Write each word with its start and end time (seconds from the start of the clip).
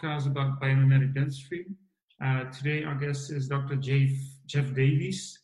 podcast 0.00 0.26
about 0.26 0.60
biomimetic 0.60 1.14
dentistry. 1.14 1.66
Uh, 2.24 2.44
today, 2.44 2.84
our 2.84 2.94
guest 2.94 3.30
is 3.30 3.48
Dr. 3.48 3.76
Jeff, 3.76 4.10
Jeff 4.46 4.72
Davies. 4.74 5.38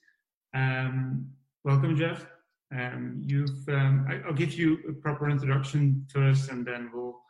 Um, 0.54 1.26
welcome, 1.64 1.96
Jeff. 1.96 2.26
Um, 2.74 3.22
you've, 3.24 3.68
um, 3.68 4.06
I, 4.08 4.26
will 4.26 4.34
give 4.34 4.54
you 4.54 4.78
a 4.88 4.92
proper 4.92 5.30
introduction 5.30 6.06
first, 6.12 6.50
and 6.50 6.66
then 6.66 6.90
we'll 6.92 7.20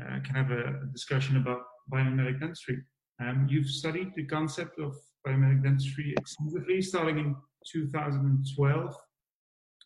uh, 0.00 0.20
can 0.20 0.34
have 0.34 0.50
a 0.50 0.86
discussion 0.92 1.36
about 1.36 1.62
biomimetic 1.92 2.40
dentistry. 2.40 2.78
Um, 3.20 3.46
you've 3.50 3.66
studied 3.66 4.14
the 4.14 4.24
concept 4.24 4.78
of 4.78 4.94
biomimetic 5.26 5.62
dentistry 5.62 6.14
extensively, 6.18 6.82
starting 6.82 7.18
in 7.18 7.36
2012, 7.70 8.96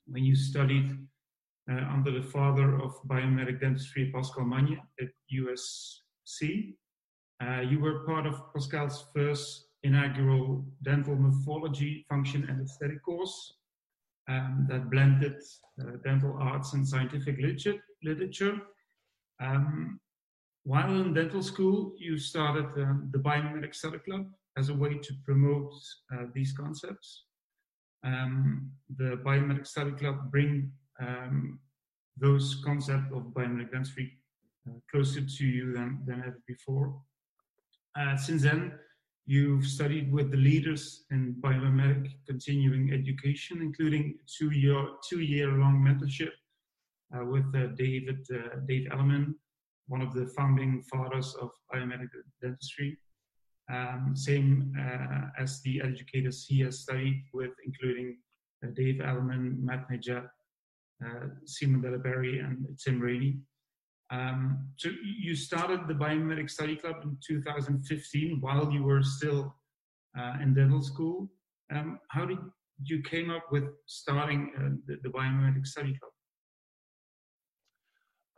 when 0.07 0.25
you 0.25 0.37
studied 0.37 0.97
uh, 1.71 1.85
under 1.93 2.11
the 2.11 2.23
father 2.23 2.79
of 2.81 2.93
biomedic 3.09 3.61
dentistry, 3.61 4.13
Pascal 4.15 4.45
Magne 4.45 4.79
at 5.01 5.09
USC. 6.25 6.75
Uh, 7.43 7.61
you 7.61 7.81
were 7.81 8.05
part 8.07 8.27
of 8.27 8.41
Pascal's 8.55 9.07
first 9.15 9.67
inaugural 9.83 10.65
dental 10.83 11.15
morphology 11.15 12.07
function 12.09 12.47
and 12.49 12.61
aesthetic 12.63 13.03
course 13.05 13.55
um, 14.29 14.67
that 14.71 14.91
blended 14.91 15.37
uh, 15.81 15.97
dental 16.03 16.37
arts 16.41 16.73
and 16.73 16.87
scientific 16.87 17.37
literature. 18.03 18.57
Um, 19.43 20.01
while 20.63 20.91
in 20.91 21.13
dental 21.13 21.43
school, 21.43 21.93
you 21.99 22.17
started 22.17 22.67
uh, 22.67 22.95
the 23.11 23.19
Biomimetic 23.19 23.75
Study 23.75 23.99
Club 23.99 24.27
as 24.57 24.71
a 24.71 24.75
way 24.75 24.95
to 24.95 25.13
promote 25.25 25.75
uh, 26.15 26.25
these 26.35 26.53
concepts. 26.53 27.25
Um, 28.05 28.71
the 28.97 29.21
Biomimetic 29.25 29.67
Study 29.67 29.91
Club 29.93 30.31
bring 30.31 30.71
um, 31.01 31.59
those 32.17 32.63
concepts 32.65 33.13
of 33.13 33.35
biomimetic 33.35 33.73
dentistry 33.73 34.19
closer 34.91 35.21
to 35.21 35.45
you 35.47 35.73
than, 35.73 36.01
than 36.07 36.21
ever 36.21 36.41
before. 36.47 36.95
Uh, 37.99 38.17
since 38.17 38.43
then, 38.43 38.73
you've 39.27 39.67
studied 39.67 40.13
with 40.13 40.31
the 40.31 40.37
leaders 40.37 41.05
in 41.11 41.35
biomimetic 41.41 42.13
continuing 42.27 42.93
education, 42.93 43.63
including 43.63 44.19
two-year 44.27 44.87
two-year-long 45.09 45.77
mentorship 45.81 46.33
uh, 47.15 47.25
with 47.25 47.45
uh, 47.55 47.69
David 47.77 48.27
uh, 48.33 48.61
Dave 48.67 48.89
Alleman, 48.91 49.35
one 49.89 50.03
of 50.03 50.13
the 50.15 50.27
founding 50.37 50.83
fathers 50.83 51.35
of 51.41 51.51
biomedical 51.73 52.23
dentistry. 52.43 52.99
Um, 53.73 54.13
same 54.15 54.75
uh, 54.79 55.43
as 55.43 55.63
the 55.63 55.81
educators 55.81 56.45
he 56.47 56.61
has 56.61 56.81
studied 56.81 57.25
with, 57.33 57.53
including 57.65 58.19
Dave 58.75 58.97
Alleman, 58.97 59.59
Matt 59.61 59.87
uh, 59.91 61.27
Simon 61.45 61.83
Deliperi 61.83 62.45
and 62.45 62.67
Tim 62.83 63.01
Rainey. 63.01 63.39
Um, 64.15 64.69
so 64.77 64.91
you 65.03 65.35
started 65.35 65.89
the 65.89 65.95
Biomedic 65.95 66.49
Study 66.49 66.77
Club 66.77 66.97
in 67.03 67.17
2015 67.27 68.39
while 68.41 68.71
you 68.71 68.85
were 68.85 69.03
still 69.03 69.55
uh, 70.19 70.35
in 70.41 70.55
dental 70.55 70.83
school. 70.83 71.29
Um, 71.75 71.99
how 72.09 72.25
did 72.25 72.39
you 72.85 73.03
came 73.03 73.31
up 73.31 73.51
with 73.51 73.65
starting 73.87 74.53
uh, 74.57 74.77
the, 74.87 74.99
the 75.03 75.09
Biomedic 75.09 75.67
Study 75.67 75.99
Club? 75.99 76.13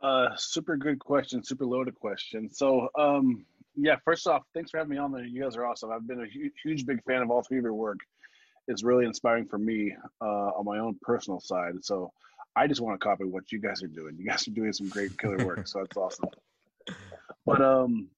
Uh, 0.01 0.35
super 0.35 0.77
good 0.77 0.99
question, 0.99 1.43
super 1.43 1.65
loaded 1.65 1.95
question. 1.95 2.49
So, 2.51 2.89
um, 2.97 3.45
yeah, 3.75 3.97
first 4.03 4.25
off, 4.27 4.43
thanks 4.55 4.71
for 4.71 4.77
having 4.77 4.91
me 4.91 4.97
on 4.97 5.11
there. 5.11 5.25
You 5.25 5.43
guys 5.43 5.55
are 5.57 5.65
awesome. 5.65 5.91
I've 5.91 6.07
been 6.07 6.23
a 6.23 6.27
huge, 6.27 6.53
huge 6.63 6.85
big 6.85 7.03
fan 7.03 7.21
of 7.21 7.29
all 7.29 7.43
three 7.43 7.59
of 7.59 7.63
your 7.63 7.73
work. 7.73 7.99
It's 8.67 8.83
really 8.83 9.05
inspiring 9.05 9.47
for 9.47 9.59
me 9.59 9.95
uh, 10.21 10.51
on 10.57 10.65
my 10.65 10.79
own 10.79 10.97
personal 11.03 11.39
side. 11.39 11.73
So, 11.83 12.11
I 12.57 12.65
just 12.65 12.81
want 12.81 12.99
to 12.99 13.05
copy 13.05 13.23
what 13.23 13.51
you 13.51 13.61
guys 13.61 13.83
are 13.83 13.87
doing. 13.87 14.15
You 14.17 14.25
guys 14.25 14.47
are 14.47 14.51
doing 14.51 14.73
some 14.73 14.89
great 14.89 15.15
killer 15.19 15.45
work, 15.45 15.67
so 15.67 15.79
that's 15.79 15.95
awesome. 15.95 16.29
But 17.45 17.61
um, 17.61 18.09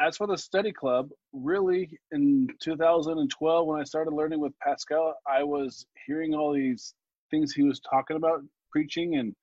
as 0.00 0.16
for 0.16 0.28
the 0.28 0.38
study 0.38 0.72
club, 0.72 1.10
really 1.32 1.98
in 2.12 2.46
2012, 2.60 3.66
when 3.66 3.80
I 3.80 3.82
started 3.82 4.12
learning 4.12 4.38
with 4.38 4.56
Pascal, 4.60 5.16
I 5.26 5.42
was 5.42 5.84
hearing 6.06 6.32
all 6.32 6.54
these 6.54 6.94
things 7.32 7.52
he 7.52 7.64
was 7.64 7.80
talking 7.80 8.16
about, 8.16 8.40
preaching 8.70 9.16
and 9.16 9.34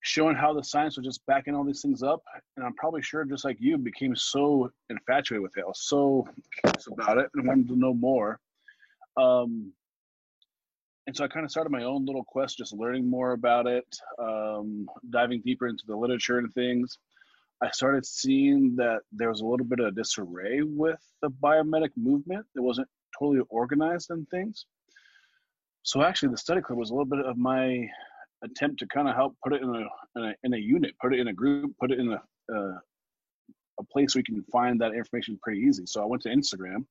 showing 0.00 0.36
how 0.36 0.54
the 0.54 0.64
science 0.64 0.96
was 0.96 1.04
just 1.04 1.20
backing 1.26 1.54
all 1.54 1.64
these 1.64 1.82
things 1.82 2.02
up. 2.02 2.22
And 2.56 2.64
I'm 2.64 2.74
probably 2.74 3.02
sure, 3.02 3.26
just 3.26 3.44
like 3.44 3.58
you, 3.60 3.76
became 3.76 4.16
so 4.16 4.70
infatuated 4.88 5.42
with 5.42 5.52
it. 5.58 5.64
I 5.64 5.66
was 5.66 5.82
so 5.82 6.26
curious 6.62 6.86
about 6.90 7.18
it 7.18 7.28
and 7.34 7.46
wanted 7.46 7.68
to 7.68 7.76
know 7.76 7.92
more. 7.92 8.40
Um, 9.18 9.74
and 11.06 11.16
so 11.16 11.24
I 11.24 11.28
kind 11.28 11.44
of 11.44 11.50
started 11.50 11.70
my 11.70 11.84
own 11.84 12.06
little 12.06 12.24
quest, 12.24 12.58
just 12.58 12.72
learning 12.72 13.08
more 13.08 13.32
about 13.32 13.66
it, 13.66 13.86
um, 14.18 14.86
diving 15.10 15.42
deeper 15.42 15.68
into 15.68 15.84
the 15.86 15.96
literature 15.96 16.38
and 16.38 16.52
things. 16.54 16.98
I 17.62 17.70
started 17.70 18.06
seeing 18.06 18.74
that 18.76 19.00
there 19.12 19.28
was 19.28 19.40
a 19.40 19.46
little 19.46 19.66
bit 19.66 19.80
of 19.80 19.94
disarray 19.94 20.62
with 20.62 21.00
the 21.22 21.30
biomedic 21.30 21.90
movement. 21.96 22.46
It 22.56 22.60
wasn't 22.60 22.88
totally 23.18 23.42
organized 23.48 24.10
and 24.10 24.28
things. 24.28 24.66
So 25.82 26.02
actually, 26.02 26.30
the 26.30 26.38
study 26.38 26.62
club 26.62 26.78
was 26.78 26.90
a 26.90 26.94
little 26.94 27.04
bit 27.04 27.24
of 27.24 27.36
my 27.36 27.88
attempt 28.42 28.78
to 28.80 28.86
kind 28.86 29.08
of 29.08 29.14
help 29.14 29.36
put 29.42 29.52
it 29.52 29.62
in 29.62 29.68
a 29.68 30.18
in 30.18 30.24
a, 30.24 30.34
in 30.42 30.54
a 30.54 30.58
unit, 30.58 30.94
put 31.00 31.14
it 31.14 31.20
in 31.20 31.28
a 31.28 31.32
group, 31.32 31.72
put 31.78 31.90
it 31.90 32.00
in 32.00 32.12
a 32.12 32.22
uh, 32.54 32.78
a 33.78 33.84
place 33.92 34.14
we 34.14 34.22
can 34.22 34.42
find 34.52 34.80
that 34.80 34.94
information 34.94 35.38
pretty 35.42 35.60
easy. 35.60 35.84
So 35.86 36.02
I 36.02 36.06
went 36.06 36.22
to 36.22 36.28
Instagram 36.28 36.86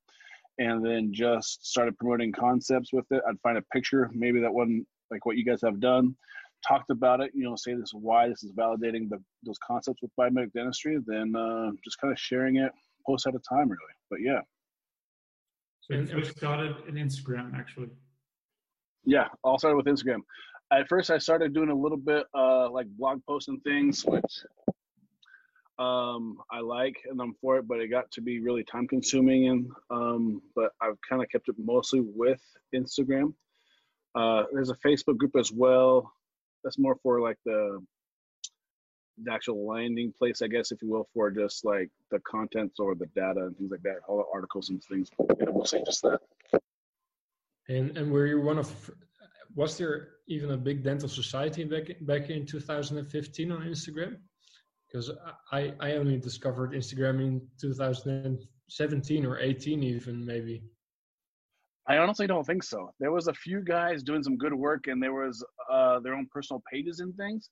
and 0.60 0.86
then 0.86 1.12
just 1.14 1.66
started 1.66 1.98
promoting 1.98 2.32
concepts 2.32 2.94
with 2.94 3.06
it. 3.12 3.22
I'd 3.28 3.40
find 3.42 3.58
a 3.58 3.62
picture, 3.74 4.10
maybe 4.14 4.40
that 4.42 4.54
one 4.54 4.86
like 5.12 5.26
what 5.26 5.38
you 5.38 5.46
guys 5.46 5.62
have 5.62 5.80
done, 5.80 6.16
talked 6.68 6.90
about 6.90 7.22
it, 7.22 7.32
you 7.34 7.44
know, 7.44 7.56
say 7.56 7.74
this 7.74 7.90
is 7.90 7.94
why 7.94 8.28
this 8.30 8.44
is 8.44 8.52
validating 8.52 9.10
the, 9.10 9.22
those 9.46 9.58
concepts 9.66 10.02
with 10.02 10.12
biomedic 10.20 10.54
dentistry, 10.54 10.98
then 11.06 11.36
uh, 11.36 11.72
just 11.84 12.00
kind 12.00 12.12
of 12.12 12.20
sharing 12.20 12.58
it 12.58 12.72
post 13.06 13.28
at 13.28 13.36
a 13.36 13.40
time, 13.40 13.70
really. 13.70 13.94
But 14.10 14.22
yeah. 14.22 14.40
So 15.82 15.96
it 15.96 16.10
first 16.10 16.38
started 16.38 16.76
in 16.88 16.96
Instagram, 16.96 17.54
actually. 17.56 17.90
Yeah, 19.06 19.28
all 19.44 19.60
started 19.60 19.76
with 19.76 19.86
Instagram. 19.86 20.20
At 20.72 20.88
first, 20.88 21.12
I 21.12 21.18
started 21.18 21.54
doing 21.54 21.70
a 21.70 21.76
little 21.76 21.98
bit 21.98 22.26
uh, 22.34 22.70
like 22.72 22.88
blog 22.98 23.22
posts 23.28 23.50
and 23.50 23.62
things, 23.64 24.04
which 24.06 24.24
um, 25.80 26.38
I 26.52 26.60
like 26.60 26.98
and 27.10 27.20
I'm 27.20 27.34
for 27.42 27.58
it, 27.58 27.68
but 27.68 27.80
it 27.80 27.88
got 27.88 28.12
to 28.12 28.22
be 28.22 28.40
really 28.40 28.64
time 28.64 28.88
consuming. 28.88 29.48
And 29.48 29.72
um, 29.90 30.42
but 30.56 30.72
I've 30.82 30.98
kind 31.08 31.22
of 31.22 31.30
kept 31.30 31.50
it 31.50 31.56
mostly 31.58 32.02
with 32.02 32.42
Instagram. 32.76 33.34
Uh, 34.16 34.44
there's 34.52 34.70
a 34.70 34.76
Facebook 34.76 35.18
group 35.18 35.36
as 35.38 35.52
well. 35.52 36.12
That's 36.64 36.78
more 36.78 36.96
for 37.02 37.20
like 37.20 37.38
the 37.46 37.84
the 39.24 39.32
actual 39.32 39.68
landing 39.68 40.12
place, 40.18 40.42
I 40.42 40.48
guess, 40.48 40.72
if 40.72 40.82
you 40.82 40.90
will, 40.90 41.08
for 41.14 41.30
just 41.30 41.66
like 41.66 41.90
the 42.10 42.20
contents 42.20 42.80
or 42.80 42.96
the 42.96 43.06
data 43.16 43.42
and 43.46 43.58
things 43.58 43.72
like 43.72 43.84
that, 43.84 43.98
all 44.08 44.18
the 44.18 44.26
articles 44.34 44.70
and 44.70 44.84
things. 44.84 45.10
Yeah, 45.40 45.64
say 45.66 45.84
just 45.86 46.02
that. 46.04 46.20
And 47.70 47.98
and 47.98 48.12
were 48.12 48.28
you 48.28 48.42
one 48.42 48.60
of? 48.60 48.92
Was 49.56 49.78
there 49.78 50.10
even 50.28 50.52
a 50.52 50.58
big 50.58 50.84
dental 50.84 51.10
society 51.10 51.64
back 51.64 51.96
back 52.02 52.30
in 52.30 52.46
2015 52.46 53.52
on 53.52 53.62
Instagram? 53.62 54.18
Because 54.94 55.12
I 55.52 55.74
I 55.80 55.94
only 55.94 56.18
discovered 56.18 56.74
Instagram 56.74 57.20
in 57.20 57.42
2017 57.60 59.26
or 59.26 59.40
18 59.40 59.84
even 59.84 60.26
maybe. 60.26 60.64
I 61.88 61.98
honestly 61.98 62.28
don't 62.28 62.46
think 62.46 62.64
so. 62.64 62.92
There 63.00 63.12
was 63.12 63.28
a 63.28 63.34
few 63.34 63.62
guys 63.62 64.04
doing 64.04 64.24
some 64.24 64.38
good 64.38 64.54
work, 64.54 64.88
and 64.88 65.04
there 65.04 65.14
was 65.14 65.44
uh, 65.70 66.00
their 66.00 66.14
own 66.14 66.28
personal 66.32 66.64
pages 66.72 67.02
and 67.02 67.14
things, 67.16 67.50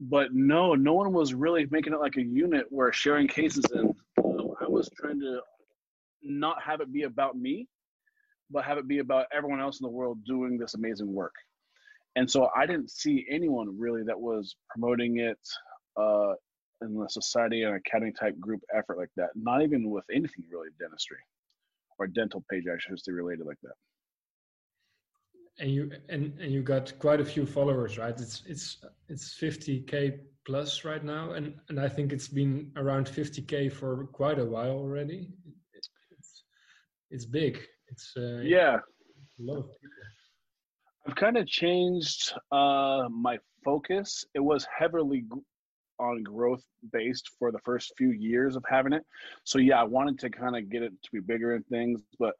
but 0.00 0.32
no, 0.32 0.74
no 0.74 0.94
one 0.94 1.12
was 1.12 1.34
really 1.34 1.66
making 1.70 1.92
it 1.92 2.00
like 2.00 2.16
a 2.16 2.22
unit 2.22 2.64
where 2.70 2.90
sharing 2.90 3.28
cases. 3.28 3.64
And 3.72 3.94
um, 4.24 4.54
I 4.62 4.66
was 4.66 4.88
trying 4.96 5.20
to 5.20 5.40
not 6.22 6.62
have 6.62 6.80
it 6.80 6.90
be 6.90 7.02
about 7.02 7.36
me, 7.36 7.68
but 8.50 8.64
have 8.64 8.78
it 8.78 8.88
be 8.88 9.00
about 9.00 9.26
everyone 9.30 9.60
else 9.60 9.78
in 9.78 9.84
the 9.84 9.90
world 9.90 10.24
doing 10.24 10.56
this 10.56 10.72
amazing 10.72 11.12
work. 11.12 11.34
And 12.16 12.30
so 12.30 12.48
I 12.56 12.64
didn't 12.64 12.90
see 12.90 13.26
anyone 13.28 13.78
really 13.78 14.04
that 14.04 14.18
was 14.18 14.56
promoting 14.70 15.18
it 15.18 15.38
uh, 15.96 16.34
in 16.84 16.94
the 16.94 17.08
society 17.08 17.62
and 17.62 17.74
academy 17.74 18.12
type 18.12 18.38
group 18.38 18.60
effort 18.74 18.98
like 18.98 19.10
that. 19.16 19.30
Not 19.34 19.62
even 19.62 19.90
with 19.90 20.04
anything 20.10 20.44
really 20.50 20.68
dentistry 20.78 21.18
or 21.98 22.06
dental 22.06 22.44
page 22.50 22.64
I 22.66 22.78
should 22.78 22.98
say 23.00 23.12
related 23.12 23.46
like 23.46 23.60
that. 23.62 23.74
And 25.58 25.70
you 25.70 25.90
and, 26.08 26.36
and 26.40 26.52
you 26.52 26.62
got 26.62 26.98
quite 26.98 27.20
a 27.20 27.24
few 27.24 27.46
followers, 27.46 27.96
right? 27.98 28.18
It's 28.18 28.42
it's 28.46 28.78
it's 29.08 29.38
50k 29.40 30.18
plus 30.44 30.84
right 30.84 31.04
now, 31.04 31.32
and 31.32 31.54
and 31.68 31.78
I 31.78 31.88
think 31.88 32.12
it's 32.12 32.26
been 32.26 32.72
around 32.76 33.06
50k 33.06 33.72
for 33.72 34.06
quite 34.12 34.40
a 34.40 34.44
while 34.44 34.72
already. 34.72 35.30
It's 35.72 35.88
it's 37.10 37.24
big. 37.24 37.60
It's 37.86 38.12
uh, 38.16 38.40
yeah. 38.42 38.78
A 39.38 39.42
lot 39.42 39.58
of 39.58 39.66
people. 39.66 39.94
I've 41.06 41.14
kind 41.14 41.36
of 41.36 41.46
changed 41.46 42.32
uh, 42.50 43.08
my 43.10 43.38
focus. 43.64 44.24
It 44.34 44.40
was 44.40 44.66
heavily 44.76 45.24
on 45.98 46.22
growth 46.22 46.62
based 46.92 47.30
for 47.38 47.52
the 47.52 47.58
first 47.64 47.92
few 47.96 48.10
years 48.10 48.56
of 48.56 48.64
having 48.68 48.92
it. 48.92 49.02
So 49.44 49.58
yeah, 49.58 49.80
I 49.80 49.84
wanted 49.84 50.18
to 50.20 50.30
kind 50.30 50.56
of 50.56 50.70
get 50.70 50.82
it 50.82 50.92
to 51.02 51.10
be 51.12 51.20
bigger 51.20 51.54
and 51.54 51.66
things, 51.66 52.00
but 52.18 52.34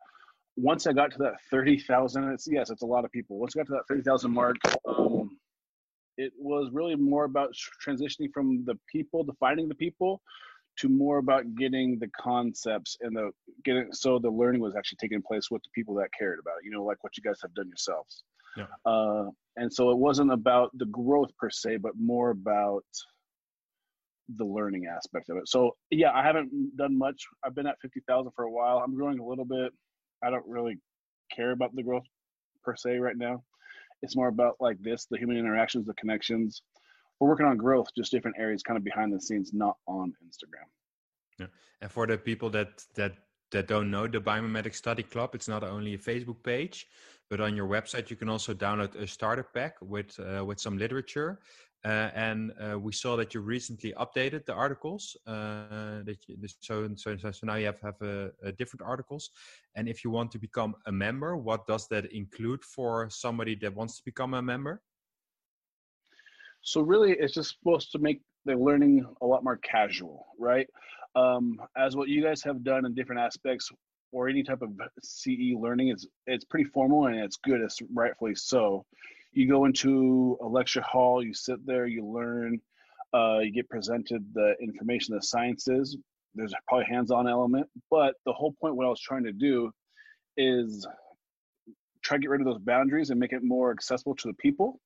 once 0.56 0.86
I 0.86 0.92
got 0.92 1.10
to 1.12 1.18
that 1.18 1.34
thirty 1.50 1.78
thousand, 1.78 2.30
it's 2.32 2.46
yes, 2.50 2.70
it's 2.70 2.82
a 2.82 2.86
lot 2.86 3.04
of 3.04 3.10
people. 3.10 3.38
Once 3.38 3.56
I 3.56 3.60
got 3.60 3.66
to 3.66 3.72
that 3.72 3.88
thirty 3.88 4.02
thousand 4.02 4.32
mark, 4.32 4.56
um, 4.86 5.30
it 6.16 6.32
was 6.38 6.70
really 6.72 6.94
more 6.94 7.24
about 7.24 7.54
transitioning 7.84 8.32
from 8.32 8.64
the 8.64 8.78
people, 8.90 9.24
defining 9.24 9.68
the 9.68 9.74
people, 9.74 10.20
to 10.78 10.88
more 10.88 11.18
about 11.18 11.42
getting 11.56 11.98
the 11.98 12.08
concepts 12.20 12.96
and 13.00 13.16
the 13.16 13.30
getting 13.64 13.88
so 13.92 14.18
the 14.18 14.30
learning 14.30 14.60
was 14.60 14.76
actually 14.76 14.98
taking 15.00 15.22
place 15.22 15.50
with 15.50 15.62
the 15.62 15.70
people 15.74 15.94
that 15.96 16.08
cared 16.16 16.38
about 16.38 16.54
it. 16.60 16.64
You 16.64 16.70
know, 16.70 16.84
like 16.84 17.02
what 17.02 17.16
you 17.16 17.22
guys 17.22 17.40
have 17.42 17.54
done 17.54 17.68
yourselves. 17.68 18.22
Yeah. 18.56 18.66
Uh, 18.86 19.30
and 19.56 19.72
so 19.72 19.90
it 19.90 19.98
wasn't 19.98 20.32
about 20.32 20.70
the 20.74 20.86
growth 20.86 21.30
per 21.36 21.50
se, 21.50 21.78
but 21.78 21.92
more 21.98 22.30
about 22.30 22.84
the 24.36 24.44
learning 24.44 24.86
aspect 24.86 25.28
of 25.28 25.36
it. 25.36 25.48
So 25.48 25.76
yeah, 25.90 26.12
I 26.12 26.22
haven't 26.22 26.76
done 26.76 26.96
much. 26.96 27.24
I've 27.44 27.54
been 27.54 27.66
at 27.66 27.80
fifty 27.80 28.00
thousand 28.08 28.32
for 28.34 28.44
a 28.44 28.50
while. 28.50 28.78
I'm 28.78 28.94
growing 28.94 29.18
a 29.18 29.26
little 29.26 29.44
bit. 29.44 29.72
I 30.22 30.30
don't 30.30 30.46
really 30.46 30.78
care 31.34 31.52
about 31.52 31.74
the 31.74 31.82
growth 31.82 32.04
per 32.62 32.76
se 32.76 32.98
right 32.98 33.16
now. 33.16 33.42
It's 34.02 34.16
more 34.16 34.28
about 34.28 34.56
like 34.60 34.78
this, 34.80 35.06
the 35.10 35.18
human 35.18 35.36
interactions, 35.36 35.86
the 35.86 35.94
connections. 35.94 36.62
We're 37.20 37.28
working 37.28 37.46
on 37.46 37.56
growth, 37.56 37.88
just 37.96 38.10
different 38.10 38.36
areas 38.38 38.62
kind 38.62 38.76
of 38.76 38.84
behind 38.84 39.12
the 39.12 39.20
scenes, 39.20 39.52
not 39.52 39.76
on 39.86 40.12
Instagram. 40.26 40.68
Yeah. 41.38 41.46
And 41.80 41.90
for 41.90 42.06
the 42.06 42.18
people 42.18 42.50
that 42.50 42.84
that 42.94 43.12
that 43.52 43.68
don't 43.68 43.90
know 43.90 44.06
the 44.06 44.20
Biomimetic 44.20 44.74
Study 44.74 45.02
Club, 45.02 45.34
it's 45.34 45.48
not 45.48 45.62
only 45.62 45.94
a 45.94 45.98
Facebook 45.98 46.42
page, 46.42 46.86
but 47.30 47.40
on 47.40 47.56
your 47.56 47.68
website 47.68 48.10
you 48.10 48.16
can 48.16 48.28
also 48.28 48.54
download 48.54 48.94
a 48.96 49.06
starter 49.06 49.46
pack 49.54 49.76
with 49.80 50.18
uh, 50.18 50.44
with 50.44 50.60
some 50.60 50.78
literature 50.78 51.40
uh, 51.84 52.10
and 52.14 52.52
uh, 52.58 52.78
we 52.78 52.92
saw 52.92 53.14
that 53.14 53.34
you 53.34 53.40
recently 53.40 53.92
updated 53.98 54.46
the 54.46 54.54
articles. 54.54 55.16
Uh, 55.26 56.02
that 56.04 56.16
you, 56.26 56.36
so, 56.60 56.88
so, 56.96 57.16
so 57.16 57.46
now 57.46 57.56
you 57.56 57.66
have 57.66 57.80
have 57.80 58.00
a, 58.00 58.30
a 58.42 58.52
different 58.52 58.82
articles. 58.82 59.30
And 59.74 59.86
if 59.86 60.02
you 60.02 60.10
want 60.10 60.32
to 60.32 60.38
become 60.38 60.74
a 60.86 60.92
member, 60.92 61.36
what 61.36 61.66
does 61.66 61.86
that 61.88 62.06
include 62.12 62.64
for 62.64 63.08
somebody 63.10 63.54
that 63.56 63.74
wants 63.74 63.98
to 63.98 64.02
become 64.04 64.32
a 64.32 64.40
member? 64.40 64.80
So 66.62 66.80
really, 66.80 67.12
it's 67.12 67.34
just 67.34 67.56
supposed 67.58 67.92
to 67.92 67.98
make 67.98 68.22
the 68.46 68.54
learning 68.54 69.04
a 69.20 69.26
lot 69.26 69.44
more 69.44 69.58
casual, 69.58 70.26
right? 70.38 70.66
Um, 71.14 71.60
as 71.76 71.96
what 71.96 72.08
you 72.08 72.22
guys 72.22 72.42
have 72.44 72.64
done 72.64 72.86
in 72.86 72.94
different 72.94 73.20
aspects, 73.20 73.70
or 74.10 74.28
any 74.28 74.42
type 74.42 74.62
of 74.62 74.70
CE 75.02 75.54
learning, 75.58 75.88
is 75.88 76.06
it's 76.26 76.44
pretty 76.44 76.64
formal 76.70 77.06
and 77.06 77.16
it's 77.16 77.36
good. 77.36 77.60
It's 77.60 77.78
rightfully 77.92 78.34
so 78.36 78.86
you 79.36 79.48
go 79.48 79.64
into 79.64 80.38
a 80.42 80.46
lecture 80.46 80.82
hall, 80.82 81.24
you 81.24 81.34
sit 81.34 81.64
there, 81.66 81.86
you 81.86 82.06
learn, 82.06 82.60
uh, 83.14 83.38
you 83.38 83.52
get 83.52 83.68
presented 83.68 84.24
the 84.34 84.54
information, 84.60 85.14
the 85.14 85.22
sciences. 85.22 85.96
There's 86.34 86.52
probably 86.66 86.86
hands-on 86.86 87.28
element, 87.28 87.68
but 87.90 88.14
the 88.26 88.32
whole 88.32 88.54
point, 88.60 88.74
what 88.74 88.86
I 88.86 88.90
was 88.90 89.00
trying 89.00 89.24
to 89.24 89.32
do, 89.32 89.70
is 90.36 90.86
try 92.02 92.16
to 92.16 92.20
get 92.20 92.30
rid 92.30 92.40
of 92.40 92.46
those 92.46 92.58
boundaries 92.58 93.10
and 93.10 93.20
make 93.20 93.32
it 93.32 93.42
more 93.42 93.70
accessible 93.70 94.16
to 94.16 94.28
the 94.28 94.34
people 94.34 94.80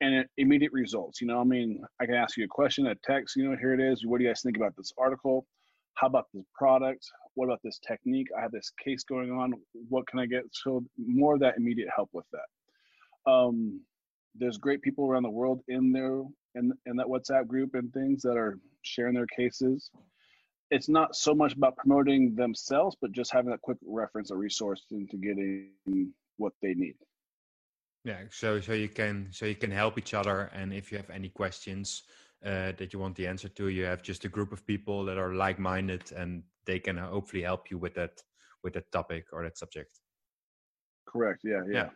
and 0.00 0.26
immediate 0.36 0.72
results. 0.72 1.20
You 1.20 1.26
know, 1.26 1.40
I 1.40 1.44
mean, 1.44 1.82
I 2.00 2.06
can 2.06 2.14
ask 2.14 2.36
you 2.36 2.44
a 2.44 2.48
question, 2.48 2.86
a 2.86 2.94
text, 3.04 3.36
you 3.36 3.48
know, 3.48 3.56
here 3.56 3.72
it 3.72 3.80
is. 3.80 4.04
What 4.04 4.18
do 4.18 4.24
you 4.24 4.30
guys 4.30 4.42
think 4.42 4.56
about 4.56 4.74
this 4.76 4.92
article? 4.98 5.46
How 5.94 6.06
about 6.06 6.26
this 6.32 6.44
product? 6.54 7.04
What 7.34 7.46
about 7.46 7.60
this 7.62 7.78
technique? 7.86 8.28
I 8.36 8.40
have 8.40 8.52
this 8.52 8.72
case 8.82 9.04
going 9.04 9.30
on. 9.30 9.52
What 9.88 10.06
can 10.06 10.18
I 10.18 10.26
get? 10.26 10.42
So 10.52 10.82
more 10.98 11.34
of 11.34 11.40
that 11.40 11.56
immediate 11.56 11.88
help 11.94 12.10
with 12.12 12.26
that. 12.32 12.46
Um, 13.26 13.80
there's 14.34 14.58
great 14.58 14.82
people 14.82 15.06
around 15.06 15.24
the 15.24 15.30
world 15.30 15.60
in 15.68 15.92
there 15.92 16.22
in, 16.54 16.72
in 16.86 16.96
that 16.96 17.06
WhatsApp 17.06 17.46
group 17.46 17.74
and 17.74 17.92
things 17.92 18.22
that 18.22 18.36
are 18.36 18.58
sharing 18.82 19.14
their 19.14 19.26
cases. 19.26 19.90
It's 20.70 20.88
not 20.88 21.16
so 21.16 21.34
much 21.34 21.54
about 21.54 21.76
promoting 21.76 22.34
themselves, 22.34 22.96
but 23.00 23.12
just 23.12 23.32
having 23.32 23.52
a 23.52 23.58
quick 23.58 23.78
reference, 23.84 24.30
a 24.30 24.36
resource 24.36 24.84
into 24.90 25.16
getting 25.16 26.12
what 26.36 26.52
they 26.62 26.74
need. 26.74 26.94
Yeah, 28.04 28.22
so 28.30 28.60
so 28.60 28.72
you 28.72 28.88
can 28.88 29.28
so 29.30 29.44
you 29.44 29.56
can 29.56 29.70
help 29.70 29.98
each 29.98 30.14
other, 30.14 30.50
and 30.54 30.72
if 30.72 30.90
you 30.90 30.96
have 30.96 31.10
any 31.10 31.28
questions 31.28 32.04
uh, 32.44 32.72
that 32.78 32.92
you 32.92 32.98
want 32.98 33.14
the 33.16 33.26
answer 33.26 33.48
to, 33.48 33.68
you 33.68 33.84
have 33.84 34.02
just 34.02 34.24
a 34.24 34.28
group 34.28 34.52
of 34.52 34.66
people 34.66 35.04
that 35.04 35.18
are 35.18 35.34
like-minded, 35.34 36.10
and 36.12 36.42
they 36.64 36.78
can 36.78 36.96
hopefully 36.96 37.42
help 37.42 37.70
you 37.70 37.76
with 37.76 37.94
that 37.94 38.22
with 38.62 38.72
that 38.74 38.90
topic 38.90 39.26
or 39.32 39.42
that 39.42 39.58
subject. 39.58 40.00
Correct. 41.06 41.40
Yeah. 41.44 41.62
Yeah. 41.68 41.74
yeah. 41.74 41.88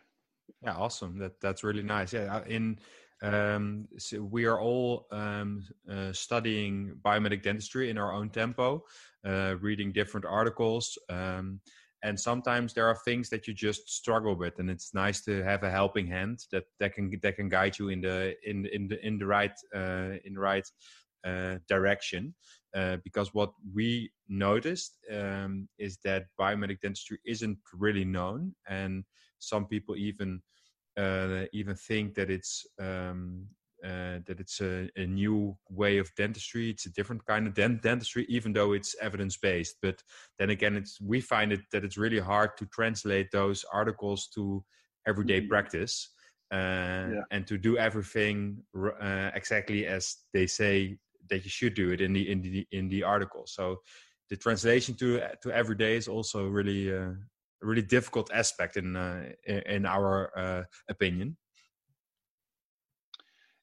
Yeah, 0.61 0.73
awesome. 0.75 1.17
That 1.19 1.39
that's 1.41 1.63
really 1.63 1.83
nice. 1.83 2.13
Yeah, 2.13 2.43
in 2.45 2.79
um, 3.21 3.87
so 3.97 4.21
we 4.21 4.45
are 4.45 4.59
all 4.59 5.07
um, 5.11 5.63
uh, 5.89 6.11
studying 6.11 6.97
biomedic 7.03 7.43
dentistry 7.43 7.89
in 7.89 7.97
our 7.97 8.13
own 8.13 8.29
tempo, 8.29 8.83
uh, 9.25 9.55
reading 9.61 9.91
different 9.91 10.25
articles, 10.25 10.97
um, 11.09 11.59
and 12.03 12.19
sometimes 12.19 12.73
there 12.73 12.87
are 12.87 12.97
things 13.05 13.29
that 13.29 13.47
you 13.47 13.53
just 13.53 13.89
struggle 13.89 14.35
with, 14.35 14.59
and 14.59 14.69
it's 14.69 14.93
nice 14.93 15.21
to 15.23 15.43
have 15.43 15.63
a 15.63 15.69
helping 15.71 16.07
hand 16.07 16.39
that 16.51 16.65
that 16.79 16.93
can 16.93 17.11
that 17.21 17.35
can 17.35 17.49
guide 17.49 17.77
you 17.79 17.89
in 17.89 18.01
the 18.01 18.35
in 18.43 18.65
in 18.67 18.87
the 18.87 19.05
in 19.05 19.17
the 19.17 19.25
right 19.25 19.53
uh, 19.75 20.13
in 20.25 20.33
the 20.33 20.39
right 20.39 20.67
uh, 21.25 21.57
direction. 21.67 22.33
Uh, 22.75 22.97
because 23.05 23.33
what 23.33 23.53
we 23.73 24.11
noticed 24.27 24.97
um, 25.13 25.67
is 25.79 25.97
that 26.03 26.25
biomedic 26.37 26.81
dentistry 26.81 27.17
isn't 27.25 27.57
really 27.73 28.03
known, 28.03 28.53
and 28.67 29.05
some 29.45 29.65
people 29.65 29.95
even 29.95 30.41
uh, 30.97 31.43
even 31.53 31.75
think 31.75 32.15
that 32.15 32.29
it's 32.29 32.65
um, 32.79 33.47
uh, 33.83 34.19
that 34.25 34.39
it's 34.39 34.61
a, 34.61 34.89
a, 34.95 35.05
new 35.05 35.55
way 35.69 35.97
of 35.97 36.09
dentistry. 36.15 36.69
It's 36.69 36.85
a 36.85 36.93
different 36.93 37.23
kind 37.25 37.45
of 37.45 37.53
dent- 37.53 37.83
dentistry, 37.83 38.25
even 38.29 38.53
though 38.53 38.71
it's 38.73 38.95
evidence 39.01 39.37
based. 39.37 39.75
But 39.81 40.01
then 40.39 40.49
again, 40.49 40.75
it's 40.75 40.99
we 40.99 41.21
find 41.21 41.51
it 41.51 41.61
that 41.71 41.83
it's 41.83 41.97
really 41.97 42.19
hard 42.19 42.57
to 42.57 42.65
translate 42.67 43.29
those 43.31 43.65
articles 43.71 44.27
to 44.35 44.63
everyday 45.05 45.41
mm-hmm. 45.41 45.49
practice 45.49 46.09
uh, 46.51 46.55
yeah. 47.13 47.21
and 47.31 47.45
to 47.47 47.57
do 47.57 47.77
everything 47.77 48.63
uh, 48.75 49.31
exactly 49.35 49.85
as 49.85 50.15
they 50.33 50.47
say 50.47 50.97
that 51.29 51.43
you 51.43 51.49
should 51.49 51.73
do 51.73 51.91
it 51.91 52.01
in 52.01 52.13
the 52.13 52.31
in 52.31 52.41
the 52.41 52.67
in 52.71 52.87
the 52.87 53.03
article. 53.03 53.43
So 53.45 53.81
the 54.29 54.37
translation 54.37 54.95
to 54.95 55.21
to 55.43 55.51
everyday 55.51 55.95
is 55.95 56.07
also 56.07 56.47
really 56.47 56.95
uh, 56.95 57.11
really 57.61 57.81
difficult 57.81 58.31
aspect 58.33 58.77
in 58.77 58.95
uh, 58.95 59.29
in 59.45 59.85
our 59.85 60.31
uh, 60.37 60.63
opinion. 60.89 61.37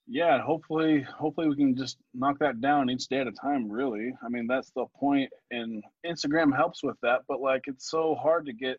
Yeah, 0.08 0.42
hopefully, 0.42 1.02
hopefully 1.02 1.48
we 1.48 1.56
can 1.56 1.76
just 1.76 1.96
knock 2.12 2.38
that 2.40 2.60
down 2.60 2.90
each 2.90 3.06
day 3.06 3.20
at 3.20 3.28
a 3.28 3.32
time. 3.32 3.70
Really, 3.70 4.12
I 4.24 4.28
mean 4.28 4.46
that's 4.46 4.70
the 4.74 4.86
point, 4.98 5.30
and 5.50 5.82
Instagram 6.04 6.54
helps 6.54 6.82
with 6.82 6.96
that. 7.02 7.20
But 7.28 7.40
like, 7.40 7.62
it's 7.66 7.90
so 7.90 8.14
hard 8.16 8.46
to 8.46 8.52
get 8.52 8.78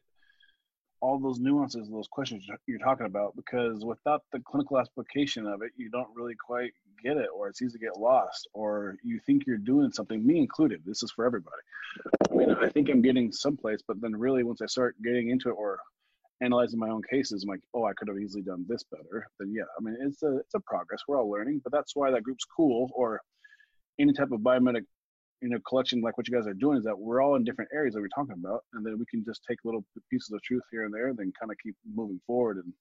all 1.04 1.20
those 1.20 1.38
nuances, 1.38 1.90
those 1.90 2.08
questions 2.08 2.48
you're 2.66 2.80
talking 2.80 3.06
about, 3.06 3.36
because 3.36 3.84
without 3.84 4.24
the 4.32 4.40
clinical 4.40 4.80
application 4.80 5.46
of 5.46 5.62
it, 5.62 5.72
you 5.76 5.90
don't 5.90 6.08
really 6.16 6.34
quite 6.34 6.72
get 7.04 7.18
it, 7.18 7.28
or 7.36 7.50
it's 7.50 7.62
easy 7.62 7.78
to 7.78 7.78
get 7.78 8.00
lost, 8.00 8.48
or 8.54 8.96
you 9.04 9.20
think 9.26 9.44
you're 9.46 9.58
doing 9.58 9.92
something, 9.92 10.26
me 10.26 10.40
included. 10.40 10.82
This 10.86 11.04
is 11.04 11.12
for 11.12 11.26
everybody. 11.26 11.62
I 12.32 12.34
mean, 12.34 12.52
I 12.52 12.70
think 12.70 12.90
I'm 12.90 13.02
getting 13.02 13.34
someplace, 13.34 13.82
but 13.86 14.00
then 14.00 14.16
really 14.16 14.44
once 14.44 14.62
I 14.62 14.66
start 14.68 14.96
getting 15.04 15.30
into 15.30 15.50
it 15.50 15.58
or 15.58 15.78
analyzing 16.40 16.80
my 16.80 16.88
own 16.88 17.02
cases, 17.12 17.44
I'm 17.44 17.50
like, 17.50 17.64
oh, 17.74 17.84
I 17.84 17.92
could 17.98 18.08
have 18.08 18.18
easily 18.18 18.44
done 18.44 18.64
this 18.70 18.84
better. 18.84 19.28
Then 19.42 19.52
yeah, 19.54 19.64
I 19.78 19.84
mean, 19.84 19.98
it's 20.00 20.24
a 20.24 20.38
it's 20.38 20.54
a 20.54 20.62
progress. 20.62 21.02
We're 21.06 21.20
all 21.20 21.30
learning, 21.30 21.60
but 21.66 21.74
that's 21.74 21.98
why 21.98 22.12
that 22.12 22.24
group's 22.24 22.46
cool. 22.46 22.90
Or 22.96 23.20
any 24.00 24.14
type 24.14 24.32
of 24.32 24.40
biomedic 24.40 24.86
you 25.44 25.50
know 25.50 25.60
collection 25.68 26.00
like 26.00 26.18
what 26.18 26.28
you 26.28 26.34
guys 26.34 26.48
are 26.48 26.54
doing 26.54 26.78
is 26.78 26.86
that 26.86 26.98
we're 26.98 27.22
all 27.22 27.36
in 27.36 27.44
different 27.44 27.70
areas 27.74 27.94
that 27.94 28.02
we're 28.02 28.08
talking 28.08 28.34
about 28.34 28.64
and 28.74 28.86
then 28.86 28.98
we 28.98 29.06
can 29.12 29.24
just 29.26 29.44
take 29.48 29.60
little 29.66 29.84
pieces 30.10 30.32
of 30.32 30.42
truth 30.42 30.64
here 30.72 30.86
and 30.86 30.94
there 30.94 31.10
and 31.10 31.18
then 31.18 31.34
kind 31.38 31.52
of 31.52 31.58
keep 31.62 31.76
moving 31.94 32.20
forward 32.26 32.58
and 32.58 32.72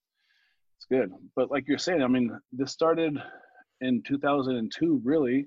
it's 0.76 0.86
good. 0.88 1.12
But 1.36 1.50
like 1.50 1.64
you're 1.66 1.78
saying 1.78 2.02
i 2.02 2.06
mean 2.06 2.38
this 2.52 2.72
started 2.72 3.20
in 3.80 4.02
2002 4.06 5.00
really. 5.04 5.46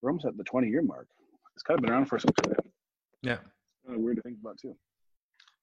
We're 0.00 0.10
almost 0.10 0.26
at 0.26 0.36
the 0.36 0.44
20 0.44 0.68
year 0.68 0.82
mark. 0.82 1.08
It's 1.54 1.62
kind 1.62 1.78
of 1.78 1.82
been 1.82 1.92
around 1.92 2.06
for 2.06 2.18
some 2.18 2.30
time. 2.42 2.54
Yeah. 3.22 3.38
Kind 3.86 3.96
of 3.96 4.00
weird 4.00 4.16
to 4.16 4.22
think 4.22 4.38
about 4.40 4.58
too. 4.58 4.76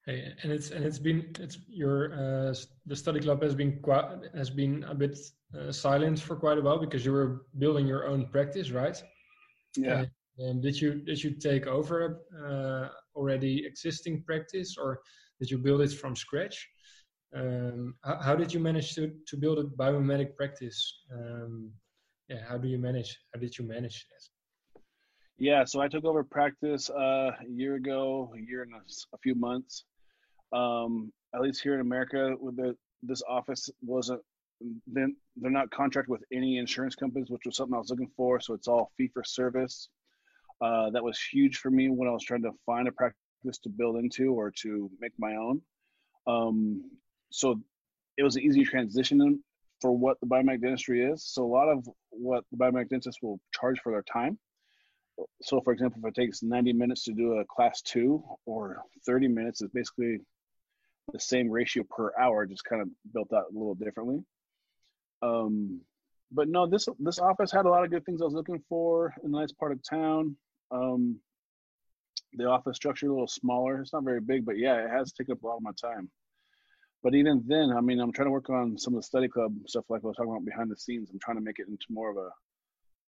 Hey, 0.05 0.33
and 0.41 0.51
it's 0.51 0.71
and 0.71 0.83
it's 0.83 0.97
been 0.97 1.29
it's 1.39 1.59
your 1.67 2.13
uh, 2.13 2.55
the 2.87 2.95
study 2.95 3.19
club 3.19 3.43
has 3.43 3.53
been 3.53 3.79
quite 3.83 4.05
has 4.35 4.49
been 4.49 4.83
a 4.85 4.95
bit 4.95 5.19
uh, 5.55 5.71
silent 5.71 6.19
for 6.19 6.35
quite 6.35 6.57
a 6.57 6.61
while 6.61 6.79
because 6.79 7.05
you 7.05 7.11
were 7.11 7.45
building 7.59 7.85
your 7.85 8.07
own 8.07 8.25
practice, 8.25 8.71
right? 8.71 9.01
Yeah. 9.77 10.05
Um, 10.39 10.61
did 10.61 10.79
you 10.79 11.01
did 11.01 11.23
you 11.23 11.31
take 11.31 11.67
over 11.67 12.21
uh, 12.45 12.89
already 13.15 13.65
existing 13.65 14.23
practice, 14.23 14.75
or 14.77 15.01
did 15.39 15.51
you 15.51 15.57
build 15.57 15.81
it 15.81 15.91
from 15.91 16.15
scratch? 16.15 16.67
Um, 17.35 17.95
how, 18.03 18.19
how, 18.21 18.35
did 18.35 18.53
you 18.53 18.59
manage 18.59 18.93
to 18.95 19.11
to 19.27 19.37
build 19.37 19.59
a 19.59 19.63
biomimetic 19.63 20.35
practice? 20.35 20.79
Um, 21.13 21.71
yeah, 22.29 22.43
how 22.47 22.57
do 22.57 22.67
you 22.67 22.77
manage? 22.77 23.19
How 23.33 23.39
did 23.39 23.57
you 23.57 23.67
manage 23.67 24.05
that? 24.09 24.81
Yeah, 25.37 25.65
so 25.65 25.81
I 25.81 25.87
took 25.87 26.05
over 26.05 26.23
practice 26.23 26.89
uh, 26.89 27.31
a 27.31 27.49
year 27.49 27.75
ago, 27.75 28.31
a 28.35 28.39
year 28.39 28.61
and 28.63 28.73
a, 28.73 29.15
a 29.15 29.17
few 29.23 29.35
months. 29.35 29.85
Um, 30.53 31.11
at 31.33 31.41
least 31.41 31.61
here 31.61 31.73
in 31.73 31.81
America, 31.81 32.35
with 32.39 32.55
the 32.55 32.75
this 33.03 33.23
office 33.27 33.69
wasn't 33.81 34.21
then 34.87 35.15
they're 35.37 35.51
not 35.51 35.71
contracted 35.71 36.11
with 36.11 36.23
any 36.31 36.57
insurance 36.57 36.95
companies, 36.95 37.29
which 37.29 37.41
was 37.45 37.57
something 37.57 37.75
I 37.75 37.79
was 37.79 37.89
looking 37.89 38.11
for. 38.15 38.39
So 38.39 38.53
it's 38.53 38.67
all 38.67 38.91
fee 38.97 39.09
for 39.13 39.23
service. 39.23 39.89
Uh, 40.61 40.91
that 40.91 41.03
was 41.03 41.19
huge 41.19 41.57
for 41.57 41.71
me 41.71 41.89
when 41.89 42.07
I 42.07 42.11
was 42.11 42.23
trying 42.23 42.43
to 42.43 42.51
find 42.65 42.87
a 42.87 42.91
practice 42.91 43.57
to 43.63 43.69
build 43.69 43.97
into 43.97 44.33
or 44.33 44.51
to 44.61 44.91
make 44.99 45.13
my 45.17 45.35
own. 45.35 45.61
Um, 46.27 46.91
so 47.31 47.59
it 48.17 48.23
was 48.23 48.35
an 48.35 48.43
easy 48.43 48.63
transition 48.63 49.43
for 49.81 49.91
what 49.91 50.19
the 50.21 50.27
biomedical 50.27 50.61
dentistry 50.61 51.03
is. 51.03 51.25
So 51.25 51.43
a 51.43 51.47
lot 51.47 51.67
of 51.67 51.87
what 52.11 52.43
the 52.51 52.57
biomedical 52.57 52.89
dentist 52.89 53.19
will 53.23 53.39
charge 53.53 53.79
for 53.79 53.91
their 53.91 54.03
time. 54.03 54.37
So, 55.41 55.61
for 55.61 55.73
example, 55.73 56.01
if 56.03 56.09
it 56.09 56.15
takes 56.15 56.43
90 56.43 56.73
minutes 56.73 57.03
to 57.05 57.13
do 57.13 57.33
a 57.33 57.45
class 57.45 57.81
two 57.81 58.23
or 58.45 58.83
30 59.05 59.27
minutes, 59.27 59.61
is 59.61 59.69
basically 59.69 60.19
the 61.11 61.19
same 61.19 61.49
ratio 61.49 61.83
per 61.83 62.11
hour, 62.19 62.45
just 62.45 62.63
kind 62.63 62.81
of 62.81 62.89
built 63.13 63.33
out 63.33 63.45
a 63.51 63.57
little 63.57 63.75
differently. 63.75 64.23
Um, 65.21 65.81
but 66.31 66.47
no, 66.47 66.65
this 66.65 66.87
this 66.99 67.19
office 67.19 67.51
had 67.51 67.65
a 67.65 67.69
lot 67.69 67.83
of 67.83 67.91
good 67.91 68.05
things 68.05 68.21
I 68.21 68.25
was 68.25 68.33
looking 68.33 68.63
for 68.69 69.13
in 69.23 69.35
a 69.35 69.39
nice 69.39 69.51
part 69.51 69.71
of 69.71 69.79
town. 69.87 70.37
Um, 70.71 71.19
the 72.33 72.45
office 72.45 72.77
structure 72.77 73.07
a 73.07 73.11
little 73.11 73.27
smaller. 73.27 73.81
It's 73.81 73.93
not 73.93 74.03
very 74.03 74.21
big, 74.21 74.45
but 74.45 74.57
yeah, 74.57 74.85
it 74.85 74.89
has 74.89 75.11
taken 75.11 75.33
up 75.33 75.43
a 75.43 75.47
lot 75.47 75.57
of 75.57 75.63
my 75.63 75.71
time. 75.71 76.09
But 77.03 77.15
even 77.15 77.43
then, 77.47 77.71
I 77.75 77.81
mean, 77.81 77.99
I'm 77.99 78.11
trying 78.11 78.27
to 78.27 78.31
work 78.31 78.49
on 78.49 78.77
some 78.77 78.93
of 78.93 78.99
the 78.99 79.05
study 79.05 79.27
club 79.27 79.53
stuff, 79.65 79.85
like 79.89 80.03
I 80.03 80.07
was 80.07 80.15
talking 80.15 80.31
about 80.31 80.45
behind 80.45 80.69
the 80.69 80.77
scenes. 80.77 81.09
I'm 81.09 81.19
trying 81.19 81.37
to 81.37 81.43
make 81.43 81.59
it 81.59 81.67
into 81.67 81.85
more 81.89 82.11
of 82.11 82.17
a 82.17 82.29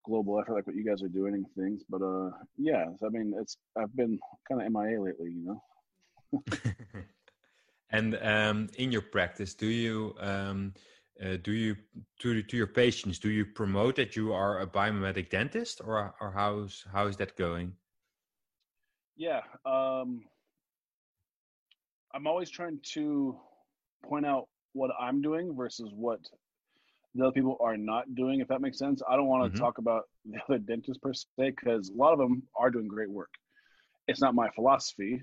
global 0.04 0.40
effort, 0.40 0.54
like 0.54 0.66
what 0.66 0.76
you 0.76 0.84
guys 0.84 1.02
are 1.02 1.08
doing 1.08 1.34
and 1.34 1.46
things. 1.56 1.82
But 1.88 2.02
uh, 2.02 2.30
yeah, 2.56 2.86
I 3.04 3.08
mean, 3.10 3.34
it's 3.38 3.56
I've 3.76 3.94
been 3.96 4.18
kind 4.48 4.62
of 4.62 4.72
MIA 4.72 5.02
lately, 5.02 5.32
you 5.32 5.44
know. 5.44 6.42
and 7.90 8.18
um, 8.22 8.68
in 8.78 8.92
your 8.92 9.02
practice, 9.02 9.54
do 9.54 9.66
you 9.66 10.14
um, 10.20 10.72
uh, 11.24 11.36
do 11.42 11.52
you 11.52 11.76
to 12.20 12.42
to 12.42 12.56
your 12.56 12.66
patients 12.66 13.18
do 13.18 13.30
you 13.30 13.44
promote 13.44 13.96
that 13.96 14.16
you 14.16 14.32
are 14.32 14.60
a 14.60 14.66
biomimetic 14.66 15.30
dentist 15.30 15.80
or 15.84 16.14
or 16.20 16.30
how's 16.32 16.84
how 16.92 17.06
is 17.06 17.16
that 17.16 17.36
going 17.36 17.72
yeah 19.16 19.40
um, 19.66 20.22
i'm 22.14 22.26
always 22.26 22.50
trying 22.50 22.78
to 22.82 23.36
point 24.04 24.26
out 24.26 24.48
what 24.72 24.90
i'm 25.00 25.20
doing 25.20 25.54
versus 25.54 25.90
what 25.94 26.20
the 27.14 27.24
other 27.24 27.32
people 27.32 27.56
are 27.60 27.76
not 27.76 28.14
doing 28.14 28.40
if 28.40 28.48
that 28.48 28.60
makes 28.60 28.78
sense 28.78 29.02
i 29.08 29.16
don't 29.16 29.26
want 29.26 29.44
to 29.44 29.50
mm-hmm. 29.50 29.64
talk 29.64 29.78
about 29.78 30.04
the 30.24 30.38
other 30.48 30.58
dentists 30.58 31.00
per 31.02 31.12
se 31.12 31.26
because 31.38 31.90
a 31.90 31.96
lot 31.96 32.12
of 32.12 32.18
them 32.18 32.42
are 32.58 32.70
doing 32.70 32.88
great 32.88 33.10
work 33.10 33.30
it's 34.08 34.20
not 34.20 34.34
my 34.34 34.48
philosophy 34.50 35.20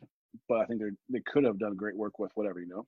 but 0.47 0.59
i 0.59 0.65
think 0.65 0.81
they 0.81 0.89
they 1.09 1.21
could 1.25 1.43
have 1.43 1.57
done 1.57 1.75
great 1.75 1.95
work 1.95 2.19
with 2.19 2.31
whatever 2.35 2.59
you 2.59 2.67
know. 2.67 2.85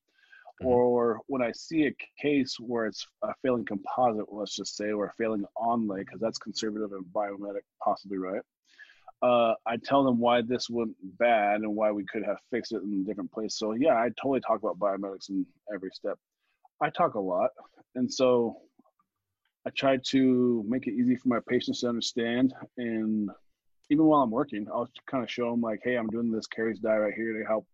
Or 0.61 1.21
when 1.27 1.41
I 1.41 1.51
see 1.53 1.87
a 1.87 1.95
case 2.21 2.57
where 2.59 2.85
it's 2.85 3.07
a 3.23 3.33
failing 3.41 3.65
composite, 3.65 4.25
let's 4.31 4.55
just 4.55 4.75
say, 4.75 4.91
or 4.91 5.05
a 5.05 5.13
failing 5.17 5.45
onlay, 5.57 5.99
because 5.99 6.19
that's 6.19 6.37
conservative 6.37 6.91
and 6.91 7.05
biomedic, 7.13 7.61
possibly 7.83 8.17
right. 8.17 8.41
Uh, 9.21 9.53
I 9.65 9.77
tell 9.77 10.03
them 10.03 10.19
why 10.19 10.41
this 10.41 10.69
went 10.69 10.95
bad 11.17 11.61
and 11.61 11.75
why 11.75 11.91
we 11.91 12.05
could 12.05 12.23
have 12.23 12.37
fixed 12.51 12.71
it 12.71 12.83
in 12.83 13.01
a 13.01 13.07
different 13.07 13.31
place. 13.31 13.57
So 13.57 13.73
yeah, 13.73 13.95
I 13.95 14.09
totally 14.21 14.39
talk 14.41 14.59
about 14.59 14.79
biomedics 14.79 15.29
in 15.29 15.45
every 15.73 15.89
step. 15.93 16.17
I 16.81 16.89
talk 16.89 17.15
a 17.15 17.19
lot, 17.19 17.51
and 17.95 18.11
so 18.11 18.57
I 19.65 19.71
try 19.71 19.97
to 19.97 20.63
make 20.67 20.87
it 20.87 20.93
easy 20.93 21.17
for 21.17 21.27
my 21.27 21.39
patients 21.47 21.81
to 21.81 21.89
understand. 21.89 22.53
And 22.77 23.29
even 23.89 24.05
while 24.05 24.21
I'm 24.21 24.31
working, 24.31 24.67
I'll 24.73 24.89
kind 25.09 25.23
of 25.23 25.29
show 25.29 25.51
them 25.51 25.61
like, 25.61 25.81
hey, 25.83 25.95
I'm 25.95 26.07
doing 26.07 26.31
this 26.31 26.47
caries 26.47 26.79
dye 26.79 26.97
right 26.97 27.13
here 27.13 27.37
to 27.37 27.45
help 27.45 27.67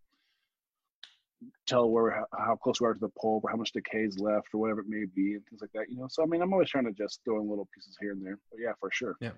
tell 1.65 1.89
where 1.89 2.25
how 2.37 2.55
close 2.55 2.79
we 2.79 2.87
are 2.87 2.93
to 2.93 2.99
the 2.99 3.09
pole, 3.17 3.41
or 3.43 3.49
how 3.49 3.57
much 3.57 3.71
decay 3.71 4.03
is 4.03 4.19
left, 4.19 4.53
or 4.53 4.59
whatever 4.59 4.81
it 4.81 4.87
may 4.87 5.05
be, 5.05 5.33
and 5.33 5.45
things 5.47 5.61
like 5.61 5.71
that. 5.73 5.89
You 5.89 5.97
know, 5.97 6.07
so 6.09 6.23
I 6.23 6.25
mean, 6.25 6.41
I'm 6.41 6.53
always 6.53 6.69
trying 6.69 6.85
to 6.85 6.91
just 6.91 7.21
throw 7.23 7.39
in 7.41 7.49
little 7.49 7.67
pieces 7.73 7.97
here 7.99 8.11
and 8.11 8.25
there. 8.25 8.39
But 8.51 8.59
yeah, 8.61 8.73
for 8.79 8.89
sure. 8.91 9.15
Yeah, 9.19 9.31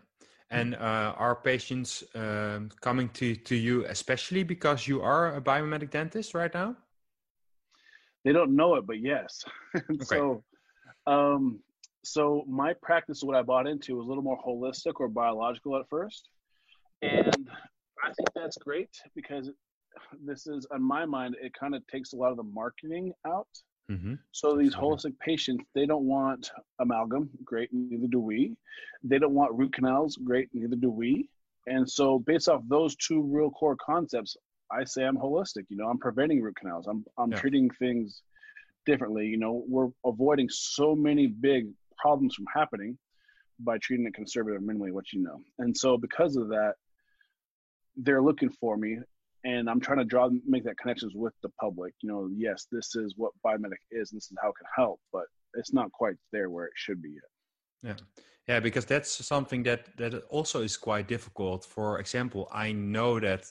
and 0.50 0.76
uh, 0.76 1.14
are 1.18 1.36
patients 1.36 2.04
um, 2.16 2.70
coming 2.82 3.10
to 3.10 3.36
to 3.36 3.56
you 3.56 3.86
especially 3.86 4.44
because 4.44 4.88
you 4.88 5.02
are 5.02 5.36
a 5.36 5.42
biomedic 5.42 5.92
dentist 5.92 6.34
right 6.34 6.54
now? 6.54 6.76
They 8.24 8.34
don't 8.34 8.56
know 8.56 8.76
it, 8.76 8.86
but 8.86 9.00
yes. 9.00 9.44
okay. 9.76 10.04
so, 10.04 10.44
um, 11.06 11.60
so 12.04 12.44
my 12.48 12.74
practice, 12.82 13.24
what 13.24 13.38
I 13.38 13.42
bought 13.42 13.68
into, 13.68 13.96
was 13.96 14.06
a 14.06 14.10
little 14.10 14.24
more 14.24 14.40
holistic 14.46 14.96
or 15.00 15.08
biological 15.08 15.78
at 15.78 15.88
first, 15.90 16.30
and 17.02 17.50
I 18.04 18.12
think 18.14 18.30
that's 18.36 18.58
great 18.58 18.90
because 19.16 19.50
this 20.24 20.48
is 20.48 20.66
on 20.72 20.82
my 20.82 21.06
mind 21.06 21.36
it 21.42 21.54
kind 21.54 21.76
of 21.76 21.86
takes 21.88 22.14
a 22.14 22.16
lot 22.16 22.32
of 22.32 22.38
the 22.38 22.44
marketing 22.44 23.14
out. 23.26 23.48
Mm-hmm. 23.90 24.16
so 24.34 24.58
these 24.58 24.76
holistic 24.76 25.18
patients 25.20 25.64
they 25.74 25.86
don't 25.86 26.04
want 26.04 26.52
amalgam 26.80 27.30
great 27.46 27.70
neither 27.72 28.08
do 28.08 28.20
we. 28.20 28.58
They 29.04 29.18
don't 29.18 29.34
want 29.34 29.58
root 29.58 29.74
canals 29.74 30.18
great 30.18 30.50
neither 30.54 30.76
do 30.76 30.90
we. 30.90 31.30
And 31.68 31.90
so 31.90 32.20
based 32.20 32.50
off 32.50 32.62
those 32.68 32.96
two 32.98 33.22
real 33.22 33.50
core 33.50 33.78
concepts 33.78 34.36
i 34.70 34.84
say 34.84 35.06
i'm 35.06 35.16
holistic 35.18 35.64
you 35.70 35.78
know 35.78 35.88
i'm 35.88 35.98
preventing 35.98 36.42
root 36.42 36.58
canals. 36.58 36.88
I'm, 36.88 37.06
I'm 37.18 37.32
yeah. 37.32 37.40
treating 37.40 37.70
things 37.70 38.22
differently 38.86 39.26
you 39.28 39.38
know. 39.38 39.64
We're 39.68 39.90
avoiding 40.06 40.50
so 40.50 40.94
many 40.94 41.28
big 41.28 41.68
problems 41.98 42.36
from 42.36 42.46
happening 42.54 42.98
by 43.60 43.78
treating 43.78 44.06
it 44.06 44.14
conservative 44.14 44.62
minimally 44.62 44.92
what 44.92 45.12
you 45.14 45.24
know. 45.24 45.40
And 45.60 45.76
so 45.76 45.98
because 45.98 46.36
of 46.36 46.50
that 46.50 46.74
they're 47.98 48.22
looking 48.22 48.50
for 48.50 48.78
me 48.78 48.98
and 49.48 49.70
I'm 49.70 49.80
trying 49.80 50.00
to 50.00 50.04
draw 50.04 50.30
make 50.46 50.66
that 50.66 50.78
connections 50.78 51.14
with 51.16 51.34
the 51.42 51.50
public. 51.62 51.94
You 52.02 52.10
know, 52.10 52.30
yes, 52.36 52.68
this 52.70 52.96
is 52.96 53.14
what 53.16 53.32
biomedic 53.46 53.82
is, 53.92 54.12
and 54.12 54.18
this 54.18 54.30
is 54.30 54.38
how 54.42 54.50
it 54.50 54.58
can 54.60 54.68
help, 54.76 55.00
but 55.14 55.24
it's 55.54 55.74
not 55.74 55.90
quite 55.94 56.16
there 56.34 56.50
where 56.50 56.66
it 56.66 56.74
should 56.76 57.02
be 57.02 57.12
yet. 57.12 57.32
Yeah, 57.90 58.06
yeah, 58.50 58.60
because 58.60 58.86
that's 58.86 59.26
something 59.26 59.64
that 59.64 59.82
that 59.98 60.14
also 60.30 60.62
is 60.62 60.76
quite 60.76 61.08
difficult. 61.08 61.64
For 61.64 62.00
example, 62.00 62.50
I 62.52 62.74
know 62.74 63.20
that 63.22 63.46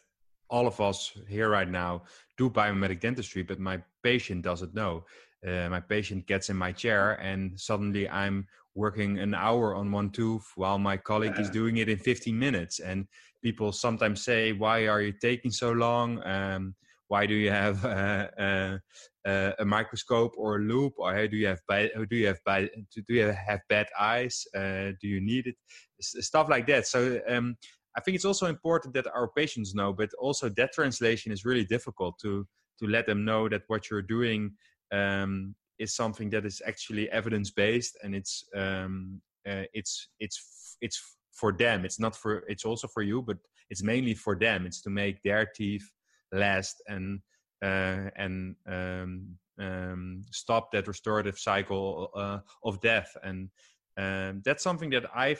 all 0.50 0.66
of 0.66 0.80
us 0.80 1.12
here 1.28 1.48
right 1.48 1.68
now 1.68 2.02
do 2.36 2.50
biomedic 2.50 3.00
dentistry, 3.00 3.42
but 3.42 3.58
my 3.58 3.82
patient 4.02 4.42
doesn't 4.42 4.74
know. 4.74 5.04
Uh, 5.46 5.68
my 5.68 5.80
patient 5.80 6.26
gets 6.26 6.50
in 6.50 6.56
my 6.56 6.72
chair, 6.72 7.14
and 7.14 7.58
suddenly 7.58 8.08
I'm 8.08 8.46
working 8.74 9.18
an 9.18 9.34
hour 9.34 9.74
on 9.74 9.90
one 9.90 10.10
tooth 10.10 10.46
while 10.54 10.78
my 10.78 10.96
colleague 10.96 11.38
is 11.38 11.50
doing 11.50 11.78
it 11.78 11.88
in 11.88 11.98
15 11.98 12.38
minutes. 12.38 12.78
And 12.78 13.06
people 13.42 13.72
sometimes 13.72 14.22
say, 14.22 14.52
"Why 14.52 14.86
are 14.86 15.00
you 15.00 15.12
taking 15.12 15.50
so 15.50 15.72
long? 15.72 16.22
Um, 16.26 16.74
why 17.08 17.26
do 17.26 17.34
you 17.34 17.50
have 17.50 17.84
uh, 17.84 18.28
uh, 18.38 18.78
uh, 19.26 19.52
a 19.58 19.64
microscope 19.64 20.32
or 20.36 20.56
a 20.56 20.60
loupe 20.60 20.94
Or 20.98 21.26
do 21.28 21.36
you 21.36 21.46
have 21.46 21.60
bad, 21.68 21.90
do 22.10 22.16
you 22.16 22.26
have 22.26 22.40
bad, 22.44 22.70
do 22.94 23.14
you 23.14 23.22
have 23.26 23.60
bad 23.68 23.86
eyes? 23.98 24.44
Uh, 24.54 24.92
do 25.00 25.08
you 25.08 25.20
need 25.20 25.46
it? 25.46 25.56
Stuff 26.00 26.48
like 26.48 26.66
that. 26.66 26.86
So 26.86 27.20
um, 27.28 27.56
I 27.96 28.00
think 28.00 28.14
it's 28.14 28.24
also 28.24 28.46
important 28.46 28.94
that 28.94 29.06
our 29.06 29.28
patients 29.28 29.74
know, 29.74 29.92
but 29.92 30.10
also 30.18 30.48
that 30.50 30.72
translation 30.72 31.32
is 31.32 31.44
really 31.44 31.64
difficult 31.64 32.18
to 32.22 32.46
to 32.78 32.86
let 32.86 33.06
them 33.06 33.24
know 33.24 33.48
that 33.48 33.62
what 33.68 33.88
you're 33.88 34.02
doing 34.02 34.52
um, 34.92 35.54
is 35.78 35.94
something 35.94 36.30
that 36.30 36.46
is 36.46 36.62
actually 36.66 37.10
evidence 37.10 37.50
based 37.50 37.98
and 38.02 38.14
it's 38.14 38.44
um, 38.54 39.20
uh, 39.48 39.64
it's 39.72 40.08
it's 40.20 40.76
it's 40.80 41.00
for 41.32 41.52
them. 41.52 41.84
It's 41.84 42.00
not 42.00 42.16
for 42.16 42.44
it's 42.48 42.64
also 42.64 42.88
for 42.88 43.02
you 43.02 43.22
but 43.22 43.36
it's 43.70 43.82
mainly 43.82 44.14
for 44.14 44.36
them. 44.36 44.66
It's 44.66 44.80
to 44.82 44.90
make 44.90 45.22
their 45.22 45.46
teeth 45.46 45.88
last 46.32 46.82
and 46.88 47.20
uh, 47.62 48.10
and 48.16 48.56
um, 48.66 49.36
um, 49.60 50.22
stop 50.30 50.70
that 50.72 50.86
restorative 50.86 51.38
cycle 51.38 52.10
uh, 52.14 52.38
of 52.64 52.80
death. 52.80 53.16
And 53.22 53.48
um, 53.96 54.42
that's 54.44 54.62
something 54.62 54.90
that 54.90 55.04
i 55.14 55.36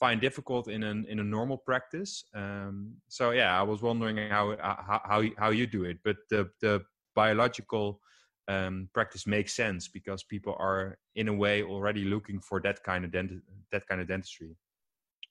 find 0.00 0.20
difficult 0.20 0.68
in 0.68 0.84
an 0.84 1.04
in 1.08 1.18
a 1.18 1.24
normal 1.24 1.58
practice. 1.58 2.24
Um, 2.34 2.92
so 3.08 3.32
yeah 3.32 3.58
i 3.58 3.62
was 3.62 3.82
wondering 3.82 4.16
how 4.30 4.56
how 4.60 5.00
how, 5.04 5.22
how 5.36 5.50
you 5.50 5.66
do 5.66 5.84
it. 5.84 5.98
But 6.04 6.16
the 6.30 6.48
the 6.60 6.82
biological 7.14 8.00
um, 8.48 8.88
practice 8.94 9.26
makes 9.26 9.54
sense 9.54 9.88
because 9.88 10.22
people 10.22 10.56
are 10.58 10.98
in 11.14 11.28
a 11.28 11.34
way 11.34 11.62
already 11.62 12.04
looking 12.04 12.40
for 12.40 12.60
that 12.62 12.82
kind 12.82 13.04
of 13.04 13.12
dent- 13.12 13.42
that 13.70 13.86
kind 13.86 14.00
of 14.00 14.08
dentistry. 14.08 14.56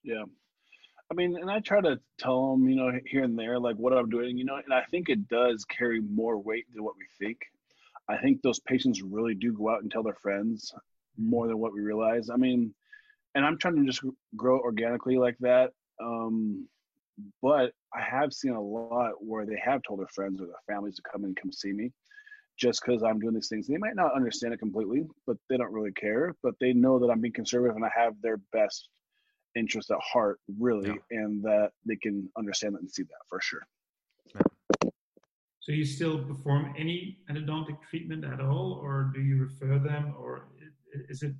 Yeah, 0.02 0.24
I 1.10 1.14
mean, 1.14 1.36
and 1.36 1.50
I 1.50 1.60
try 1.60 1.80
to 1.80 1.98
tell 2.18 2.52
them, 2.52 2.68
you 2.68 2.76
know, 2.76 2.92
here 3.06 3.24
and 3.24 3.38
there, 3.38 3.58
like 3.58 3.76
what 3.76 3.92
I'm 3.92 4.10
doing, 4.10 4.36
you 4.36 4.44
know, 4.44 4.56
and 4.56 4.72
I 4.72 4.82
think 4.84 5.08
it 5.08 5.28
does 5.28 5.64
carry 5.64 6.00
more 6.00 6.38
weight 6.38 6.66
than 6.72 6.84
what 6.84 6.94
we 6.96 7.06
think. 7.18 7.38
I 8.08 8.16
think 8.18 8.40
those 8.40 8.60
patients 8.60 9.02
really 9.02 9.34
do 9.34 9.52
go 9.52 9.70
out 9.70 9.82
and 9.82 9.90
tell 9.90 10.02
their 10.02 10.14
friends 10.14 10.72
more 11.16 11.46
than 11.46 11.58
what 11.58 11.72
we 11.72 11.80
realize. 11.80 12.30
I 12.30 12.36
mean, 12.36 12.74
and 13.34 13.44
I'm 13.44 13.58
trying 13.58 13.76
to 13.76 13.84
just 13.84 14.02
grow 14.36 14.60
organically 14.60 15.16
like 15.16 15.36
that. 15.40 15.72
Um, 16.02 16.68
but 17.42 17.72
I 17.92 18.00
have 18.00 18.32
seen 18.32 18.52
a 18.52 18.60
lot 18.60 19.12
where 19.18 19.44
they 19.44 19.60
have 19.62 19.82
told 19.82 20.00
their 20.00 20.08
friends 20.08 20.40
or 20.40 20.46
their 20.46 20.62
families 20.66 20.96
to 20.96 21.02
come 21.10 21.24
and 21.24 21.36
come 21.36 21.52
see 21.52 21.72
me 21.72 21.90
just 22.58 22.82
because 22.84 23.02
I'm 23.02 23.20
doing 23.20 23.34
these 23.34 23.48
things. 23.48 23.66
They 23.66 23.76
might 23.76 23.94
not 23.94 24.14
understand 24.14 24.52
it 24.52 24.58
completely, 24.58 25.06
but 25.26 25.36
they 25.48 25.56
don't 25.56 25.72
really 25.72 25.92
care. 25.92 26.34
But 26.42 26.54
they 26.60 26.72
know 26.72 26.98
that 26.98 27.08
I'm 27.08 27.20
being 27.20 27.32
conservative 27.32 27.76
and 27.76 27.84
I 27.84 27.90
have 27.96 28.14
their 28.20 28.38
best 28.52 28.88
interest 29.56 29.90
at 29.90 29.98
heart, 30.00 30.38
really, 30.58 30.88
yeah. 30.88 31.18
and 31.18 31.42
that 31.44 31.70
they 31.86 31.96
can 31.96 32.28
understand 32.36 32.74
that 32.74 32.80
and 32.80 32.90
see 32.90 33.04
that 33.04 33.24
for 33.28 33.40
sure. 33.40 33.62
So 35.60 35.72
you 35.72 35.84
still 35.84 36.24
perform 36.24 36.74
any 36.78 37.18
endodontic 37.30 37.78
treatment 37.88 38.24
at 38.24 38.40
all, 38.40 38.78
or 38.82 39.12
do 39.14 39.20
you 39.20 39.38
refer 39.42 39.78
them, 39.78 40.14
or 40.18 40.48
is 41.08 41.22
it 41.22 41.34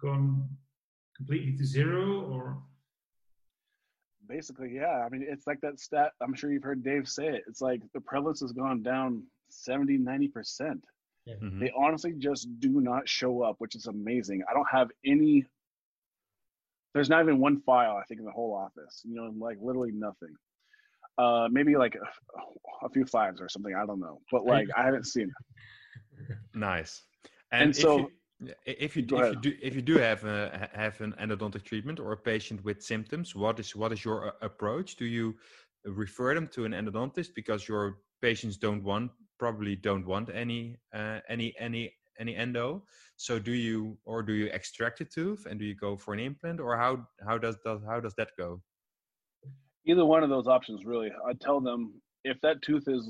gone 0.00 0.48
completely 1.16 1.56
to 1.56 1.64
zero, 1.64 2.22
or? 2.22 2.58
Basically, 4.28 4.74
yeah. 4.74 5.04
I 5.06 5.08
mean, 5.08 5.24
it's 5.26 5.46
like 5.46 5.60
that 5.62 5.80
stat. 5.80 6.12
I'm 6.20 6.34
sure 6.34 6.52
you've 6.52 6.64
heard 6.64 6.82
Dave 6.82 7.08
say 7.08 7.28
it. 7.28 7.44
It's 7.46 7.62
like 7.62 7.80
the 7.94 8.00
prevalence 8.00 8.40
has 8.40 8.52
gone 8.52 8.82
down 8.82 9.22
70 9.50 9.98
90% 9.98 10.80
Yeah. 11.24 11.34
Mm-hmm. 11.34 11.60
They 11.60 11.72
honestly 11.76 12.12
just 12.18 12.48
do 12.60 12.80
not 12.80 13.08
show 13.08 13.42
up, 13.42 13.56
which 13.58 13.74
is 13.74 13.86
amazing. 13.86 14.42
I 14.48 14.54
don't 14.54 14.68
have 14.70 14.88
any. 15.04 15.44
There's 16.94 17.10
not 17.10 17.22
even 17.22 17.38
one 17.38 17.60
file 17.60 17.96
I 17.96 18.04
think 18.04 18.20
in 18.20 18.26
the 18.26 18.32
whole 18.32 18.54
office. 18.54 19.02
You 19.04 19.14
know, 19.14 19.32
like 19.38 19.58
literally 19.60 19.92
nothing. 19.92 20.34
Uh, 21.18 21.48
maybe 21.50 21.76
like 21.76 21.96
a, 21.96 22.86
a 22.86 22.88
few 22.88 23.04
fives 23.04 23.40
or 23.40 23.48
something. 23.48 23.74
I 23.74 23.84
don't 23.84 24.00
know, 24.00 24.20
but 24.30 24.44
like 24.44 24.68
I 24.76 24.84
haven't 24.84 25.06
seen. 25.06 25.32
Nice. 26.54 27.02
And, 27.52 27.62
and 27.62 27.76
so, 27.76 27.98
you, 27.98 28.54
if 28.66 28.96
you 28.96 29.02
if 29.02 29.32
you 29.32 29.36
do 29.40 29.52
if 29.62 29.74
you 29.74 29.82
do 29.82 29.98
have 29.98 30.24
a, 30.24 30.68
have 30.74 31.00
an 31.00 31.14
endodontic 31.20 31.64
treatment 31.64 31.98
or 31.98 32.12
a 32.12 32.16
patient 32.16 32.64
with 32.64 32.82
symptoms, 32.82 33.34
what 33.34 33.58
is 33.58 33.74
what 33.74 33.92
is 33.92 34.04
your 34.04 34.28
uh, 34.28 34.30
approach? 34.42 34.96
Do 34.96 35.06
you 35.06 35.36
refer 35.84 36.34
them 36.34 36.46
to 36.48 36.64
an 36.64 36.72
endodontist 36.72 37.34
because 37.34 37.68
your 37.68 37.98
patients 38.20 38.56
don't 38.56 38.82
want 38.82 39.10
probably 39.38 39.76
don't 39.76 40.06
want 40.06 40.30
any 40.32 40.76
uh, 40.94 41.20
any 41.28 41.54
any 41.58 41.92
any 42.18 42.36
endo. 42.36 42.84
So 43.16 43.38
do 43.38 43.52
you 43.52 43.96
or 44.04 44.22
do 44.22 44.32
you 44.32 44.46
extract 44.46 45.00
a 45.00 45.04
tooth 45.04 45.46
and 45.46 45.58
do 45.58 45.64
you 45.64 45.74
go 45.74 45.96
for 45.96 46.14
an 46.14 46.20
implant 46.20 46.60
or 46.60 46.76
how 46.76 47.06
how 47.26 47.38
does, 47.38 47.56
does 47.64 47.80
how 47.86 48.00
does 48.00 48.14
that 48.14 48.30
go? 48.36 48.60
Either 49.86 50.04
one 50.04 50.22
of 50.22 50.30
those 50.30 50.46
options 50.46 50.84
really. 50.84 51.10
I 51.26 51.32
tell 51.40 51.60
them 51.60 51.94
if 52.24 52.40
that 52.42 52.60
tooth 52.62 52.84
is 52.88 53.08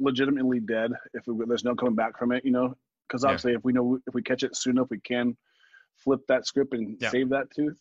legitimately 0.00 0.60
dead 0.60 0.90
if 1.14 1.22
there's 1.26 1.64
no 1.64 1.74
coming 1.74 1.94
back 1.94 2.18
from 2.18 2.32
it 2.32 2.44
you 2.44 2.50
know 2.50 2.74
because 3.06 3.22
obviously 3.22 3.52
yeah. 3.52 3.58
if 3.58 3.64
we 3.64 3.72
know 3.72 3.98
if 4.06 4.14
we 4.14 4.22
catch 4.22 4.42
it 4.42 4.56
soon 4.56 4.78
enough 4.78 4.88
we 4.90 4.98
can 5.00 5.36
flip 5.96 6.20
that 6.28 6.46
script 6.46 6.72
and 6.72 6.96
yeah. 7.00 7.10
save 7.10 7.28
that 7.28 7.50
tooth. 7.54 7.78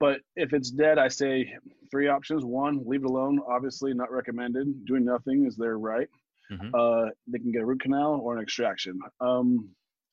But 0.00 0.20
if 0.36 0.52
it's 0.52 0.70
dead 0.70 0.98
i 0.98 1.08
say 1.08 1.54
three 1.90 2.08
options. 2.08 2.44
One 2.44 2.82
leave 2.86 3.04
it 3.04 3.10
alone. 3.10 3.40
Obviously 3.48 3.94
not 3.94 4.12
recommended. 4.12 4.84
Doing 4.84 5.04
nothing 5.04 5.46
is 5.46 5.56
their 5.56 5.78
right 5.78 6.08
mm-hmm. 6.50 6.74
uh, 6.74 7.10
they 7.26 7.38
can 7.38 7.52
get 7.52 7.62
a 7.62 7.66
root 7.66 7.80
canal 7.80 8.20
or 8.22 8.36
an 8.36 8.42
extraction. 8.42 8.98
Um, 9.20 9.70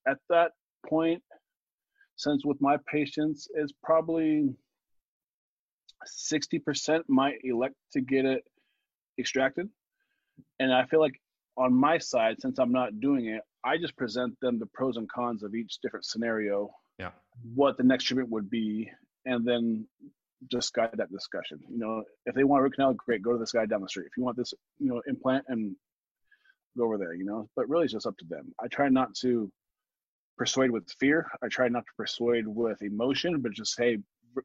at 0.07 0.17
that 0.29 0.51
point, 0.87 1.21
since 2.17 2.45
with 2.45 2.61
my 2.61 2.77
patients, 2.87 3.47
it's 3.53 3.73
probably 3.83 4.55
60% 6.07 7.01
might 7.07 7.35
elect 7.43 7.75
to 7.93 8.01
get 8.01 8.25
it 8.25 8.43
extracted. 9.19 9.69
And 10.59 10.73
I 10.73 10.85
feel 10.85 10.99
like 10.99 11.19
on 11.57 11.73
my 11.73 11.97
side, 11.97 12.41
since 12.41 12.59
I'm 12.59 12.71
not 12.71 12.99
doing 12.99 13.27
it, 13.27 13.41
I 13.63 13.77
just 13.77 13.95
present 13.97 14.37
them 14.41 14.59
the 14.59 14.67
pros 14.67 14.97
and 14.97 15.09
cons 15.09 15.43
of 15.43 15.55
each 15.55 15.79
different 15.81 16.05
scenario, 16.05 16.69
yeah, 16.99 17.11
what 17.55 17.77
the 17.77 17.83
next 17.83 18.03
treatment 18.03 18.29
would 18.29 18.49
be, 18.49 18.89
and 19.25 19.45
then 19.45 19.87
just 20.51 20.73
guide 20.73 20.89
that 20.93 21.11
discussion. 21.11 21.59
You 21.69 21.79
know, 21.79 22.03
if 22.25 22.35
they 22.35 22.43
want 22.43 22.61
a 22.61 22.63
root 22.63 22.75
canal, 22.75 22.93
great, 22.93 23.21
go 23.21 23.31
to 23.31 23.39
this 23.39 23.51
guy 23.51 23.65
down 23.65 23.81
the 23.81 23.89
street. 23.89 24.05
If 24.05 24.17
you 24.17 24.23
want 24.23 24.37
this, 24.37 24.53
you 24.79 24.89
know, 24.89 25.01
implant 25.07 25.45
and 25.47 25.75
go 26.77 26.85
over 26.85 26.97
there, 26.97 27.13
you 27.13 27.25
know. 27.25 27.49
But 27.55 27.69
really, 27.69 27.85
it's 27.85 27.93
just 27.93 28.07
up 28.07 28.17
to 28.17 28.25
them. 28.25 28.53
I 28.61 28.67
try 28.67 28.89
not 28.89 29.13
to 29.21 29.51
persuade 30.37 30.71
with 30.71 30.89
fear. 30.99 31.27
I 31.43 31.47
try 31.47 31.67
not 31.69 31.85
to 31.85 31.91
persuade 31.97 32.47
with 32.47 32.81
emotion, 32.81 33.41
but 33.41 33.53
just 33.53 33.75
say 33.75 33.97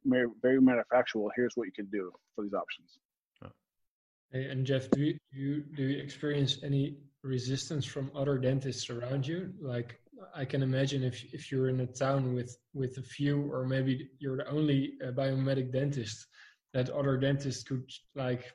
very 0.04 0.60
matter 0.60 0.80
of 0.80 0.86
factual. 0.88 1.30
Here's 1.34 1.56
what 1.56 1.66
you 1.66 1.72
can 1.72 1.86
do 1.86 2.12
for 2.34 2.44
these 2.44 2.54
options. 2.54 2.98
Hey, 4.32 4.44
and 4.44 4.64
Jeff, 4.64 4.88
do 4.90 5.00
you, 5.00 5.18
do 5.32 5.40
you 5.40 5.64
do 5.76 5.82
you 5.82 5.98
experience 5.98 6.58
any 6.62 6.98
resistance 7.24 7.84
from 7.84 8.12
other 8.14 8.38
dentists 8.38 8.88
around 8.88 9.26
you? 9.26 9.52
Like 9.60 9.98
I 10.34 10.44
can 10.44 10.62
imagine 10.62 11.02
if 11.02 11.24
if 11.34 11.50
you're 11.50 11.68
in 11.68 11.80
a 11.80 11.86
town 11.86 12.32
with 12.32 12.56
with 12.72 12.96
a 12.98 13.02
few, 13.02 13.52
or 13.52 13.66
maybe 13.66 14.08
you're 14.20 14.36
the 14.36 14.48
only 14.48 14.94
uh, 15.04 15.10
biomedic 15.10 15.72
dentist, 15.72 16.26
that 16.74 16.90
other 16.90 17.16
dentists 17.16 17.64
could 17.64 17.82
like 18.14 18.52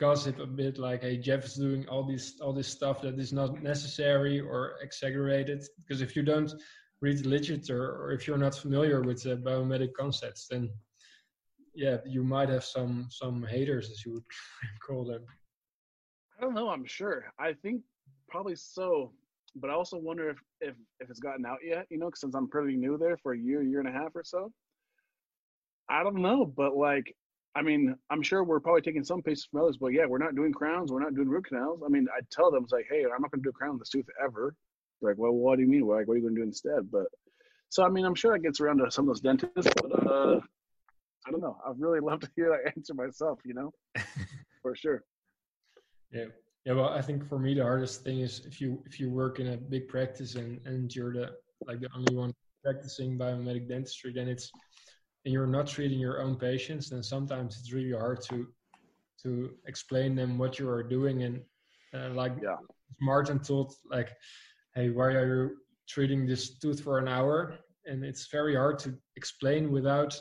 gossip 0.00 0.38
a 0.38 0.46
bit 0.46 0.78
like 0.78 1.02
hey 1.02 1.18
jeff 1.18 1.44
is 1.44 1.54
doing 1.54 1.86
all 1.88 2.02
this 2.02 2.40
all 2.40 2.54
this 2.54 2.66
stuff 2.66 3.02
that 3.02 3.18
is 3.18 3.32
not 3.34 3.62
necessary 3.62 4.40
or 4.40 4.76
exaggerated. 4.82 5.62
Because 5.78 6.00
if 6.00 6.16
you 6.16 6.22
don't 6.22 6.52
read 7.02 7.18
the 7.18 7.28
literature 7.28 7.84
or 8.00 8.10
if 8.10 8.26
you're 8.26 8.38
not 8.38 8.54
familiar 8.54 9.02
with 9.02 9.22
the 9.22 9.36
biomedic 9.36 9.92
concepts 9.92 10.48
then 10.50 10.70
yeah 11.74 11.98
you 12.06 12.24
might 12.24 12.48
have 12.48 12.64
some 12.64 13.06
some 13.10 13.44
haters 13.46 13.90
as 13.90 14.04
you 14.04 14.14
would 14.14 14.24
call 14.86 15.04
them. 15.04 15.22
I 16.36 16.40
don't 16.40 16.54
know 16.54 16.70
i'm 16.70 16.86
sure. 16.86 17.26
I 17.38 17.52
think 17.52 17.82
probably 18.28 18.56
so 18.56 19.12
but 19.56 19.68
i 19.68 19.74
also 19.74 19.98
wonder 19.98 20.30
if 20.30 20.38
if, 20.60 20.76
if 21.00 21.10
it's 21.10 21.20
gotten 21.20 21.44
out 21.44 21.58
yet 21.62 21.84
you 21.90 21.98
know 21.98 22.08
since 22.14 22.36
i'm 22.36 22.48
pretty 22.48 22.76
new 22.76 22.96
there 22.96 23.18
for 23.22 23.32
a 23.32 23.38
year 23.38 23.62
year 23.62 23.80
and 23.80 23.88
a 23.88 23.92
half 23.92 24.14
or 24.14 24.24
so. 24.24 24.50
I 25.90 26.02
don't 26.04 26.22
know 26.22 26.46
but 26.46 26.74
like 26.74 27.14
I 27.54 27.62
mean, 27.62 27.96
I'm 28.10 28.22
sure 28.22 28.44
we're 28.44 28.60
probably 28.60 28.82
taking 28.82 29.04
some 29.04 29.22
patients 29.22 29.48
from 29.50 29.62
others, 29.62 29.76
but 29.76 29.88
yeah, 29.88 30.06
we're 30.06 30.18
not 30.18 30.36
doing 30.36 30.52
crowns, 30.52 30.92
we're 30.92 31.02
not 31.02 31.14
doing 31.14 31.28
root 31.28 31.46
canals. 31.46 31.82
I 31.84 31.88
mean, 31.88 32.06
I 32.16 32.20
tell 32.30 32.50
them, 32.50 32.64
it's 32.64 32.72
like, 32.72 32.86
hey, 32.88 33.04
I'm 33.04 33.22
not 33.22 33.30
going 33.30 33.42
to 33.42 33.44
do 33.44 33.50
a 33.50 33.52
crown 33.52 33.72
with 33.72 33.80
this 33.80 33.88
tooth 33.90 34.06
ever. 34.22 34.54
They're 35.00 35.10
like, 35.10 35.18
well, 35.18 35.32
what 35.32 35.56
do 35.56 35.62
you 35.62 35.68
mean? 35.68 35.86
We're 35.86 35.98
Like, 35.98 36.06
what 36.06 36.14
are 36.14 36.16
you 36.18 36.22
going 36.22 36.34
to 36.36 36.40
do 36.40 36.46
instead? 36.46 36.90
But 36.90 37.06
so, 37.68 37.84
I 37.84 37.88
mean, 37.88 38.04
I'm 38.04 38.14
sure 38.14 38.32
that 38.32 38.42
gets 38.42 38.60
around 38.60 38.78
to 38.78 38.90
some 38.90 39.04
of 39.04 39.08
those 39.08 39.20
dentists, 39.20 39.72
but 39.82 40.06
uh, 40.06 40.40
I 41.26 41.30
don't 41.30 41.40
know. 41.40 41.56
I'd 41.66 41.80
really 41.80 42.00
love 42.00 42.20
to 42.20 42.30
hear 42.36 42.50
that 42.50 42.72
answer 42.76 42.94
myself, 42.94 43.40
you 43.44 43.54
know, 43.54 43.72
for 44.62 44.74
sure. 44.74 45.02
Yeah. 46.12 46.26
Yeah, 46.66 46.74
well, 46.74 46.90
I 46.90 47.00
think 47.00 47.26
for 47.26 47.38
me 47.38 47.54
the 47.54 47.62
hardest 47.62 48.04
thing 48.04 48.20
is 48.20 48.44
if 48.44 48.60
you 48.60 48.82
if 48.84 49.00
you 49.00 49.08
work 49.08 49.40
in 49.40 49.46
a 49.48 49.56
big 49.56 49.88
practice 49.88 50.34
and 50.34 50.60
and 50.66 50.94
you're 50.94 51.12
the 51.12 51.30
like 51.66 51.80
the 51.80 51.88
only 51.96 52.14
one 52.14 52.34
practicing 52.62 53.18
biomedic 53.18 53.66
dentistry, 53.66 54.12
then 54.12 54.28
it's 54.28 54.50
and 55.24 55.34
you're 55.34 55.46
not 55.46 55.66
treating 55.66 55.98
your 55.98 56.20
own 56.22 56.36
patients, 56.36 56.90
then 56.90 57.02
sometimes 57.02 57.58
it's 57.58 57.72
really 57.72 57.92
hard 57.92 58.22
to 58.22 58.46
to 59.22 59.50
explain 59.66 60.14
them 60.14 60.38
what 60.38 60.58
you 60.58 60.68
are 60.68 60.82
doing. 60.82 61.24
And 61.24 61.42
uh, 61.94 62.14
like 62.14 62.32
yeah. 62.42 62.56
Martin 63.00 63.38
told, 63.38 63.74
like, 63.90 64.10
hey, 64.74 64.88
why 64.90 65.08
are 65.08 65.26
you 65.26 65.56
treating 65.88 66.26
this 66.26 66.58
tooth 66.58 66.80
for 66.80 66.98
an 66.98 67.08
hour? 67.08 67.58
And 67.86 68.04
it's 68.04 68.28
very 68.30 68.56
hard 68.56 68.78
to 68.80 68.96
explain 69.16 69.70
without 69.70 70.18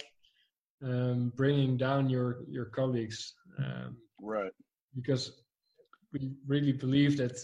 um, 0.84 1.32
bringing 1.36 1.78
down 1.78 2.10
your 2.10 2.40
your 2.50 2.66
colleagues. 2.66 3.34
Um, 3.58 3.98
right. 4.22 4.52
Because 4.96 5.44
we 6.12 6.34
really 6.48 6.72
believe 6.74 7.16
that 7.18 7.38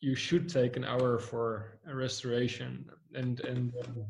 you 0.00 0.14
should 0.14 0.48
take 0.48 0.76
an 0.76 0.84
hour 0.84 1.18
for 1.18 1.78
a 1.86 1.94
restoration 1.94 2.84
and 3.14 3.40
and 3.40 3.72
um, 3.84 4.06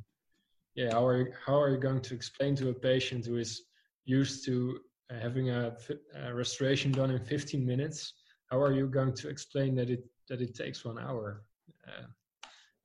yeah, 0.79 0.93
how 0.93 1.05
are 1.05 1.19
you, 1.19 1.33
how 1.45 1.61
are 1.61 1.71
you 1.71 1.77
going 1.77 2.01
to 2.01 2.15
explain 2.15 2.55
to 2.55 2.69
a 2.69 2.73
patient 2.73 3.27
who 3.27 3.37
is 3.37 3.63
used 4.05 4.45
to 4.45 4.79
uh, 5.11 5.19
having 5.19 5.51
a, 5.51 5.77
a, 6.15 6.33
restoration 6.33 6.93
done 6.93 7.11
in 7.11 7.19
15 7.19 7.67
minutes? 7.67 8.13
How 8.47 8.61
are 8.61 8.71
you 8.73 8.87
going 8.87 9.13
to 9.15 9.29
explain 9.29 9.75
that 9.75 9.91
it 9.91 10.05
that 10.29 10.41
it 10.41 10.55
takes 10.55 10.85
one 10.85 11.01
hour? 11.01 11.43
Uh, 11.85 12.07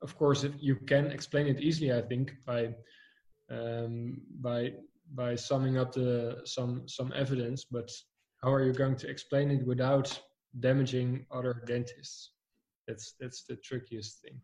of 0.02 0.18
course, 0.18 0.44
if 0.44 0.54
you 0.60 0.76
can 0.76 1.06
explain 1.12 1.46
it 1.46 1.60
easily, 1.62 1.94
I 1.94 2.02
think 2.02 2.34
by 2.48 2.74
um, 3.52 4.22
by 4.42 4.74
by 5.14 5.36
summing 5.36 5.78
up 5.78 5.94
the 5.94 6.42
some 6.46 6.88
some 6.88 7.14
evidence. 7.16 7.64
But 7.64 7.92
how 8.42 8.52
are 8.52 8.64
you 8.64 8.74
going 8.74 8.96
to 8.96 9.08
explain 9.08 9.52
it 9.52 9.68
without 9.68 10.08
damaging 10.60 11.28
other 11.30 11.62
dentists? 11.68 12.32
That's 12.88 13.14
that's 13.20 13.44
the 13.44 13.58
trickiest 13.58 14.22
thing. 14.24 14.42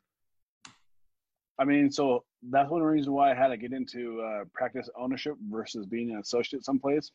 I 1.59 1.65
mean, 1.65 1.91
so 1.91 2.23
that's 2.49 2.71
one 2.71 2.81
reason 2.81 3.11
why 3.11 3.31
I 3.31 3.35
had 3.35 3.49
to 3.49 3.57
get 3.57 3.73
into 3.73 4.21
uh, 4.21 4.45
practice 4.53 4.89
ownership 4.97 5.35
versus 5.49 5.85
being 5.85 6.11
an 6.11 6.19
associate 6.19 6.63
someplace. 6.63 7.11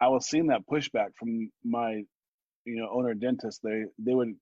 I 0.00 0.08
was 0.08 0.26
seeing 0.26 0.46
that 0.46 0.66
pushback 0.66 1.08
from 1.18 1.50
my, 1.64 2.02
you 2.64 2.76
know, 2.76 2.88
owner 2.90 3.12
dentist. 3.14 3.60
They 3.62 3.84
they 3.98 4.14
would 4.14 4.34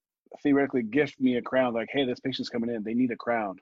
theoretically 0.42 0.82
gift 0.84 1.20
me 1.20 1.36
a 1.36 1.42
crown, 1.42 1.74
like, 1.74 1.88
"Hey, 1.90 2.04
this 2.04 2.20
patient's 2.20 2.50
coming 2.50 2.70
in. 2.70 2.84
They 2.84 2.94
need 2.94 3.10
a 3.10 3.16
crown." 3.16 3.56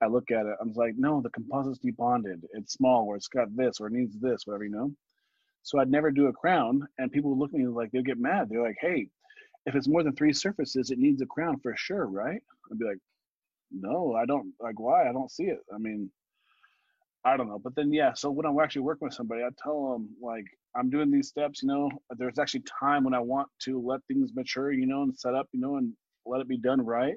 I 0.00 0.06
look 0.06 0.30
at 0.30 0.46
it. 0.46 0.56
I'm 0.60 0.72
like, 0.74 0.94
"No, 0.96 1.20
the 1.20 1.30
composite's 1.30 1.80
debonded. 1.80 2.42
It's 2.52 2.74
small, 2.74 3.06
or 3.06 3.16
it's 3.16 3.28
got 3.28 3.54
this, 3.56 3.80
or 3.80 3.88
it 3.88 3.92
needs 3.92 4.18
this, 4.20 4.46
whatever 4.46 4.64
you 4.64 4.70
know." 4.70 4.92
So 5.62 5.78
I'd 5.78 5.90
never 5.90 6.10
do 6.12 6.26
a 6.26 6.32
crown, 6.32 6.86
and 6.98 7.10
people 7.10 7.30
would 7.30 7.38
look 7.38 7.54
at 7.54 7.58
me 7.60 7.66
like 7.66 7.90
they'd 7.90 8.04
get 8.04 8.18
mad. 8.18 8.48
They're 8.48 8.62
like, 8.62 8.78
"Hey, 8.80 9.08
if 9.66 9.74
it's 9.74 9.88
more 9.88 10.02
than 10.04 10.14
three 10.14 10.32
surfaces, 10.32 10.90
it 10.90 10.98
needs 10.98 11.22
a 11.22 11.26
crown 11.26 11.58
for 11.58 11.74
sure, 11.76 12.06
right?" 12.06 12.42
I'd 12.70 12.78
be 12.78 12.84
like, 12.84 12.98
no, 13.72 14.14
I 14.14 14.26
don't 14.26 14.52
like 14.60 14.78
why 14.78 15.08
I 15.08 15.12
don't 15.12 15.30
see 15.30 15.44
it. 15.44 15.60
I 15.74 15.78
mean, 15.78 16.10
I 17.24 17.36
don't 17.36 17.48
know. 17.48 17.58
But 17.58 17.74
then 17.74 17.92
yeah, 17.92 18.12
so 18.14 18.30
when 18.30 18.46
I'm 18.46 18.58
actually 18.58 18.82
working 18.82 19.06
with 19.06 19.14
somebody, 19.14 19.42
I 19.42 19.48
tell 19.62 19.92
them 19.92 20.08
like 20.20 20.44
I'm 20.76 20.90
doing 20.90 21.10
these 21.10 21.28
steps. 21.28 21.62
You 21.62 21.68
know, 21.68 21.90
there's 22.10 22.38
actually 22.38 22.64
time 22.80 23.04
when 23.04 23.14
I 23.14 23.20
want 23.20 23.48
to 23.64 23.80
let 23.80 24.00
things 24.08 24.32
mature. 24.34 24.72
You 24.72 24.86
know, 24.86 25.02
and 25.02 25.16
set 25.16 25.34
up. 25.34 25.48
You 25.52 25.60
know, 25.60 25.76
and 25.76 25.92
let 26.26 26.40
it 26.40 26.48
be 26.48 26.58
done 26.58 26.80
right. 26.80 27.16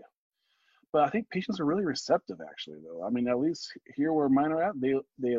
But 0.93 1.03
I 1.03 1.09
think 1.09 1.29
patients 1.29 1.59
are 1.59 1.65
really 1.65 1.85
receptive, 1.85 2.37
actually. 2.49 2.77
Though 2.83 3.03
I 3.05 3.09
mean, 3.09 3.27
at 3.27 3.39
least 3.39 3.71
here 3.95 4.13
where 4.13 4.29
mine 4.29 4.51
are 4.51 4.63
at, 4.63 4.79
they 4.79 4.93
they 5.19 5.35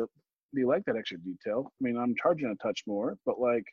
they 0.53 0.63
like 0.63 0.83
that 0.85 0.97
extra 0.97 1.17
detail. 1.19 1.71
I 1.79 1.83
mean, 1.83 1.97
I'm 1.97 2.15
charging 2.21 2.49
a 2.49 2.55
touch 2.63 2.83
more, 2.87 3.17
but 3.25 3.39
like 3.39 3.65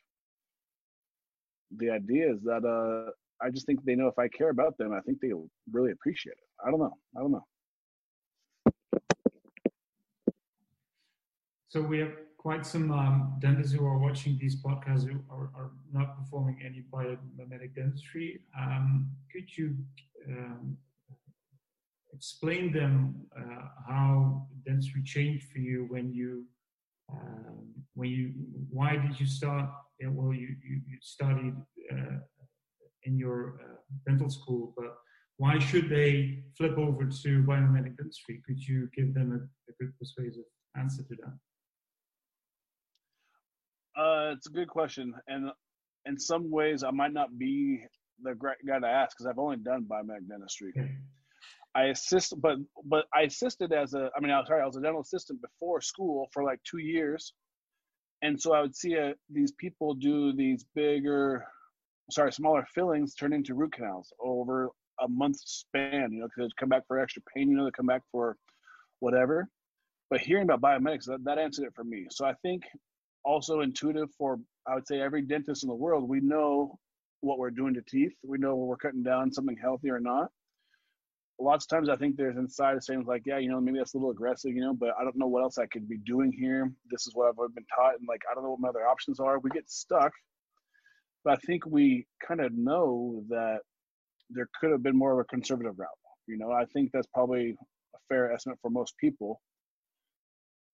the 1.77 1.89
idea 1.89 2.31
is 2.31 2.41
that 2.43 2.63
uh 2.65 3.11
I 3.41 3.49
just 3.49 3.65
think 3.65 3.83
they 3.83 3.95
know 3.95 4.07
if 4.07 4.17
I 4.17 4.27
care 4.27 4.49
about 4.49 4.77
them, 4.77 4.93
I 4.93 5.01
think 5.01 5.19
they'll 5.21 5.49
really 5.71 5.91
appreciate 5.91 6.33
it. 6.33 6.65
I 6.65 6.71
don't 6.71 6.79
know. 6.79 6.93
I 7.15 7.19
don't 7.19 7.31
know. 7.31 7.45
So 11.69 11.81
we 11.81 11.99
have 11.99 12.13
quite 12.37 12.65
some 12.65 12.91
um, 12.91 13.33
dentists 13.39 13.73
who 13.73 13.85
are 13.85 13.97
watching 13.97 14.37
these 14.39 14.61
podcasts 14.61 15.05
who 15.05 15.19
are, 15.29 15.49
are 15.55 15.71
not 15.91 16.17
performing 16.17 16.59
any 16.63 16.83
biomedic 16.89 17.75
dentistry. 17.75 18.39
Um, 18.57 19.09
could 19.31 19.57
you 19.57 19.75
um, 20.29 20.77
explain 22.13 22.71
them 22.71 23.15
uh, 23.37 23.67
how 23.87 24.47
dentistry 24.65 25.03
changed 25.03 25.47
for 25.51 25.59
you 25.59 25.85
when 25.89 26.13
you 26.13 26.45
um, 27.11 27.67
when 27.93 28.09
you 28.09 28.31
why 28.69 28.95
did 28.95 29.19
you 29.19 29.25
start 29.25 29.69
well 30.01 30.33
you 30.33 30.55
you, 30.63 30.81
you 30.87 30.97
studied 31.01 31.55
uh, 31.91 32.17
in 33.05 33.17
your 33.17 33.59
uh, 33.63 33.75
dental 34.07 34.29
school 34.29 34.73
but 34.77 34.95
why 35.37 35.59
should 35.59 35.89
they 35.89 36.43
flip 36.57 36.77
over 36.77 37.05
to 37.05 37.43
biomimetic 37.43 37.95
dentistry 37.97 38.41
could 38.45 38.59
you 38.59 38.89
give 38.95 39.13
them 39.13 39.31
a, 39.31 39.37
a 39.71 39.73
good 39.79 39.93
persuasive 39.99 40.43
answer 40.77 41.03
to 41.03 41.15
that 41.21 41.37
uh, 44.01 44.31
it's 44.33 44.47
a 44.47 44.51
good 44.51 44.67
question 44.67 45.13
and 45.27 45.49
in 46.05 46.17
some 46.17 46.51
ways 46.51 46.83
i 46.83 46.91
might 46.91 47.13
not 47.13 47.37
be 47.37 47.83
the 48.23 48.33
guy 48.67 48.79
to 48.79 48.87
ask 48.87 49.15
because 49.15 49.27
i've 49.27 49.39
only 49.39 49.57
done 49.57 49.85
biomimetic 49.89 50.27
dentistry 50.27 50.71
okay. 50.77 50.91
I 51.75 51.87
assist, 51.87 52.39
but 52.39 52.57
but 52.85 53.05
I 53.13 53.23
assisted 53.23 53.73
as 53.73 53.93
a. 53.93 54.09
I 54.15 54.21
mean, 54.21 54.31
I 54.31 54.39
was 54.39 54.47
sorry, 54.47 54.61
I 54.61 54.65
was 54.65 54.77
a 54.77 54.81
dental 54.81 55.01
assistant 55.01 55.41
before 55.41 55.81
school 55.81 56.29
for 56.31 56.41
like 56.41 56.59
two 56.63 56.77
years, 56.77 57.33
and 58.21 58.41
so 58.41 58.53
I 58.53 58.61
would 58.61 58.75
see 58.75 58.93
a, 58.93 59.13
these 59.29 59.51
people 59.51 59.93
do 59.93 60.33
these 60.33 60.65
bigger, 60.73 61.45
sorry, 62.09 62.31
smaller 62.31 62.65
fillings 62.73 63.15
turn 63.15 63.33
into 63.33 63.55
root 63.55 63.73
canals 63.73 64.13
over 64.19 64.69
a 65.01 65.07
month 65.07 65.37
span. 65.39 66.11
You 66.11 66.21
know, 66.21 66.27
because 66.27 66.49
they 66.49 66.59
come 66.59 66.69
back 66.69 66.83
for 66.87 66.99
extra 66.99 67.21
pain. 67.35 67.49
You 67.49 67.57
know, 67.57 67.65
they 67.65 67.71
come 67.71 67.85
back 67.85 68.01
for 68.11 68.37
whatever. 68.99 69.47
But 70.09 70.21
hearing 70.21 70.43
about 70.43 70.61
biomedics, 70.61 71.05
that, 71.05 71.23
that 71.23 71.39
answered 71.39 71.65
it 71.65 71.73
for 71.75 71.83
me. 71.83 72.07
So 72.11 72.25
I 72.25 72.33
think 72.41 72.63
also 73.23 73.61
intuitive 73.61 74.09
for 74.17 74.39
I 74.67 74.75
would 74.75 74.87
say 74.87 75.01
every 75.01 75.21
dentist 75.21 75.63
in 75.63 75.69
the 75.69 75.75
world. 75.75 76.07
We 76.07 76.19
know 76.19 76.77
what 77.21 77.39
we're 77.39 77.51
doing 77.51 77.73
to 77.73 77.81
teeth. 77.81 78.13
We 78.23 78.37
know 78.37 78.55
when 78.55 78.67
we're 78.67 78.77
cutting 78.77 79.03
down 79.03 79.31
something 79.31 79.57
healthy 79.57 79.89
or 79.89 79.99
not 79.99 80.29
lots 81.39 81.65
of 81.65 81.69
times 81.69 81.89
I 81.89 81.95
think 81.95 82.15
there's 82.15 82.37
inside 82.37 82.75
of 82.75 82.83
saying 82.83 83.05
like, 83.05 83.23
yeah, 83.25 83.37
you 83.37 83.49
know, 83.49 83.59
maybe 83.59 83.77
that's 83.77 83.93
a 83.93 83.97
little 83.97 84.11
aggressive, 84.11 84.51
you 84.51 84.61
know, 84.61 84.73
but 84.73 84.89
I 84.99 85.03
don't 85.03 85.17
know 85.17 85.27
what 85.27 85.43
else 85.43 85.57
I 85.57 85.65
could 85.65 85.87
be 85.87 85.97
doing 85.97 86.31
here. 86.31 86.71
This 86.89 87.07
is 87.07 87.13
what 87.13 87.27
I've 87.27 87.55
been 87.55 87.65
taught, 87.75 87.99
and 87.99 88.07
like 88.07 88.21
I 88.29 88.33
don't 88.33 88.43
know 88.43 88.51
what 88.51 88.59
my 88.59 88.69
other 88.69 88.87
options 88.87 89.19
are. 89.19 89.39
We 89.39 89.49
get 89.49 89.69
stuck, 89.69 90.11
but 91.25 91.33
I 91.33 91.37
think 91.45 91.65
we 91.65 92.05
kind 92.25 92.39
of 92.39 92.53
know 92.53 93.23
that 93.29 93.57
there 94.29 94.47
could 94.59 94.71
have 94.71 94.83
been 94.83 94.97
more 94.97 95.13
of 95.13 95.19
a 95.19 95.23
conservative 95.25 95.77
route. 95.77 95.89
You 96.27 96.37
know, 96.37 96.51
I 96.51 96.65
think 96.65 96.91
that's 96.93 97.07
probably 97.13 97.55
a 97.95 97.97
fair 98.07 98.31
estimate 98.31 98.59
for 98.61 98.69
most 98.69 98.95
people. 98.97 99.41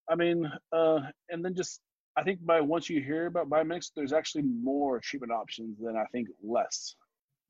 I 0.10 0.16
mean, 0.16 0.46
uh, 0.74 1.00
and 1.30 1.44
then 1.44 1.56
just 1.56 1.80
I 2.18 2.24
think 2.24 2.46
by 2.46 2.60
once 2.60 2.90
you 2.90 3.02
hear 3.02 3.28
about 3.28 3.50
biomix, 3.50 3.92
there's 3.96 4.14
actually 4.14 4.44
more 4.44 5.00
treatment 5.00 5.32
options 5.32 5.78
than 5.80 5.96
I 5.96 6.04
think 6.12 6.28
less 6.44 6.96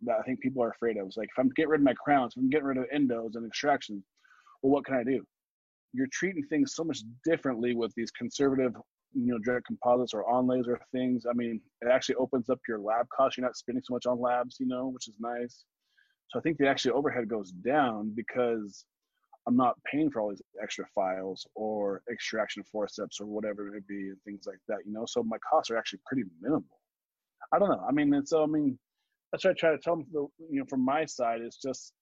that 0.04 0.18
I 0.20 0.24
think 0.24 0.40
people 0.40 0.64
are 0.64 0.70
afraid 0.70 0.98
of. 0.98 1.08
It's 1.08 1.18
like 1.18 1.30
if 1.36 1.40
I'm 1.40 1.50
getting 1.50 1.70
rid 1.70 1.82
of 1.82 1.86
my 1.86 1.94
crowns, 1.94 2.34
if 2.36 2.42
I'm 2.42 2.50
getting 2.50 2.68
rid 2.68 2.78
of 2.78 2.86
endos 2.96 3.36
and 3.36 3.46
extraction, 3.46 4.04
well, 4.62 4.72
what 4.72 4.86
can 4.86 4.96
I 4.96 5.04
do? 5.04 5.24
You're 5.94 6.08
treating 6.12 6.44
things 6.46 6.76
so 6.76 6.84
much 6.84 7.00
differently 7.26 7.76
with 7.76 7.94
these 7.96 8.12
conservative, 8.12 8.74
you 9.14 9.28
know, 9.28 9.40
direct 9.40 9.68
composites 9.68 10.14
or 10.14 10.28
on 10.30 10.48
laser 10.48 10.80
things. 10.92 11.26
I 11.30 11.34
mean, 11.34 11.62
it 11.82 11.90
actually 11.90 12.16
opens 12.16 12.50
up 12.50 12.60
your 12.68 12.80
lab 12.80 13.08
costs. 13.10 13.38
You're 13.38 13.46
not 13.46 13.58
spending 13.58 13.84
so 13.86 13.94
much 13.94 14.06
on 14.06 14.20
labs, 14.20 14.58
you 14.60 14.68
know, 14.68 14.88
which 14.88 15.08
is 15.08 15.16
nice. 15.20 15.64
So 16.30 16.40
I 16.40 16.42
think 16.42 16.58
the 16.58 16.68
actual 16.68 16.98
overhead 16.98 17.28
goes 17.28 17.52
down 17.52 18.14
because 18.16 18.86
I'm 19.48 19.58
not 19.58 19.76
paying 19.84 20.10
for 20.10 20.22
all 20.22 20.30
these 20.30 20.42
extra 20.62 20.86
files 20.94 21.46
or 21.56 22.02
extraction 22.12 22.64
forceps 22.64 23.20
or 23.20 23.26
whatever 23.26 23.68
it 23.68 23.74
may 23.74 23.80
be 23.88 24.10
and 24.10 24.18
things 24.24 24.46
like 24.46 24.60
that, 24.68 24.80
you 24.86 24.94
know. 24.94 25.06
So 25.06 25.24
my 25.24 25.38
costs 25.40 25.72
are 25.72 25.78
actually 25.78 26.00
pretty 26.06 26.24
minimal. 26.40 26.80
I 27.52 27.60
don't 27.60 27.70
know. 27.70 27.84
I 27.88 27.92
mean, 27.92 28.14
and 28.14 28.28
so 28.28 28.44
I 28.44 28.46
mean, 28.46 28.78
that's 29.32 29.44
what 29.44 29.52
I 29.52 29.54
try 29.56 29.72
to 29.72 29.78
tell 29.78 29.98
them. 29.98 30.06
You 30.14 30.60
know, 30.60 30.66
from 30.70 30.86
my 30.86 31.06
side, 31.06 31.42
it's 31.42 31.58
just 31.58 31.94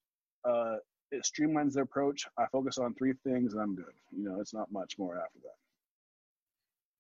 uh, 0.48 0.76
it 1.12 1.24
streamlines 1.24 1.74
their 1.74 1.84
approach. 1.84 2.26
I 2.38 2.46
focus 2.52 2.78
on 2.78 2.94
three 2.94 3.14
things, 3.24 3.54
and 3.54 3.62
I'm 3.62 3.76
good. 3.76 3.94
You 4.12 4.26
know, 4.26 4.40
it's 4.40 4.54
not 4.54 4.72
much 4.72 4.96
more 5.00 5.16
after 5.18 5.40
that. 5.40 5.69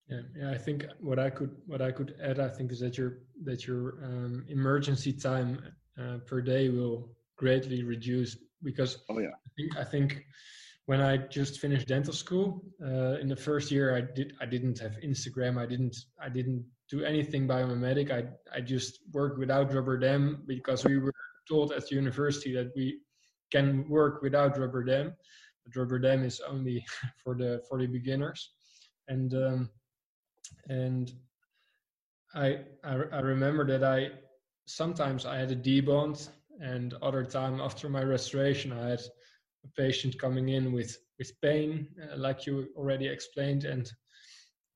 Yeah, 0.09 0.21
yeah. 0.35 0.51
I 0.51 0.57
think 0.57 0.85
what 0.99 1.19
I 1.19 1.29
could 1.29 1.55
what 1.67 1.81
I 1.81 1.91
could 1.91 2.15
add, 2.21 2.39
I 2.39 2.49
think, 2.49 2.71
is 2.71 2.79
that 2.79 2.97
your 2.97 3.19
that 3.43 3.67
your 3.67 4.03
um, 4.03 4.45
emergency 4.49 5.13
time 5.13 5.61
uh, 6.01 6.17
per 6.25 6.41
day 6.41 6.69
will 6.69 7.09
greatly 7.37 7.83
reduce 7.83 8.35
because 8.63 8.97
oh 9.09 9.19
yeah, 9.19 9.29
I 9.29 9.49
think 9.55 9.77
I 9.77 9.83
think 9.83 10.25
when 10.87 11.01
I 11.01 11.17
just 11.17 11.59
finished 11.59 11.87
dental 11.87 12.13
school 12.13 12.63
uh, 12.83 13.19
in 13.21 13.27
the 13.27 13.35
first 13.35 13.69
year, 13.69 13.95
I 13.95 14.01
did 14.01 14.33
I 14.41 14.47
didn't 14.47 14.79
have 14.79 14.97
Instagram. 15.03 15.59
I 15.61 15.67
didn't 15.67 15.95
I 16.19 16.29
didn't 16.29 16.65
do 16.89 17.03
anything 17.03 17.47
biomimetic. 17.47 18.09
I 18.09 18.23
I 18.55 18.61
just 18.61 18.99
worked 19.13 19.37
without 19.37 19.71
rubber 19.75 19.99
dam 19.99 20.43
because 20.47 20.83
we 20.85 20.97
were 20.97 21.13
told 21.47 21.71
at 21.71 21.87
the 21.87 21.95
university 21.95 22.51
that 22.55 22.71
we 22.75 22.99
can 23.51 23.87
work 23.87 24.23
without 24.23 24.57
rubber 24.57 24.83
dam. 24.83 25.13
But 25.63 25.75
rubber 25.75 25.99
dam 25.99 26.23
is 26.23 26.41
only 26.41 26.83
for 27.23 27.35
the 27.35 27.61
for 27.69 27.77
the 27.77 27.85
beginners, 27.85 28.49
and 29.07 29.33
um, 29.35 29.69
and 30.67 31.11
I, 32.33 32.59
I 32.83 32.93
I 33.11 33.19
remember 33.19 33.65
that 33.67 33.83
I 33.83 34.11
sometimes 34.65 35.25
I 35.25 35.37
had 35.37 35.51
a 35.51 35.55
debond, 35.55 36.29
and 36.61 36.93
other 37.01 37.23
time 37.23 37.59
after 37.59 37.89
my 37.89 38.03
restoration 38.03 38.71
I 38.71 38.89
had 38.89 39.01
a 39.65 39.67
patient 39.75 40.17
coming 40.19 40.49
in 40.49 40.71
with 40.71 40.97
with 41.17 41.31
pain, 41.41 41.87
uh, 42.01 42.17
like 42.17 42.45
you 42.45 42.67
already 42.75 43.07
explained, 43.07 43.65
and 43.65 43.89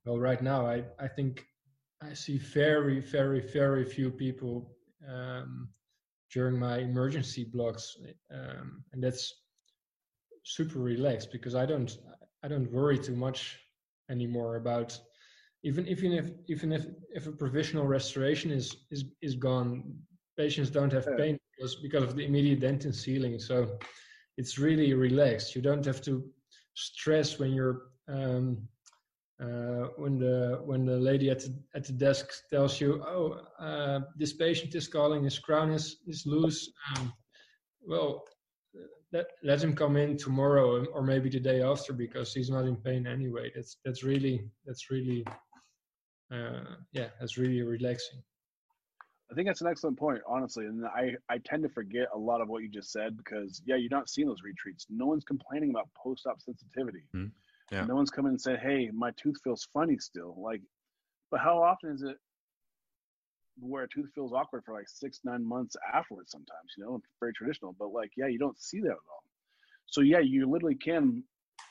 well, 0.05 0.19
right 0.19 0.41
now 0.41 0.65
I 0.65 0.83
I 0.99 1.07
think 1.07 1.45
I 2.01 2.13
see 2.13 2.37
very, 2.37 2.99
very, 2.99 3.39
very 3.39 3.85
few 3.85 4.11
people 4.11 4.75
um, 5.07 5.69
during 6.31 6.59
my 6.59 6.79
emergency 6.79 7.45
blocks, 7.45 7.95
um, 8.31 8.83
and 8.91 9.03
that's 9.03 9.33
super 10.43 10.79
relaxed 10.79 11.31
because 11.31 11.55
I 11.55 11.65
don't 11.65 11.97
I 12.43 12.47
don't 12.47 12.71
worry 12.71 12.97
too 12.99 13.15
much 13.15 13.59
anymore 14.09 14.55
about 14.57 14.99
even 15.63 15.87
even 15.87 16.11
if 16.11 16.31
even 16.47 16.71
if 16.71 16.85
if 17.13 17.27
a 17.27 17.31
provisional 17.31 17.85
restoration 17.87 18.51
is 18.51 18.77
is 18.91 19.05
is 19.21 19.35
gone, 19.35 19.83
patients 20.37 20.69
don't 20.69 20.91
have 20.91 21.07
pain 21.17 21.37
because 21.55 21.75
because 21.75 22.03
of 22.03 22.15
the 22.15 22.25
immediate 22.25 22.59
dentin 22.59 22.93
sealing. 22.93 23.39
So 23.39 23.77
it's 24.37 24.57
really 24.57 24.93
relaxed. 24.93 25.55
You 25.55 25.61
don't 25.61 25.85
have 25.85 26.01
to 26.01 26.23
stress 26.73 27.39
when 27.39 27.53
you're 27.53 27.83
um, 28.07 28.67
uh, 29.41 29.87
when 29.97 30.19
the 30.19 30.61
when 30.65 30.85
the 30.85 30.97
lady 30.97 31.29
at 31.29 31.39
the, 31.39 31.55
at 31.75 31.85
the 31.85 31.93
desk 31.93 32.27
tells 32.49 32.81
you, 32.81 33.03
"Oh, 33.05 33.39
uh, 33.59 34.01
this 34.17 34.33
patient 34.33 34.75
is 34.75 34.87
calling, 34.87 35.23
his 35.23 35.39
crown 35.39 35.71
is 35.71 35.97
is 36.07 36.25
loose," 36.25 36.69
um, 36.95 37.13
well, 37.81 38.23
let 39.11 39.27
let 39.43 39.63
him 39.63 39.75
come 39.75 39.95
in 39.95 40.17
tomorrow 40.17 40.85
or 40.85 41.03
maybe 41.03 41.29
the 41.29 41.39
day 41.39 41.61
after 41.61 41.93
because 41.93 42.33
he's 42.33 42.49
not 42.49 42.65
in 42.65 42.75
pain 42.75 43.07
anyway. 43.07 43.51
That's 43.55 43.77
that's 43.85 44.03
really 44.03 44.49
that's 44.65 44.89
really 44.89 45.25
uh, 46.33 46.75
yeah, 46.91 47.09
it's 47.21 47.37
really 47.37 47.61
relaxing. 47.61 48.23
I 49.31 49.35
think 49.35 49.47
that's 49.47 49.61
an 49.61 49.67
excellent 49.67 49.97
point, 49.97 50.21
honestly. 50.27 50.65
And 50.65 50.85
I, 50.85 51.15
I 51.29 51.39
tend 51.39 51.63
to 51.63 51.69
forget 51.69 52.07
a 52.13 52.17
lot 52.17 52.41
of 52.41 52.49
what 52.49 52.61
you 52.61 52.69
just 52.69 52.91
said 52.91 53.17
because, 53.17 53.61
yeah, 53.65 53.75
you're 53.75 53.89
not 53.89 54.09
seeing 54.09 54.27
those 54.27 54.43
retreats. 54.43 54.85
No 54.89 55.07
one's 55.07 55.23
complaining 55.23 55.71
about 55.71 55.89
post 55.95 56.27
op 56.27 56.41
sensitivity. 56.41 57.03
Mm-hmm. 57.15 57.29
Yeah. 57.75 57.85
No 57.85 57.95
one's 57.95 58.11
coming 58.11 58.31
and 58.31 58.41
said, 58.41 58.59
"Hey, 58.59 58.91
my 58.93 59.11
tooth 59.11 59.37
feels 59.43 59.67
funny 59.73 59.97
still." 59.97 60.35
Like, 60.37 60.61
but 61.31 61.39
how 61.39 61.63
often 61.63 61.91
is 61.91 62.03
it 62.03 62.17
where 63.59 63.85
a 63.85 63.89
tooth 63.89 64.11
feels 64.13 64.33
awkward 64.33 64.63
for 64.65 64.75
like 64.75 64.87
six, 64.87 65.21
nine 65.23 65.43
months 65.43 65.75
afterwards? 65.91 66.31
Sometimes, 66.31 66.73
you 66.77 66.83
know, 66.83 67.01
very 67.19 67.33
traditional. 67.33 67.75
But 67.79 67.91
like, 67.91 68.11
yeah, 68.15 68.27
you 68.27 68.37
don't 68.37 68.59
see 68.59 68.81
that 68.81 68.91
at 68.91 68.91
all. 68.91 69.23
So 69.87 70.01
yeah, 70.01 70.19
you 70.19 70.47
literally 70.47 70.75
can 70.75 71.23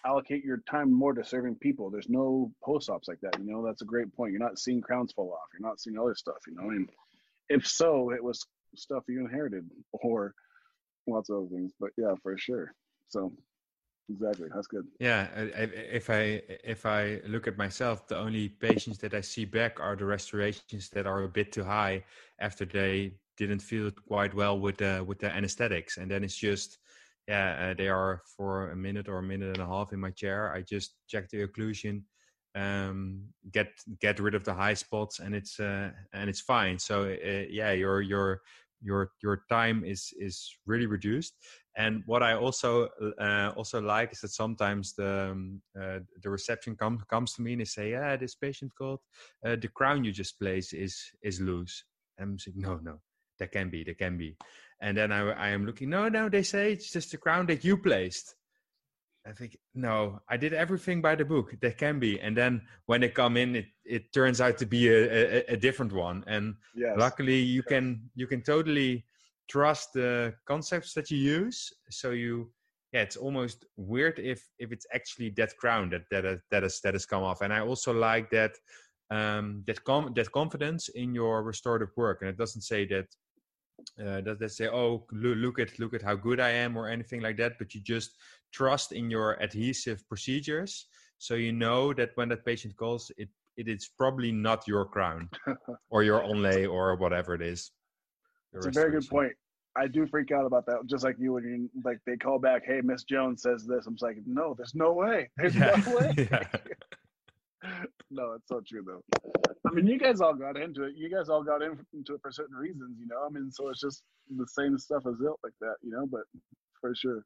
allocate 0.05 0.45
your 0.45 0.59
time 0.71 0.93
more 0.93 1.13
to 1.15 1.25
serving 1.25 1.57
people. 1.57 1.91
There's 1.91 2.09
no 2.09 2.53
post 2.63 2.91
ops 2.91 3.09
like 3.09 3.21
that. 3.21 3.39
You 3.39 3.45
know, 3.45 3.65
that's 3.65 3.83
a 3.83 3.87
great 3.87 4.13
point. 4.13 4.33
You're 4.33 4.41
not 4.41 4.59
seeing 4.59 4.81
crowns 4.81 5.13
fall 5.13 5.33
off. 5.33 5.49
You're 5.53 5.67
not 5.67 5.81
seeing 5.81 5.99
other 5.99 6.15
stuff. 6.15 6.39
You 6.47 6.55
know, 6.55 6.71
and 6.71 6.91
if 7.49 7.67
so, 7.67 8.13
it 8.13 8.23
was 8.23 8.47
stuff 8.75 9.05
you 9.09 9.21
inherited 9.21 9.71
or 9.93 10.35
lots 11.07 11.31
of 11.31 11.37
other 11.39 11.49
things. 11.49 11.73
But 11.79 11.93
yeah, 11.97 12.15
for 12.23 12.37
sure. 12.39 12.75
So 13.09 13.37
Exactly. 14.09 14.49
That's 14.53 14.67
good. 14.67 14.87
Yeah. 14.99 15.31
If 15.35 16.11
I 16.11 16.43
if 16.65 16.85
I 16.85 17.21
look 17.25 17.47
at 17.47 17.57
myself, 17.57 18.09
the 18.09 18.19
only 18.19 18.49
patients 18.49 18.99
that 18.99 19.15
I 19.15 19.21
see 19.21 19.45
back 19.45 19.81
are 19.81 19.97
the 19.97 20.05
restorations 20.05 20.91
that 20.91 21.07
are 21.07 21.23
a 21.23 21.29
bit 21.29 21.53
too 21.53 21.65
high 21.65 22.05
after 22.39 22.65
they 22.65 23.21
didn't 23.37 23.61
feel 23.61 23.91
quite 23.91 24.35
well 24.35 24.59
with 24.59 24.79
the 24.79 25.05
with 25.07 25.21
the 25.21 25.31
anesthetics, 25.31 25.97
and 25.97 26.11
then 26.11 26.25
it's 26.25 26.37
just 26.37 26.79
yeah 27.29 27.71
uh, 27.71 27.75
they 27.75 27.89
are 27.89 28.23
for 28.37 28.71
a 28.71 28.77
minute 28.77 29.09
or 29.09 29.19
a 29.19 29.23
minute 29.23 29.57
and 29.57 29.63
a 29.63 29.67
half 29.67 29.93
in 29.93 30.01
my 30.01 30.11
chair. 30.11 30.53
I 30.55 30.63
just 30.63 30.95
check 31.09 31.29
the 31.31 31.47
occlusion, 31.47 32.03
um, 32.55 33.23
get 33.53 33.69
get 34.01 34.21
rid 34.21 34.35
of 34.35 34.45
the 34.45 34.55
high 34.55 34.75
spots, 34.75 35.21
and 35.21 35.35
it's 35.35 35.59
uh, 35.61 35.91
and 36.13 36.29
it's 36.29 36.41
fine. 36.41 36.79
So 36.79 37.05
uh, 37.05 37.45
yeah, 37.51 37.73
your 37.73 38.01
your 38.01 38.43
your 38.83 39.13
your 39.23 39.43
time 39.49 39.85
is 39.85 40.13
is 40.19 40.51
really 40.67 40.87
reduced 40.87 41.35
and 41.77 42.03
what 42.07 42.23
i 42.23 42.35
also 42.35 42.89
uh, 43.19 43.53
also 43.57 43.81
like 43.81 44.13
is 44.13 44.21
that 44.21 44.29
sometimes 44.29 44.95
the 44.95 45.31
um, 45.31 45.63
uh, 45.81 45.99
the 46.23 46.29
reception 46.29 46.77
comes 46.77 47.03
comes 47.09 47.33
to 47.33 47.43
me 47.43 47.53
and 47.53 47.61
they 47.61 47.65
say 47.65 47.91
yeah 47.91 48.17
this 48.17 48.35
patient 48.35 48.73
called 48.77 49.01
uh, 49.47 49.57
the 49.57 49.69
crown 49.69 50.05
you 50.05 50.13
just 50.13 50.39
placed 50.39 50.75
is 50.75 51.01
is 51.23 51.41
loose 51.41 51.85
and 52.19 52.31
i'm 52.31 52.39
saying 52.39 52.57
no 52.59 52.79
no 52.83 53.01
that 53.39 53.53
can 53.53 53.71
be 53.71 53.85
that 53.85 53.99
can 53.99 54.19
be 54.19 54.37
and 54.83 54.97
then 54.97 55.13
I, 55.13 55.31
I 55.31 55.49
am 55.51 55.65
looking. 55.65 55.89
No, 55.89 56.09
no, 56.09 56.29
they 56.29 56.43
say 56.43 56.73
it's 56.73 56.93
just 56.93 57.13
the 57.13 57.17
crown 57.17 57.47
that 57.47 57.65
you 57.65 57.79
placed. 57.79 58.35
I 59.25 59.31
think 59.33 59.57
no, 59.75 60.19
I 60.29 60.37
did 60.37 60.53
everything 60.53 61.01
by 61.01 61.15
the 61.15 61.25
book. 61.25 61.55
That 61.61 61.79
can 61.79 62.01
be, 62.01 62.21
and 62.21 62.37
then 62.37 62.63
when 62.87 63.01
they 63.01 63.09
come 63.09 63.37
in, 63.37 63.55
it 63.55 63.67
it 63.85 64.13
turns 64.13 64.41
out 64.41 64.59
to 64.59 64.67
be 64.67 64.89
a, 64.89 65.01
a, 65.39 65.55
a 65.55 65.57
different 65.57 65.93
one. 65.93 66.25
And 66.27 66.57
Yes. 66.75 66.97
luckily, 66.99 67.39
you 67.39 67.63
can 67.63 68.11
you 68.17 68.27
can 68.27 68.43
totally 68.43 69.07
trust 69.49 69.93
the 69.93 70.35
concepts 70.45 70.93
that 70.95 71.11
you 71.11 71.19
use. 71.19 71.73
So 71.91 72.11
you, 72.11 72.51
yeah, 72.93 73.03
it's 73.03 73.17
almost 73.17 73.65
weird 73.77 74.19
if 74.19 74.43
if 74.59 74.73
it's 74.73 74.87
actually 74.93 75.31
that 75.37 75.57
crown 75.57 75.91
that 75.91 76.05
that 76.11 76.41
that 76.51 76.65
is 76.65 76.81
that 76.81 76.95
has 76.95 77.07
come 77.07 77.23
off. 77.23 77.43
And 77.43 77.53
I 77.53 77.61
also 77.61 77.93
like 77.93 78.29
that 78.31 78.53
um, 79.13 79.63
that 79.69 79.85
com- 79.85 80.13
that 80.15 80.33
confidence 80.33 80.89
in 80.89 81.15
your 81.15 81.45
restorative 81.45 81.93
work, 81.97 82.23
and 82.23 82.29
it 82.31 82.37
doesn't 82.37 82.63
say 82.63 82.87
that 82.87 83.07
uh, 84.01 84.21
that 84.23 84.39
they 84.39 84.49
say, 84.49 84.69
"Oh, 84.69 85.07
look, 85.13 85.59
at 85.59 85.79
look 85.79 85.95
at 85.95 86.03
how 86.03 86.15
good 86.15 86.41
I 86.41 86.51
am" 86.51 86.77
or 86.77 86.89
anything 86.89 87.21
like 87.21 87.37
that. 87.39 87.59
But 87.59 87.75
you 87.75 87.81
just 87.81 88.17
trust 88.53 88.93
in 88.93 89.11
your 89.11 89.35
adhesive 89.43 90.07
procedures, 90.09 90.87
so 91.19 91.35
you 91.35 91.53
know 91.53 91.93
that 91.95 92.11
when 92.17 92.29
that 92.31 92.45
patient 92.45 92.77
calls, 92.77 93.11
it 93.17 93.29
it 93.57 93.69
is 93.69 93.91
probably 93.99 94.33
not 94.33 94.67
your 94.67 94.85
crown 94.87 95.29
or 95.91 96.03
your 96.03 96.21
onlay 96.23 96.71
or 96.71 96.97
whatever 96.97 97.35
it 97.35 97.43
is. 97.43 97.71
It's 98.55 98.67
a 98.67 98.71
very 98.71 98.93
good 98.93 99.09
point. 99.09 99.33
I 99.75 99.87
do 99.89 100.07
freak 100.07 100.31
out 100.33 100.45
about 100.45 100.67
that, 100.67 100.85
just 100.87 101.03
like 101.05 101.17
you 101.19 101.33
when 101.33 101.45
you 101.45 101.71
like 101.85 101.99
they 102.07 102.17
call 102.17 102.39
back, 102.39 102.63
"Hey, 102.67 102.81
Miss 102.83 103.05
Jones 103.05 103.43
says 103.43 103.67
this." 103.67 103.87
I'm 103.87 103.95
just 103.95 104.03
like, 104.03 104.17
"No, 104.27 104.55
there's 104.55 104.75
no 104.75 104.93
way. 104.93 105.31
There's 105.37 105.57
Yeah. 105.57 105.83
no 105.87 105.93
way." 105.97 106.15
yeah. 106.31 106.43
no, 108.11 108.33
it's 108.33 108.49
so 108.49 108.61
true 108.67 108.85
though. 108.87 109.03
I 109.67 109.73
mean, 109.75 109.87
you 109.87 109.99
guys 109.99 110.21
all 110.21 110.35
got 110.35 110.57
into 110.57 110.85
it. 110.85 110.95
You 110.97 111.09
guys 111.09 111.29
all 111.29 111.43
got 111.43 111.63
in- 111.63 111.87
into 111.95 112.15
it 112.15 112.21
for 112.21 112.33
certain 112.33 112.57
reasons, 112.57 112.97
you 112.99 113.07
know. 113.07 113.25
I 113.27 113.31
mean, 113.31 113.51
so 113.51 113.69
it's 113.69 113.81
just 113.81 114.03
the 114.37 114.47
same 114.47 114.79
stuff 114.79 115.05
as 115.07 115.15
it 115.21 115.33
like 115.45 115.55
that, 115.61 115.77
you 115.83 115.91
know. 115.91 116.07
But 116.07 116.23
for 116.81 116.95
sure, 116.95 117.25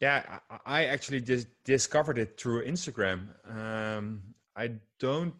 Yeah, 0.00 0.40
I 0.66 0.86
actually 0.86 1.20
just 1.20 1.46
discovered 1.64 2.18
it 2.18 2.38
through 2.40 2.64
Instagram. 2.66 3.20
Um, 3.48 4.22
I 4.56 4.72
don't 4.98 5.34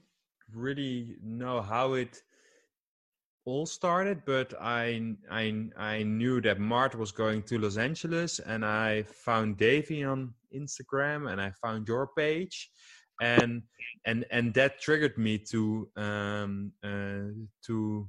really 0.53 1.16
know 1.23 1.61
how 1.61 1.94
it 1.94 2.23
all 3.44 3.66
started, 3.66 4.23
but 4.25 4.55
I 4.61 5.16
I 5.31 5.68
I 5.77 6.03
knew 6.03 6.40
that 6.42 6.59
Mart 6.59 6.94
was 6.94 7.12
going 7.12 7.42
to 7.44 7.59
Los 7.59 7.77
Angeles, 7.77 8.38
and 8.40 8.64
I 8.64 9.03
found 9.03 9.57
Davey 9.59 10.03
on 10.05 10.35
Instagram, 10.55 11.31
and 11.31 11.40
I 11.40 11.51
found 11.62 11.87
your 11.88 12.09
page, 12.16 12.70
and 13.20 13.62
and 14.07 14.24
and 14.31 14.55
that 14.55 14.81
triggered 14.81 15.16
me 15.18 15.38
to 15.38 15.88
um 15.96 16.72
uh, 16.83 17.31
to 17.66 18.09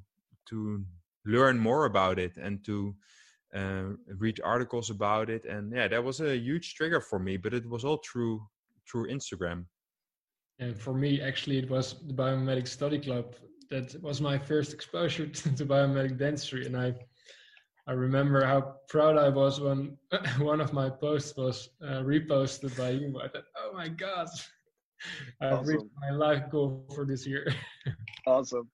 to 0.49 0.83
learn 1.25 1.57
more 1.57 1.85
about 1.85 2.19
it 2.19 2.37
and 2.37 2.63
to 2.65 2.95
uh, 3.55 3.85
read 4.17 4.39
articles 4.43 4.89
about 4.89 5.29
it. 5.29 5.45
And 5.45 5.73
yeah 5.73 5.87
that 5.87 6.03
was 6.03 6.21
a 6.21 6.37
huge 6.37 6.75
trigger 6.75 7.01
for 7.01 7.19
me 7.19 7.37
but 7.37 7.53
it 7.53 7.67
was 7.67 7.85
all 7.85 8.01
through 8.05 8.45
through 8.89 9.09
instagram. 9.09 9.65
And 10.59 10.79
for 10.79 10.93
me, 10.93 11.21
actually, 11.21 11.57
it 11.57 11.69
was 11.69 11.95
the 12.07 12.13
Biomedic 12.13 12.67
Study 12.67 12.99
Club 12.99 13.35
that 13.69 14.01
was 14.01 14.21
my 14.21 14.37
first 14.37 14.73
exposure 14.73 15.27
to, 15.39 15.55
to 15.55 15.65
biomedic 15.65 16.17
dentistry, 16.17 16.65
and 16.65 16.77
I 16.77 16.93
I 17.87 17.91
remember 17.91 18.43
how 18.43 18.77
proud 18.89 19.15
I 19.17 19.29
was 19.29 19.59
when 19.61 19.97
one 20.39 20.59
of 20.59 20.73
my 20.73 20.89
posts 20.89 21.37
was 21.37 21.69
uh, 21.83 22.01
reposted 22.01 22.75
by 22.77 22.91
you. 22.91 23.19
I 23.23 23.27
thought, 23.27 23.43
oh 23.57 23.73
my 23.73 23.89
god, 23.89 24.27
I've 25.41 25.65
reached 25.67 25.85
my 25.99 26.11
life 26.11 26.49
goal 26.49 26.85
for 26.93 27.05
this 27.05 27.25
year. 27.27 27.53
awesome. 28.27 28.69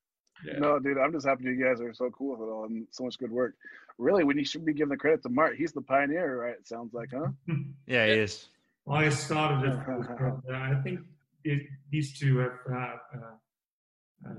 Yeah. 0.45 0.57
No, 0.57 0.79
dude, 0.79 0.97
I'm 0.97 1.11
just 1.11 1.25
happy 1.25 1.43
you 1.43 1.63
guys 1.63 1.81
are 1.81 1.93
so 1.93 2.09
cool 2.09 2.31
with 2.31 2.47
it 2.47 2.51
all 2.51 2.65
and 2.65 2.87
so 2.91 3.03
much 3.03 3.17
good 3.19 3.31
work. 3.31 3.53
Really, 3.97 4.23
when 4.23 4.37
you 4.37 4.45
should 4.45 4.65
be 4.65 4.73
giving 4.73 4.89
the 4.89 4.97
credit 4.97 5.21
to 5.23 5.29
Mart, 5.29 5.55
he's 5.55 5.71
the 5.71 5.81
pioneer, 5.81 6.41
right? 6.41 6.55
It 6.59 6.67
sounds 6.67 6.93
like, 6.93 7.09
huh? 7.13 7.29
yeah 7.87 8.05
it 8.05 8.17
is 8.17 8.47
Well, 8.85 8.99
I 8.99 9.09
started 9.09 9.71
it, 9.71 10.51
I 10.53 10.81
think 10.81 11.01
it, 11.43 11.63
these 11.91 12.17
two 12.17 12.37
have 12.39 12.59
uh, 12.71 12.75
uh, 12.75 14.29
uh, 14.29 14.31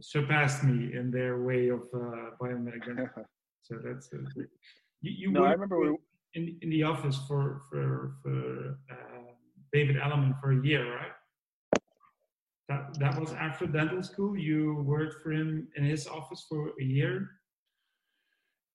surpassed 0.00 0.64
me 0.64 0.94
in 0.94 1.10
their 1.10 1.42
way 1.42 1.68
of 1.68 1.82
uh, 1.94 2.30
biomedic. 2.40 2.84
So 3.62 3.76
that's 3.84 4.12
uh, 4.12 4.18
you. 4.36 4.46
you 5.02 5.32
no, 5.32 5.44
I 5.44 5.52
remember 5.52 5.78
with- 5.78 5.90
we, 5.90 5.96
in 6.34 6.58
in 6.62 6.70
the 6.70 6.82
office 6.82 7.18
for 7.28 7.62
for 7.70 8.14
for 8.22 8.78
uh, 8.90 9.23
David 9.74 9.96
Alleman 9.96 10.40
for 10.40 10.52
a 10.52 10.64
year, 10.64 10.84
right? 10.96 11.12
That 12.68 12.98
that 13.00 13.20
was 13.20 13.32
after 13.32 13.66
dental 13.66 14.02
school. 14.02 14.38
You 14.38 14.82
worked 14.86 15.22
for 15.22 15.32
him 15.32 15.68
in 15.76 15.84
his 15.84 16.06
office 16.06 16.46
for 16.48 16.72
a 16.80 16.84
year. 16.84 17.28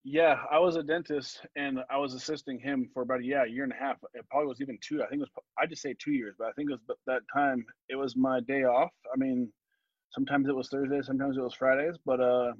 Yeah, 0.03 0.35
I 0.51 0.59
was 0.59 0.75
a 0.75 0.83
dentist 0.83 1.45
and 1.55 1.79
I 1.89 1.97
was 1.97 2.13
assisting 2.13 2.59
him 2.59 2.89
for 2.93 3.01
about 3.03 3.21
a 3.21 3.25
yeah, 3.25 3.43
a 3.45 3.47
year 3.47 3.63
and 3.63 3.73
a 3.73 3.81
half. 3.85 3.97
It 4.13 4.27
probably 4.29 4.47
was 4.47 4.61
even 4.61 4.77
two. 4.81 5.01
I 5.01 5.07
think 5.07 5.21
it 5.21 5.27
was. 5.27 5.43
I 5.57 5.65
just 5.65 5.81
say 5.81 5.95
two 5.97 6.11
years, 6.11 6.35
but 6.37 6.47
I 6.49 6.51
think 6.51 6.69
it 6.69 6.73
was 6.77 6.97
that 7.07 7.21
time. 7.33 7.65
It 7.87 7.95
was 7.95 8.15
my 8.15 8.41
day 8.41 8.63
off. 8.63 8.91
I 9.13 9.17
mean, 9.17 9.51
sometimes 10.11 10.47
it 10.47 10.55
was 10.55 10.69
Thursdays, 10.69 11.07
sometimes 11.07 11.37
it 11.37 11.41
was 11.41 11.53
Fridays, 11.53 11.95
but 12.05 12.19
uh, 12.19 12.51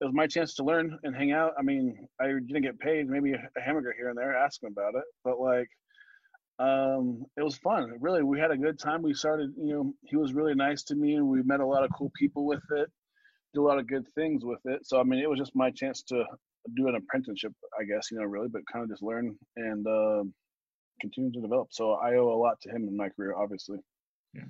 it 0.00 0.04
was 0.04 0.14
my 0.14 0.26
chance 0.26 0.54
to 0.54 0.64
learn 0.64 0.98
and 1.04 1.14
hang 1.14 1.32
out. 1.32 1.52
I 1.58 1.62
mean, 1.62 2.06
I 2.20 2.26
didn't 2.26 2.62
get 2.62 2.78
paid, 2.78 3.08
maybe 3.08 3.32
a 3.32 3.60
hamburger 3.60 3.94
here 3.96 4.08
and 4.08 4.18
there, 4.18 4.36
ask 4.36 4.62
him 4.62 4.72
about 4.72 4.94
it, 4.94 5.04
but 5.24 5.40
like, 5.40 5.68
um, 6.60 7.24
it 7.36 7.42
was 7.42 7.56
fun. 7.56 7.92
Really, 8.00 8.22
we 8.22 8.38
had 8.38 8.50
a 8.50 8.56
good 8.56 8.78
time. 8.78 9.02
We 9.02 9.14
started, 9.14 9.52
you 9.56 9.74
know, 9.74 9.94
he 10.04 10.16
was 10.16 10.34
really 10.34 10.54
nice 10.54 10.82
to 10.84 10.94
me, 10.94 11.14
and 11.14 11.26
we 11.26 11.42
met 11.42 11.60
a 11.60 11.66
lot 11.66 11.84
of 11.84 11.90
cool 11.96 12.12
people 12.18 12.46
with 12.46 12.62
it 12.76 12.88
do 13.54 13.66
a 13.66 13.66
lot 13.66 13.78
of 13.78 13.88
good 13.88 14.06
things 14.14 14.44
with 14.44 14.60
it. 14.64 14.86
So 14.86 15.00
I 15.00 15.02
mean, 15.02 15.20
it 15.20 15.28
was 15.28 15.38
just 15.38 15.56
my 15.56 15.70
chance 15.70 16.02
to 16.04 16.24
do 16.76 16.88
an 16.88 16.94
apprenticeship, 16.94 17.52
I 17.78 17.84
guess, 17.84 18.10
you 18.10 18.18
know, 18.18 18.24
really, 18.24 18.48
but 18.48 18.62
kind 18.72 18.82
of 18.82 18.90
just 18.90 19.02
learn 19.02 19.36
and 19.56 19.86
uh, 19.86 20.22
continue 21.00 21.32
to 21.32 21.40
develop. 21.40 21.68
So 21.72 21.92
I 21.92 22.14
owe 22.16 22.28
a 22.28 22.38
lot 22.38 22.60
to 22.62 22.70
him 22.70 22.86
in 22.86 22.96
my 22.96 23.08
career, 23.08 23.34
obviously. 23.34 23.78
Yeah. 24.34 24.44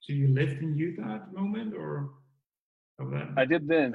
So 0.00 0.12
you 0.12 0.28
lived 0.34 0.62
in 0.62 0.76
Utah 0.76 1.14
at 1.14 1.32
the 1.32 1.40
moment, 1.40 1.74
or 1.74 2.10
that? 2.98 3.28
I 3.36 3.44
did 3.44 3.66
then. 3.66 3.94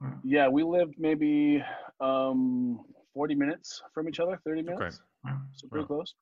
Wow. 0.00 0.20
Yeah, 0.22 0.48
we 0.48 0.62
lived 0.62 0.94
maybe 0.98 1.62
um, 2.00 2.80
40 3.14 3.34
minutes 3.34 3.82
from 3.92 4.08
each 4.08 4.20
other, 4.20 4.38
30 4.44 4.62
minutes. 4.62 5.00
Wow. 5.24 5.40
So 5.52 5.68
pretty 5.68 5.82
Wow. 5.82 5.96
close. 5.96 6.14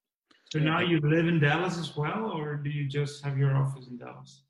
So 0.53 0.61
now 0.61 0.81
you 0.81 1.01
live 1.01 1.27
in 1.27 1.41
Dallas 1.41 1.77
as 1.77 1.97
well, 1.97 2.31
or 2.33 2.55
do 2.55 2.71
you 2.71 2.87
just 2.87 3.25
have 3.25 3.37
your 3.37 3.57
office 3.57 3.89
in 3.89 3.99
Dallas? 3.99 4.43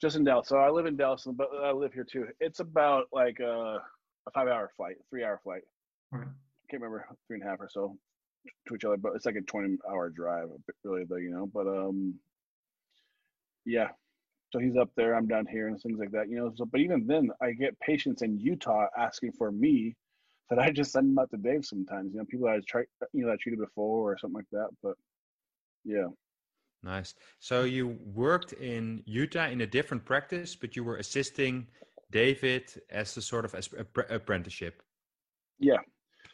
Just 0.00 0.14
in 0.14 0.22
Dallas. 0.22 0.48
So 0.48 0.58
I 0.58 0.70
live 0.70 0.86
in 0.86 0.96
Dallas, 0.96 1.26
but 1.26 1.48
I 1.62 1.72
live 1.72 1.92
here 1.92 2.04
too. 2.04 2.26
It's 2.38 2.60
about 2.60 3.06
like 3.12 3.40
a, 3.40 3.80
a 4.26 4.30
five 4.32 4.46
hour 4.46 4.70
flight, 4.76 4.96
three 5.10 5.24
hour 5.24 5.40
flight. 5.42 5.62
Right. 6.12 6.28
can't 6.70 6.82
remember 6.82 7.06
three 7.26 7.38
and 7.38 7.46
a 7.46 7.50
half 7.50 7.60
or 7.60 7.68
so 7.68 7.96
to 8.68 8.74
each 8.76 8.84
other, 8.84 8.96
but 8.96 9.12
it's 9.16 9.26
like 9.26 9.34
a 9.34 9.40
20 9.40 9.78
hour 9.90 10.08
drive, 10.08 10.48
really, 10.84 11.04
though, 11.04 11.16
you 11.16 11.30
know. 11.30 11.50
But 11.52 11.66
um, 11.66 12.14
yeah. 13.64 13.88
So 14.52 14.60
he's 14.60 14.76
up 14.76 14.90
there, 14.96 15.16
I'm 15.16 15.26
down 15.26 15.46
here, 15.46 15.66
and 15.66 15.80
things 15.80 15.98
like 15.98 16.12
that, 16.12 16.28
you 16.28 16.36
know. 16.36 16.52
So, 16.54 16.64
but 16.64 16.80
even 16.80 17.08
then, 17.08 17.30
I 17.42 17.52
get 17.52 17.78
patients 17.80 18.22
in 18.22 18.38
Utah 18.38 18.86
asking 18.96 19.32
for 19.32 19.50
me 19.50 19.96
that 20.48 20.60
I 20.60 20.70
just 20.70 20.92
send 20.92 21.08
them 21.08 21.18
out 21.18 21.30
to 21.30 21.38
Dave 21.38 21.64
sometimes. 21.64 22.12
You 22.12 22.20
know, 22.20 22.24
people 22.26 22.46
I 22.46 22.60
tried, 22.68 22.84
you 23.12 23.26
know, 23.26 23.32
I 23.32 23.36
treated 23.40 23.58
before 23.58 24.12
or 24.12 24.18
something 24.18 24.36
like 24.36 24.44
that. 24.52 24.68
But 24.80 24.94
yeah, 25.84 26.08
nice 26.82 27.14
so 27.38 27.64
you 27.64 27.98
worked 28.14 28.52
in 28.54 29.02
utah 29.06 29.48
in 29.48 29.60
a 29.60 29.66
different 29.66 30.04
practice 30.04 30.54
but 30.54 30.76
you 30.76 30.84
were 30.84 30.96
assisting 30.96 31.66
david 32.10 32.64
as 32.90 33.16
a 33.16 33.22
sort 33.22 33.44
of 33.44 33.54
as- 33.54 33.70
apprenticeship 34.10 34.82
yeah. 35.58 35.78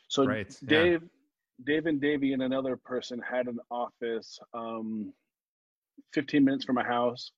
So 0.09 0.27
Right, 0.27 0.55
yeah. 0.63 0.69
Dave, 0.69 1.03
Dave 1.65 1.87
and 1.87 2.01
Davey 2.01 2.33
and 2.33 2.43
another 2.43 2.77
person 2.77 3.21
had 3.21 3.47
an 3.47 3.59
office 3.71 4.39
um, 4.55 5.13
15 6.15 6.45
minutes 6.45 6.65
from 6.65 6.77
my 6.77 6.85
house, 6.85 7.33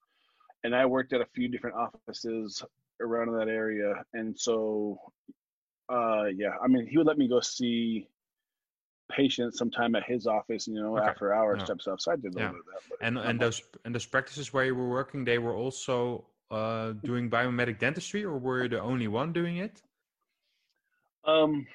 and 0.64 0.74
I 0.74 0.86
worked 0.86 1.12
at 1.12 1.20
a 1.20 1.26
few 1.34 1.48
different 1.48 1.76
offices 1.76 2.62
around 3.00 3.36
that 3.36 3.48
area. 3.48 3.94
And 4.14 4.38
so, 4.38 4.98
uh, 5.92 6.24
yeah, 6.34 6.52
I 6.62 6.68
mean, 6.68 6.86
he 6.86 6.96
would 6.96 7.06
let 7.06 7.18
me 7.18 7.28
go 7.28 7.40
see 7.40 8.08
patients 9.16 9.58
sometime 9.58 9.94
at 9.96 10.04
his 10.04 10.26
office, 10.26 10.66
you 10.68 10.74
know, 10.82 10.98
Okay, 10.98 11.12
after 11.12 11.32
hours 11.34 11.62
yeah. 11.62 11.64
type 11.64 11.80
stuff. 11.80 12.00
So 12.00 12.12
I 12.12 12.16
did 12.16 12.34
a 12.34 12.36
Yeah. 12.36 12.42
little 12.42 12.50
bit 12.50 12.60
of 12.60 12.66
that. 12.66 12.82
But 12.90 13.00
and 13.00 13.18
and 13.18 13.40
much. 13.40 13.40
those 13.40 13.62
and 13.84 13.94
those 13.94 14.06
practices 14.06 14.52
where 14.52 14.64
you 14.64 14.74
were 14.74 14.88
working 14.88 15.24
they 15.24 15.38
were 15.38 15.54
also 15.54 16.26
uh, 16.50 16.92
doing 17.04 17.30
biomedic 17.30 17.78
dentistry 17.78 18.24
or 18.24 18.38
were 18.38 18.62
you 18.64 18.68
the 18.68 18.80
only 18.80 19.08
one 19.08 19.32
doing 19.32 19.56
it 19.58 19.82
Um, 21.24 21.66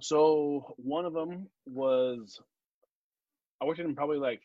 so 0.00 0.74
one 0.78 1.04
of 1.06 1.12
them 1.14 1.48
was 1.66 2.40
I 3.60 3.64
worked 3.64 3.80
in 3.80 3.94
probably 3.94 4.18
like 4.18 4.42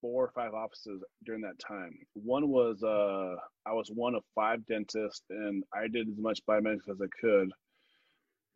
four 0.00 0.24
or 0.24 0.30
five 0.32 0.54
offices 0.54 1.02
during 1.24 1.42
that 1.42 1.58
time. 1.58 1.98
One 2.14 2.48
was 2.48 2.82
uh 2.82 3.36
I 3.66 3.72
was 3.72 3.90
one 3.90 4.14
of 4.14 4.24
five 4.34 4.64
dentists 4.66 5.24
and 5.30 5.64
I 5.74 5.88
did 5.88 6.08
as 6.08 6.18
much 6.18 6.40
biomedics 6.46 6.88
as 6.90 7.00
I 7.00 7.06
could, 7.20 7.50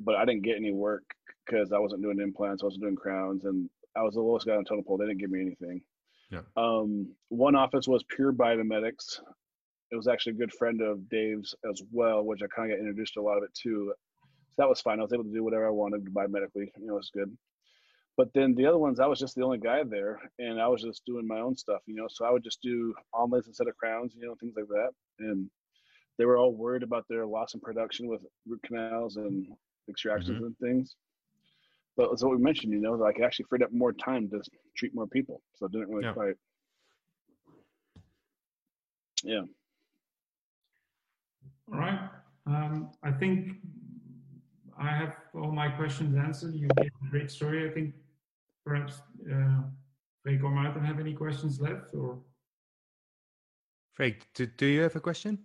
but 0.00 0.14
I 0.16 0.24
didn't 0.24 0.42
get 0.42 0.56
any 0.56 0.72
work 0.72 1.04
because 1.44 1.72
I 1.72 1.78
wasn't 1.78 2.02
doing 2.02 2.20
implants, 2.20 2.62
I 2.62 2.66
wasn't 2.66 2.82
doing 2.82 2.96
crowns, 2.96 3.44
and 3.44 3.68
I 3.96 4.02
was 4.02 4.14
the 4.14 4.20
lowest 4.20 4.46
guy 4.46 4.52
on 4.52 4.58
the 4.58 4.68
totem 4.68 4.84
pole. 4.84 4.98
They 4.98 5.06
didn't 5.06 5.20
give 5.20 5.30
me 5.30 5.40
anything. 5.40 5.82
Yeah. 6.30 6.40
Um, 6.56 7.14
one 7.28 7.54
office 7.54 7.86
was 7.86 8.02
pure 8.04 8.32
biomimetics. 8.32 9.20
It 9.92 9.96
was 9.96 10.08
actually 10.08 10.32
a 10.32 10.38
good 10.38 10.52
friend 10.52 10.80
of 10.80 11.08
Dave's 11.08 11.54
as 11.70 11.82
well, 11.92 12.24
which 12.24 12.42
I 12.42 12.46
kind 12.46 12.72
of 12.72 12.76
got 12.76 12.80
introduced 12.80 13.14
to 13.14 13.20
a 13.20 13.22
lot 13.22 13.38
of 13.38 13.44
it 13.44 13.54
too. 13.54 13.92
So 14.50 14.62
that 14.62 14.68
was 14.68 14.80
fine. 14.80 14.98
I 14.98 15.02
was 15.02 15.12
able 15.12 15.24
to 15.24 15.32
do 15.32 15.44
whatever 15.44 15.66
I 15.66 15.70
wanted 15.70 16.04
biomimetically. 16.06 16.70
You 16.78 16.86
know, 16.86 16.96
it's 16.96 17.10
good. 17.10 17.36
But 18.16 18.32
then 18.32 18.54
the 18.54 18.66
other 18.66 18.78
ones, 18.78 19.00
I 19.00 19.06
was 19.06 19.18
just 19.18 19.34
the 19.34 19.42
only 19.42 19.58
guy 19.58 19.82
there, 19.82 20.20
and 20.38 20.60
I 20.60 20.68
was 20.68 20.82
just 20.82 21.04
doing 21.04 21.26
my 21.26 21.40
own 21.40 21.56
stuff. 21.56 21.80
You 21.86 21.96
know, 21.96 22.06
so 22.08 22.24
I 22.24 22.30
would 22.30 22.44
just 22.44 22.62
do 22.62 22.94
onlays 23.14 23.46
instead 23.46 23.68
of 23.68 23.76
crowns. 23.76 24.14
You 24.16 24.26
know, 24.26 24.36
things 24.40 24.54
like 24.56 24.68
that. 24.68 24.90
And 25.18 25.50
they 26.18 26.24
were 26.24 26.38
all 26.38 26.54
worried 26.54 26.84
about 26.84 27.06
their 27.08 27.26
loss 27.26 27.54
in 27.54 27.60
production 27.60 28.06
with 28.08 28.22
root 28.46 28.60
canals 28.64 29.16
and 29.16 29.48
extractions 29.88 30.36
mm-hmm. 30.36 30.46
and 30.46 30.58
things. 30.58 30.96
But 31.96 32.12
as 32.12 32.24
what 32.24 32.32
we 32.36 32.42
mentioned, 32.42 32.72
you 32.72 32.80
know, 32.80 32.92
like 32.92 33.20
actually 33.20 33.46
freed 33.48 33.62
up 33.62 33.72
more 33.72 33.92
time 33.92 34.28
to 34.30 34.42
treat 34.76 34.94
more 34.94 35.06
people. 35.06 35.40
So 35.54 35.66
it 35.66 35.72
didn't 35.72 35.88
really 35.88 36.04
yeah. 36.04 36.12
quite. 36.12 36.34
Yeah. 39.22 39.42
All 41.72 41.78
right. 41.78 42.00
Um, 42.46 42.90
I 43.02 43.10
think 43.10 43.56
I 44.78 44.88
have 44.88 45.14
all 45.34 45.52
my 45.52 45.68
questions 45.68 46.16
answered. 46.16 46.54
You 46.54 46.68
gave 46.76 46.90
a 47.06 47.10
great 47.10 47.30
story. 47.30 47.68
I 47.68 47.72
think 47.72 47.94
perhaps 48.66 49.00
uh, 49.32 49.62
Freek 50.22 50.42
or 50.42 50.50
Martin 50.50 50.84
have 50.84 50.98
any 50.98 51.14
questions 51.14 51.60
left, 51.60 51.94
or 51.94 52.18
Freek, 53.92 54.26
do, 54.34 54.46
do 54.46 54.66
you 54.66 54.80
have 54.82 54.96
a 54.96 55.00
question? 55.00 55.38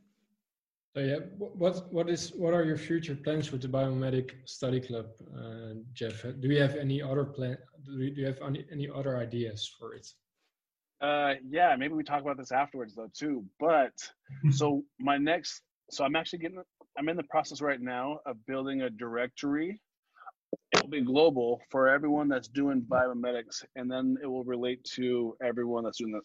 Uh, 0.97 1.01
yeah. 1.01 1.17
What 1.37 1.93
what 1.93 2.09
is 2.09 2.31
what 2.35 2.53
are 2.53 2.63
your 2.63 2.77
future 2.77 3.15
plans 3.15 3.51
with 3.51 3.61
the 3.61 3.67
biomimetic 3.67 4.31
study 4.45 4.81
club, 4.81 5.07
uh, 5.37 5.75
Jeff? 5.93 6.23
Do 6.23 6.47
you 6.47 6.59
have 6.59 6.75
any 6.75 7.01
other 7.01 7.25
plan? 7.25 7.57
Do 7.85 7.99
you, 7.99 8.15
do 8.15 8.21
you 8.21 8.27
have 8.27 8.39
any, 8.41 8.65
any 8.71 8.89
other 8.89 9.17
ideas 9.17 9.71
for 9.77 9.93
it? 9.93 10.07
Uh, 11.01 11.35
yeah, 11.47 11.75
maybe 11.77 11.93
we 11.93 12.03
talk 12.03 12.21
about 12.21 12.37
this 12.37 12.51
afterwards 12.51 12.95
though 12.95 13.09
too. 13.13 13.45
But 13.59 13.93
so 14.51 14.83
my 14.99 15.17
next, 15.17 15.61
so 15.91 16.03
I'm 16.03 16.15
actually 16.15 16.39
getting, 16.39 16.61
I'm 16.97 17.07
in 17.07 17.17
the 17.17 17.23
process 17.23 17.61
right 17.61 17.79
now 17.79 18.19
of 18.25 18.43
building 18.47 18.81
a 18.81 18.89
directory. 18.89 19.79
It'll 20.73 20.89
be 20.89 21.01
global 21.01 21.61
for 21.69 21.87
everyone 21.87 22.27
that's 22.27 22.47
doing 22.47 22.81
biomimetics, 22.81 23.63
and 23.75 23.89
then 23.89 24.17
it 24.21 24.27
will 24.27 24.43
relate 24.43 24.83
to 24.95 25.35
everyone 25.43 25.83
that's 25.83 25.99
doing 25.99 26.13
the, 26.13 26.21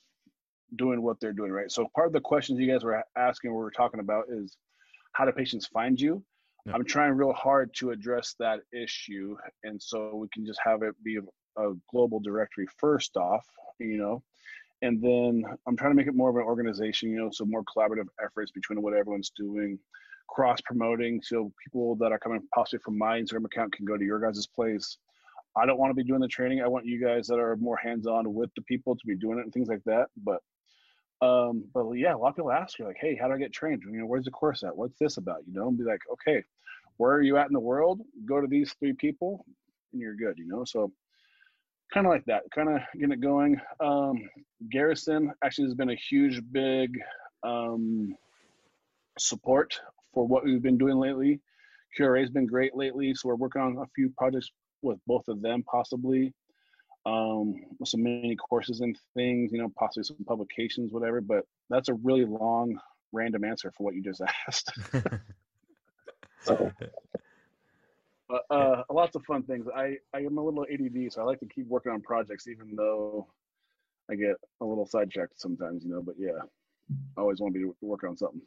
doing 0.77 1.03
what 1.03 1.21
they're 1.21 1.33
doing, 1.33 1.53
right? 1.53 1.71
So 1.71 1.87
part 1.95 2.07
of 2.07 2.13
the 2.13 2.21
questions 2.21 2.59
you 2.59 2.71
guys 2.71 2.85
were 2.85 3.03
asking, 3.17 3.53
we 3.53 3.57
were 3.57 3.71
talking 3.71 4.01
about 4.01 4.25
is 4.29 4.57
how 5.13 5.25
do 5.25 5.33
patients 5.33 5.67
find 5.67 6.01
you? 6.01 6.23
Yeah. 6.67 6.75
I'm 6.75 6.85
trying 6.85 7.13
real 7.13 7.33
hard 7.33 7.75
to 7.75 7.91
address 7.91 8.35
that 8.39 8.61
issue, 8.73 9.37
and 9.65 9.81
so 9.81 10.15
we 10.15 10.29
can 10.33 10.47
just 10.47 10.61
have 10.65 10.83
it 10.83 10.95
be 11.05 11.19
a, 11.19 11.63
a 11.63 11.75
global 11.91 12.21
directory 12.21 12.67
first 12.79 13.17
off, 13.17 13.45
you 13.79 13.99
know, 13.99 14.23
and 14.83 15.03
then 15.03 15.45
I'm 15.67 15.77
trying 15.77 15.93
to 15.93 15.97
make 15.97 16.07
it 16.07 16.15
more 16.15 16.31
of 16.31 16.37
an 16.37 16.43
organization, 16.43 17.11
you 17.11 17.19
know, 17.19 17.31
so 17.33 17.45
more 17.45 17.63
collaborative 17.65 18.09
efforts 18.23 18.51
between 18.51 18.83
what 18.83 18.95
everyone's 18.95 19.31
doing, 19.37 19.79
cross 20.29 20.61
promoting, 20.63 21.21
so 21.23 21.53
people 21.63 21.97
that 21.97 22.13
are 22.13 22.19
coming 22.19 22.43
possibly 22.55 22.83
from 22.85 22.99
my 22.99 23.21
Instagram 23.21 23.45
account 23.45 23.73
can 23.73 23.85
go 23.85 23.97
to 23.97 24.05
your 24.05 24.21
guys' 24.21 24.47
place. 24.47 24.99
I 25.57 25.67
don't 25.67 25.79
want 25.79 25.91
to 25.91 25.95
be 25.95 26.05
doing 26.05 26.21
the 26.21 26.29
training. 26.29 26.63
I 26.63 26.69
want 26.69 26.87
you 26.87 27.05
guys 27.05 27.27
that 27.29 27.39
are 27.39 27.57
more 27.57 27.77
hands 27.77 28.07
on 28.07 28.33
with 28.35 28.51
the 28.57 28.63
people 28.63 28.97
to 28.97 29.07
be 29.07 29.17
doing 29.17 29.39
it 29.39 29.43
and 29.43 29.53
things 29.53 29.69
like 29.69 29.85
that. 29.85 30.09
But 30.17 30.41
um, 31.23 31.65
but 31.73 31.91
yeah, 31.93 32.15
a 32.15 32.19
lot 32.19 32.31
of 32.31 32.37
people 32.37 32.53
ask 32.53 32.79
you 32.79 32.85
like, 32.85 32.99
hey, 33.01 33.17
how 33.19 33.29
do 33.29 33.35
I 33.35 33.39
get 33.39 33.53
trained? 33.53 33.83
You 33.87 34.01
know, 34.01 34.07
where's 34.07 34.25
the 34.25 34.31
course 34.31 34.63
at? 34.63 34.77
What's 34.77 34.99
this 34.99 35.17
about? 35.17 35.39
You 35.47 35.55
know, 35.55 35.69
and 35.69 35.79
be 35.79 35.85
like, 35.85 36.03
okay, 36.13 36.43
where 36.97 37.13
are 37.13 37.23
you 37.23 37.37
at 37.37 37.47
in 37.47 37.53
the 37.53 37.61
world? 37.61 38.01
Go 38.27 38.41
to 38.41 38.47
these 38.47 38.75
three 38.79 38.93
people, 38.93 39.45
and 39.93 40.03
you're 40.03 40.17
good. 40.17 40.39
You 40.39 40.49
know, 40.49 40.65
so 40.65 40.93
kind 41.93 42.07
of 42.07 42.13
like 42.13 42.25
that, 42.27 42.43
kind 42.55 42.69
of 42.69 42.81
getting 42.95 43.13
it 43.13 43.21
going. 43.21 43.61
Um, 43.81 44.29
Garrison 44.71 45.33
actually 45.45 45.67
has 45.69 45.75
been 45.75 45.91
a 45.91 45.97
huge, 45.97 46.41
big 46.51 46.99
um, 47.43 48.17
support 49.19 49.81
for 50.13 50.27
what 50.27 50.45
we've 50.45 50.63
been 50.63 50.79
doing 50.79 50.99
lately. 50.99 51.41
QRA 51.99 52.21
has 52.21 52.31
been 52.31 52.47
great 52.47 52.77
lately, 52.77 53.15
so 53.15 53.29
we're 53.29 53.37
working 53.37 53.63
on 53.63 53.77
a 53.79 53.87
few 53.95 54.13
projects 54.19 54.51
with 54.85 54.99
both 55.07 55.29
of 55.29 55.43
them, 55.43 55.63
possibly 55.65 56.33
um, 57.07 57.55
with 57.79 57.89
some 57.89 58.03
mini 58.03 58.37
courses 58.37 58.81
and 58.81 58.97
things, 59.15 59.53
you 59.53 59.59
know, 59.59 59.71
possibly 59.79 60.05
some 60.05 60.25
publications, 60.27 60.93
whatever. 60.93 61.21
But 61.21 61.45
that's 61.69 61.89
a 61.89 61.95
really 61.95 62.25
long, 62.25 62.79
random 63.13 63.45
answer 63.45 63.73
for 63.77 63.85
what 63.85 63.95
you 63.95 64.03
just 64.03 64.21
asked. 64.49 64.73
so, 66.43 66.71
but 68.29 68.43
uh, 68.51 68.83
lots 68.91 69.17
of 69.17 69.25
fun 69.25 69.43
things. 69.43 69.67
I 69.75 69.97
I 70.15 70.21
am 70.21 70.39
a 70.39 70.45
little 70.45 70.67
ADD, 70.73 71.13
so 71.13 71.21
I 71.21 71.25
like 71.25 71.41
to 71.41 71.47
keep 71.47 71.67
working 71.67 71.93
on 71.93 72.01
projects, 72.01 72.49
even 72.49 72.75
though 72.75 73.27
I 74.11 74.15
get 74.15 74.37
a 74.61 74.65
little 74.65 74.87
sidetracked 74.87 75.41
sometimes, 75.41 75.85
you 75.85 75.91
know. 75.91 76.03
But 76.03 76.15
yeah, 76.19 76.41
I 77.17 77.21
always 77.21 77.41
want 77.41 77.55
to 77.55 77.61
be 77.61 77.73
working 77.81 78.11
on 78.11 78.17
something. 78.17 78.41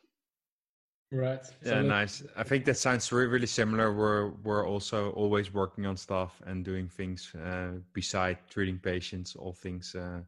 Right. 1.12 1.40
Yeah, 1.64 1.70
so 1.70 1.82
nice. 1.84 2.24
I 2.36 2.44
think 2.44 2.66
that 2.66 2.78
sounds 2.78 3.12
really, 3.14 3.28
really 3.28 3.48
similar. 3.48 3.94
We're 3.94 4.32
we're 4.44 4.68
also 4.68 5.12
always 5.12 5.54
working 5.54 5.86
on 5.86 5.96
stuff 5.96 6.42
and 6.46 6.66
doing 6.66 6.90
things 6.90 7.34
uh, 7.34 7.80
beside 7.94 8.38
treating 8.50 8.78
patients, 8.78 9.36
all 9.36 9.54
things 9.54 9.96
uh, 9.96 10.20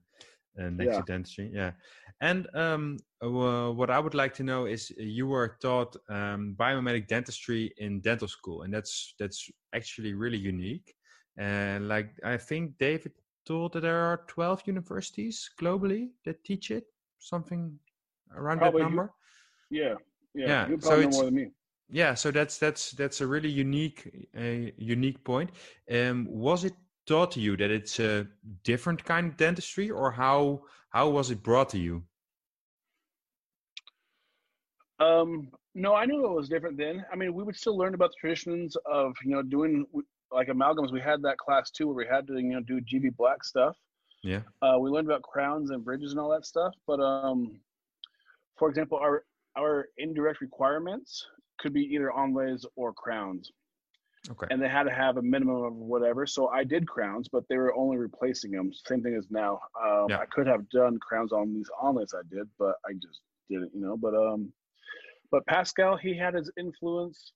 uh, 0.57 0.69
next 0.69 0.93
yeah. 0.93 0.99
to 0.99 1.03
dentistry. 1.05 1.51
Yeah. 1.53 1.71
And 2.21 2.47
um, 2.53 2.97
uh, 3.21 3.71
what 3.71 3.89
I 3.89 3.99
would 3.99 4.13
like 4.13 4.33
to 4.35 4.43
know 4.43 4.65
is 4.67 4.89
you 4.97 5.27
were 5.27 5.57
taught 5.61 5.97
um, 6.09 6.55
biomimetic 6.57 7.07
dentistry 7.07 7.73
in 7.77 7.99
dental 7.99 8.29
school, 8.29 8.61
and 8.61 8.73
that's 8.73 9.15
that's 9.19 9.49
actually 9.75 10.13
really 10.13 10.37
unique. 10.37 10.95
And 11.37 11.89
like 11.89 12.11
I 12.23 12.37
think 12.37 12.77
David 12.77 13.11
told 13.45 13.73
that 13.73 13.81
there 13.81 13.99
are 13.99 14.23
twelve 14.27 14.63
universities 14.65 15.49
globally 15.59 16.11
that 16.23 16.43
teach 16.45 16.71
it, 16.71 16.85
something 17.19 17.77
around 18.33 18.59
Probably, 18.59 18.81
that 18.81 18.87
number. 18.87 19.11
Yeah, 19.69 19.95
yeah, 20.33 20.67
yeah. 20.69 20.75
so 20.79 20.99
it's, 20.99 21.15
more 21.15 21.25
than 21.25 21.35
me. 21.35 21.47
Yeah, 21.89 22.13
so 22.13 22.31
that's 22.31 22.57
that's 22.57 22.91
that's 22.91 23.21
a 23.21 23.27
really 23.27 23.49
unique 23.49 24.27
a 24.37 24.71
unique 24.77 25.23
point. 25.23 25.51
Um, 25.91 26.27
was 26.29 26.63
it 26.63 26.73
taught 27.07 27.31
to 27.31 27.39
you 27.39 27.57
that 27.57 27.71
it's 27.71 27.99
a 27.99 28.27
different 28.63 29.03
kind 29.03 29.27
of 29.27 29.37
dentistry, 29.37 29.89
or 29.89 30.11
how 30.11 30.61
how 30.89 31.09
was 31.09 31.31
it 31.31 31.41
brought 31.41 31.69
to 31.69 31.79
you? 31.79 32.03
Um, 34.99 35.49
no, 35.73 35.95
I 35.95 36.05
knew 36.05 36.25
it 36.25 36.31
was 36.31 36.49
different 36.49 36.77
then. 36.77 37.05
I 37.11 37.15
mean, 37.15 37.33
we 37.33 37.43
would 37.43 37.55
still 37.55 37.77
learn 37.77 37.93
about 37.93 38.09
the 38.09 38.17
traditions 38.19 38.75
of 38.85 39.15
you 39.23 39.31
know 39.31 39.41
doing 39.41 39.85
like 40.31 40.47
amalgams. 40.47 40.91
We 40.91 41.01
had 41.01 41.21
that 41.23 41.37
class 41.37 41.71
too, 41.71 41.87
where 41.87 41.95
we 41.95 42.05
had 42.05 42.27
to 42.27 42.33
you 42.33 42.53
know 42.53 42.61
do 42.61 42.81
GV 42.81 43.15
Black 43.17 43.43
stuff. 43.43 43.75
Yeah. 44.23 44.41
Uh, 44.61 44.77
we 44.79 44.89
learned 44.89 45.07
about 45.07 45.21
crowns 45.23 45.71
and 45.71 45.83
bridges 45.83 46.11
and 46.11 46.19
all 46.19 46.29
that 46.29 46.45
stuff. 46.45 46.73
But 46.85 46.99
um, 46.99 47.59
for 48.57 48.69
example, 48.69 48.97
our 48.97 49.23
our 49.57 49.87
indirect 49.97 50.41
requirements 50.41 51.25
could 51.59 51.73
be 51.73 51.81
either 51.81 52.11
onlays 52.15 52.65
or 52.75 52.93
crowns. 52.93 53.51
Okay. 54.29 54.47
And 54.49 54.61
they 54.61 54.67
had 54.67 54.83
to 54.83 54.91
have 54.91 55.17
a 55.17 55.21
minimum 55.21 55.63
of 55.63 55.73
whatever. 55.73 56.25
So 56.25 56.49
I 56.49 56.63
did 56.63 56.87
crowns, 56.87 57.27
but 57.31 57.43
they 57.49 57.57
were 57.57 57.73
only 57.75 57.97
replacing 57.97 58.51
them. 58.51 58.71
Same 58.85 59.01
thing 59.01 59.15
as 59.15 59.27
now. 59.29 59.59
Um, 59.81 60.07
yeah. 60.09 60.19
I 60.19 60.25
could 60.25 60.45
have 60.45 60.69
done 60.69 60.97
crowns 60.99 61.31
on 61.31 61.53
these 61.53 61.69
onlays 61.81 62.13
I 62.13 62.21
did, 62.29 62.47
but 62.57 62.75
I 62.85 62.93
just 62.93 63.21
didn't, 63.49 63.71
you 63.73 63.81
know. 63.81 63.95
But 63.97 64.15
um, 64.15 64.51
but 65.31 65.45
Pascal, 65.45 65.95
he 65.95 66.17
had 66.17 66.33
his 66.33 66.51
influence 66.57 67.31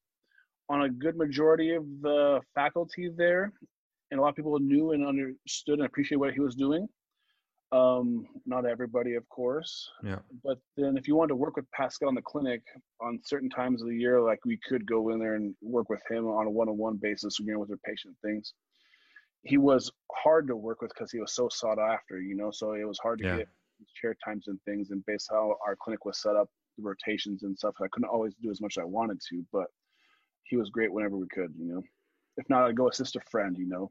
on 0.70 0.84
a 0.84 0.90
good 0.90 1.16
majority 1.16 1.74
of 1.74 1.86
the 2.02 2.42
faculty 2.54 3.10
there, 3.16 3.54
and 4.12 4.20
a 4.20 4.22
lot 4.24 4.30
of 4.30 4.36
people 4.36 4.58
knew 4.60 4.92
and 4.92 5.06
understood 5.06 5.80
and 5.80 5.86
appreciated 5.86 6.20
what 6.20 6.34
he 6.34 6.42
was 6.42 6.56
doing. 6.56 6.88
Um, 7.74 8.28
not 8.46 8.68
everybody, 8.68 9.16
of 9.16 9.28
course. 9.30 9.90
Yeah. 10.04 10.20
But 10.44 10.60
then, 10.78 10.96
if 10.96 11.08
you 11.08 11.16
wanted 11.16 11.30
to 11.30 11.36
work 11.36 11.56
with 11.56 11.70
Pascal 11.72 12.10
in 12.10 12.16
the 12.16 12.22
clinic 12.22 12.62
on 13.02 13.20
certain 13.26 13.50
times 13.50 13.82
of 13.82 13.88
the 13.88 13.98
year, 13.98 14.22
like 14.22 14.46
we 14.46 14.60
could 14.70 14.86
go 14.86 15.10
in 15.10 15.18
there 15.18 15.34
and 15.34 15.56
work 15.62 15.90
with 15.90 16.02
him 16.08 16.28
on 16.28 16.46
a 16.46 16.52
one-on-one 16.52 16.98
basis, 17.02 17.40
you 17.40 17.52
know, 17.52 17.60
with 17.60 17.70
their 17.70 17.80
patient 17.84 18.16
things. 18.24 18.54
He 19.42 19.58
was 19.58 19.92
hard 20.12 20.48
to 20.48 20.56
work 20.56 20.82
with 20.84 20.92
because 20.94 21.12
he 21.12 21.20
was 21.20 21.34
so 21.34 21.50
sought 21.50 21.80
after, 21.80 22.22
you 22.22 22.36
know. 22.36 22.52
So 22.52 22.74
it 22.74 22.88
was 22.88 23.00
hard 23.00 23.20
to 23.20 23.26
yeah. 23.26 23.38
get 23.38 23.50
chair 24.00 24.16
times 24.24 24.48
and 24.48 24.60
things, 24.66 24.92
and 24.92 25.04
based 25.08 25.30
how 25.32 25.56
our 25.66 25.76
clinic 25.76 26.06
was 26.06 26.22
set 26.22 26.36
up, 26.36 26.50
the 26.78 26.84
rotations 26.84 27.42
and 27.42 27.58
stuff. 27.58 27.74
I 27.82 27.88
couldn't 27.92 28.10
always 28.10 28.36
do 28.42 28.52
as 28.52 28.62
much 28.62 28.78
as 28.78 28.82
I 28.84 28.86
wanted 28.86 29.20
to, 29.30 29.44
but 29.52 29.68
he 30.44 30.58
was 30.58 30.70
great 30.70 30.94
whenever 30.94 31.18
we 31.18 31.28
could, 31.28 31.52
you 31.58 31.74
know. 31.74 31.82
If 32.38 32.48
not, 32.50 32.66
I'd 32.66 32.78
go 32.78 32.90
assist 32.90 33.16
a 33.16 33.22
friend, 33.32 33.58
you 33.58 33.68
know, 33.68 33.90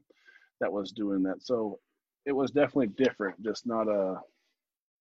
that 0.61 0.71
was 0.71 0.93
doing 0.93 1.21
that. 1.23 1.41
So 1.41 1.79
it 2.25 2.31
was 2.31 2.51
definitely 2.51 2.87
different, 2.87 3.41
just 3.41 3.65
not 3.65 3.87
a 3.87 4.15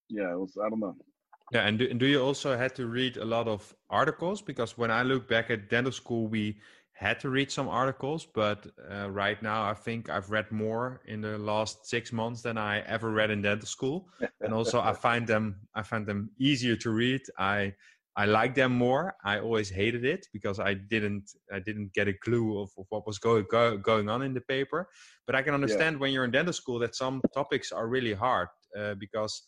yeah, 0.08 0.32
it 0.32 0.38
was 0.38 0.56
I 0.64 0.68
don't 0.68 0.80
know. 0.80 0.96
Yeah, 1.52 1.66
and 1.66 1.78
do, 1.78 1.86
and 1.90 2.00
do 2.00 2.06
you 2.06 2.22
also 2.22 2.56
had 2.56 2.74
to 2.76 2.86
read 2.86 3.18
a 3.18 3.24
lot 3.24 3.46
of 3.46 3.74
articles? 3.90 4.40
Because 4.40 4.78
when 4.78 4.90
I 4.90 5.02
look 5.02 5.28
back 5.28 5.50
at 5.50 5.68
dental 5.68 5.92
school, 5.92 6.26
we 6.26 6.58
had 6.92 7.20
to 7.20 7.30
read 7.30 7.50
some 7.50 7.68
articles, 7.68 8.26
but 8.26 8.66
uh, 8.90 9.10
right 9.10 9.42
now 9.42 9.62
I 9.68 9.74
think 9.74 10.08
I've 10.08 10.30
read 10.30 10.50
more 10.50 11.00
in 11.06 11.20
the 11.20 11.36
last 11.36 11.86
six 11.86 12.12
months 12.12 12.42
than 12.42 12.56
I 12.56 12.80
ever 12.80 13.10
read 13.10 13.30
in 13.30 13.42
dental 13.42 13.66
school, 13.66 14.08
and 14.40 14.54
also 14.54 14.80
I 14.80 14.92
find 14.92 15.26
them 15.26 15.56
I 15.74 15.82
find 15.82 16.06
them 16.06 16.30
easier 16.38 16.76
to 16.76 16.90
read. 16.90 17.22
I 17.38 17.74
I 18.16 18.26
like 18.26 18.54
them 18.54 18.72
more. 18.72 19.14
I 19.24 19.38
always 19.38 19.70
hated 19.70 20.04
it 20.04 20.26
because 20.32 20.60
I 20.60 20.74
didn't 20.74 21.30
I 21.52 21.60
didn't 21.60 21.94
get 21.94 22.08
a 22.08 22.12
clue 22.12 22.60
of, 22.60 22.70
of 22.76 22.86
what 22.90 23.06
was 23.06 23.18
going 23.18 23.46
go, 23.50 23.78
going 23.78 24.08
on 24.08 24.22
in 24.22 24.34
the 24.34 24.42
paper. 24.42 24.88
But 25.26 25.34
I 25.34 25.42
can 25.42 25.54
understand 25.54 25.96
yeah. 25.96 26.00
when 26.00 26.12
you're 26.12 26.24
in 26.24 26.30
dental 26.30 26.52
school 26.52 26.78
that 26.80 26.94
some 26.94 27.22
topics 27.32 27.72
are 27.72 27.88
really 27.88 28.12
hard 28.12 28.48
uh, 28.78 28.94
because 28.94 29.42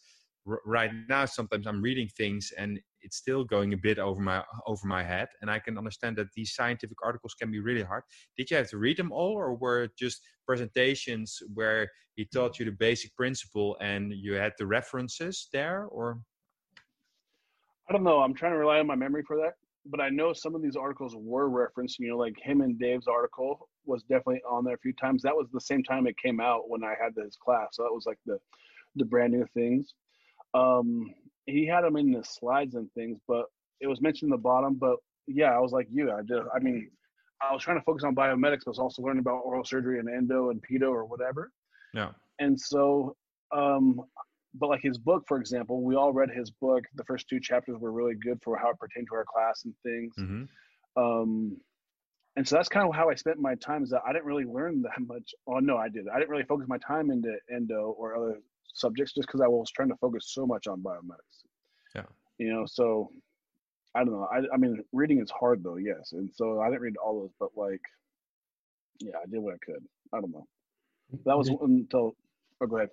r- 0.49 0.61
right 0.65 0.91
now 1.09 1.25
sometimes 1.25 1.67
i'm 1.67 1.83
reading 1.83 2.09
things 2.17 2.53
and 2.57 2.79
it's 3.03 3.17
still 3.17 3.45
going 3.45 3.73
a 3.73 3.77
bit 3.77 3.99
over 3.99 4.21
my 4.21 4.43
over 4.67 4.87
my 4.87 5.03
head 5.03 5.29
and 5.41 5.51
i 5.51 5.59
can 5.59 5.79
understand 5.79 6.17
that 6.17 6.33
these 6.35 6.55
scientific 6.55 6.97
articles 7.03 7.35
can 7.35 7.51
be 7.51 7.61
really 7.61 7.83
hard 7.83 8.03
did 8.37 8.51
you 8.51 8.57
have 8.57 8.69
to 8.69 8.79
read 8.79 8.97
them 8.97 9.13
all 9.13 9.33
or 9.33 9.55
were 9.55 9.85
it 9.85 9.93
just 9.99 10.21
presentations 10.47 11.39
where 11.55 11.91
he 12.17 12.25
taught 12.27 12.59
you 12.59 12.65
the 12.65 12.71
basic 12.71 13.15
principle 13.17 13.77
and 13.81 14.13
you 14.13 14.35
had 14.35 14.53
the 14.59 14.67
references 14.67 15.49
there 15.53 15.87
or 15.87 16.21
i 17.89 17.93
don't 17.93 18.05
know 18.05 18.21
i'm 18.21 18.35
trying 18.35 18.53
to 18.53 18.59
rely 18.59 18.79
on 18.79 18.87
my 18.87 18.95
memory 18.95 19.23
for 19.27 19.37
that 19.37 19.55
but 19.87 20.01
i 20.01 20.09
know 20.09 20.33
some 20.33 20.55
of 20.55 20.63
these 20.63 20.77
articles 20.77 21.15
were 21.17 21.49
referenced 21.49 21.99
you 21.99 22.09
know 22.09 22.17
like 22.17 22.35
him 22.41 22.61
and 22.61 22.79
dave's 22.79 23.09
article 23.09 23.69
was 23.85 24.03
definitely 24.03 24.43
on 24.49 24.65
there 24.65 24.75
a 24.75 24.79
few 24.79 24.93
times 24.95 25.23
that 25.23 25.35
was 25.35 25.49
the 25.53 25.61
same 25.61 25.83
time 25.83 26.07
it 26.07 26.17
came 26.17 26.41
out 26.41 26.69
when 26.69 26.83
i 26.85 26.95
had 27.01 27.15
this 27.15 27.37
class 27.37 27.69
so 27.73 27.83
that 27.83 27.93
was 27.93 28.07
like 28.07 28.19
the 28.27 28.39
the 28.97 29.05
brand 29.05 29.33
new 29.33 29.47
things 29.55 29.95
um, 30.55 31.13
he 31.47 31.67
had 31.67 31.83
them 31.83 31.97
in 31.97 32.13
the 32.13 32.25
slides 32.25 32.75
and 32.75 32.91
things, 32.93 33.19
but 33.29 33.47
it 33.81 33.87
was 33.87 34.01
mentioned 34.01 34.29
in 34.29 34.37
the 34.37 34.39
bottom. 34.39 34.75
But 34.75 34.97
yeah, 35.27 35.55
I 35.55 35.59
was 35.59 35.73
like 35.73 35.89
you. 35.91 36.11
I 36.11 36.23
just, 36.23 36.49
I 36.55 36.61
mean, 36.61 36.91
I 37.43 37.53
was 37.53 37.63
trying 37.63 37.79
to 37.79 37.85
focus 37.85 38.05
on 38.05 38.15
biomimetics, 38.15 38.61
but 38.65 38.69
I 38.69 38.71
was 38.71 38.79
also 38.79 39.03
learning 39.03 39.21
about 39.21 39.43
oral 39.45 39.65
surgery 39.65 39.99
and 39.99 40.09
endo 40.09 40.51
and 40.51 40.63
pedo 40.63 40.91
or 40.91 41.05
whatever. 41.05 41.51
Yeah. 41.93 42.11
And 42.39 42.59
so, 42.59 43.17
um, 43.55 44.01
but 44.55 44.69
like 44.69 44.83
his 44.83 44.99
book, 44.99 45.25
for 45.27 45.39
example, 45.39 45.83
we 45.83 45.97
all 45.97 46.13
read 46.13 46.31
his 46.31 46.51
book. 46.51 46.85
The 46.95 47.05
first 47.05 47.29
two 47.29 47.41
chapters 47.41 47.77
were 47.79 47.93
really 47.93 48.15
good 48.15 48.41
for 48.43 48.57
how 48.57 48.71
it 48.71 48.79
pertained 48.79 49.09
to 49.11 49.17
our 49.17 49.25
class 49.25 49.65
and 49.65 49.75
things. 49.83 50.15
Mm-hmm. 50.19 51.03
Um, 51.03 51.57
and 52.37 52.47
so 52.47 52.57
that's 52.57 52.69
kind 52.69 52.89
of 52.89 52.95
how 52.95 53.11
I 53.11 53.15
spent 53.15 53.39
my 53.39 53.55
time. 53.57 53.83
Is 53.83 53.91
that 53.91 54.03
I 54.07 54.13
didn't 54.13 54.27
really 54.27 54.45
learn 54.45 54.83
that 54.83 55.01
much. 55.07 55.35
Oh 55.47 55.59
no, 55.59 55.77
I 55.77 55.89
did. 55.89 56.09
I 56.09 56.19
didn't 56.19 56.31
really 56.31 56.45
focus 56.45 56.67
my 56.69 56.79
time 56.79 57.11
into 57.11 57.37
endo 57.53 57.95
or 57.99 58.17
other 58.17 58.41
subjects 58.73 59.15
just 59.15 59.29
because 59.29 59.41
I 59.41 59.47
was 59.49 59.71
trying 59.71 59.89
to 59.91 59.97
focus 59.97 60.33
so 60.33 60.47
much 60.47 60.67
on 60.67 60.81
biomimetics. 60.81 61.45
Yeah. 61.95 62.07
You 62.39 62.53
know, 62.53 62.67
so 62.67 63.11
I 63.95 64.01
don't 64.01 64.13
know. 64.13 64.29
I, 64.33 64.43
I 64.53 64.57
mean, 64.57 64.83
reading 64.93 65.21
is 65.21 65.31
hard 65.31 65.63
though, 65.63 65.77
yes. 65.77 66.13
And 66.13 66.29
so 66.35 66.61
I 66.61 66.67
didn't 66.69 66.83
read 66.83 66.97
all 66.97 67.21
those, 67.21 67.31
but 67.39 67.51
like, 67.57 67.81
yeah, 69.01 69.17
I 69.23 69.27
did 69.31 69.39
what 69.39 69.55
I 69.55 69.59
could. 69.65 69.85
I 70.13 70.21
don't 70.21 70.33
know. 70.33 70.47
That 71.25 71.39
was 71.39 71.49
until. 71.49 72.17
Oh, 72.61 72.67
go 72.67 72.77
ahead. 72.77 72.91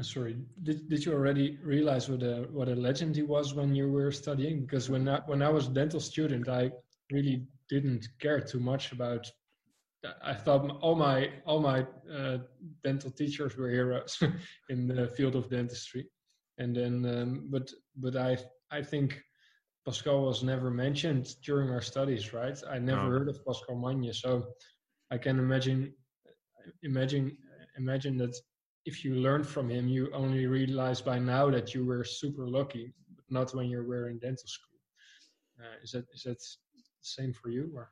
Uh, 0.00 0.02
sorry. 0.02 0.36
Did, 0.62 0.88
did 0.88 1.04
you 1.04 1.12
already 1.12 1.58
realize 1.62 2.08
what 2.08 2.22
a 2.22 2.48
what 2.50 2.68
a 2.68 2.74
legend 2.74 3.16
he 3.16 3.22
was 3.22 3.54
when 3.54 3.74
you 3.74 3.90
were 3.90 4.10
studying? 4.10 4.62
Because 4.62 4.88
when 4.88 5.08
I, 5.08 5.20
when 5.26 5.42
I 5.42 5.50
was 5.50 5.66
a 5.66 5.70
dental 5.70 6.00
student, 6.00 6.48
I 6.48 6.70
really 7.12 7.46
didn't 7.68 8.08
care 8.18 8.40
too 8.40 8.60
much 8.60 8.92
about 8.92 9.30
I 10.22 10.32
thought 10.32 10.78
all 10.80 10.94
my 10.94 11.30
all 11.44 11.60
my 11.60 11.86
uh, 12.10 12.38
dental 12.82 13.10
teachers 13.10 13.56
were 13.56 13.68
heroes 13.68 14.22
in 14.70 14.88
the 14.88 15.08
field 15.08 15.36
of 15.36 15.50
dentistry, 15.50 16.06
and 16.56 16.74
then 16.74 17.04
um, 17.04 17.48
but 17.50 17.70
but 17.96 18.16
I 18.16 18.38
I 18.70 18.82
think 18.82 19.20
Pascal 19.84 20.22
was 20.22 20.42
never 20.42 20.70
mentioned 20.70 21.34
during 21.44 21.68
our 21.70 21.82
studies, 21.82 22.32
right? 22.32 22.58
I 22.70 22.78
never 22.78 23.02
no. 23.02 23.10
heard 23.10 23.28
of 23.28 23.44
Pascal 23.44 23.76
Magne, 23.76 24.12
so 24.14 24.46
I 25.10 25.18
can 25.18 25.38
imagine 25.38 25.92
imagine 26.82 27.36
imagine 27.76 28.16
that 28.18 28.34
if 28.90 29.04
you 29.04 29.14
learned 29.14 29.46
from 29.46 29.70
him, 29.70 29.86
you 29.86 30.10
only 30.12 30.46
realize 30.46 31.00
by 31.00 31.18
now 31.34 31.44
that 31.50 31.74
you 31.74 31.84
were 31.90 32.02
super 32.02 32.46
lucky, 32.58 32.92
but 33.14 33.24
not 33.30 33.54
when 33.54 33.66
you 33.68 33.80
were 33.90 34.08
in 34.08 34.18
dental 34.18 34.48
school. 34.56 34.78
Uh, 35.60 35.76
is 35.84 35.92
that 35.92 36.06
is 36.12 36.22
that 36.24 36.38
the 36.74 36.82
same 37.16 37.32
for 37.32 37.48
you 37.50 37.70
or? 37.78 37.84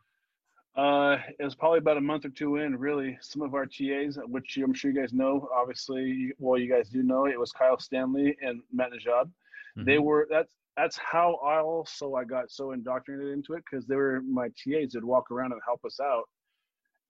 Uh, 0.85 1.17
it 1.39 1.45
was 1.45 1.55
probably 1.55 1.79
about 1.79 1.97
a 1.97 2.09
month 2.11 2.25
or 2.25 2.31
two 2.31 2.57
in, 2.57 2.77
really. 2.77 3.17
Some 3.21 3.43
of 3.43 3.55
our 3.55 3.67
TAs, 3.67 4.19
which 4.27 4.59
I'm 4.63 4.75
sure 4.75 4.91
you 4.93 5.01
guys 5.01 5.13
know, 5.13 5.49
obviously, 5.61 6.33
well, 6.39 6.59
you 6.59 6.71
guys 6.75 6.89
do 6.89 7.03
know, 7.03 7.27
it 7.27 7.39
was 7.39 7.51
Kyle 7.53 7.79
Stanley 7.79 8.37
and 8.43 8.61
Matt 8.73 8.91
Nejad. 8.93 9.27
Mm-hmm. 9.27 9.85
They 9.85 9.99
were 9.99 10.27
that's 10.31 10.53
that's 10.77 10.99
how 10.99 11.29
I 11.45 11.61
also 11.61 12.15
I 12.15 12.25
got 12.25 12.51
so 12.51 12.73
indoctrinated 12.73 13.33
into 13.33 13.55
it 13.55 13.63
because 13.69 13.87
they 13.87 13.97
were 13.97 14.21
my 14.23 14.49
TAs 14.49 14.93
that 14.93 15.03
would 15.03 15.13
walk 15.15 15.31
around 15.31 15.53
and 15.53 15.61
help 15.65 15.85
us 15.85 15.99
out, 16.01 16.25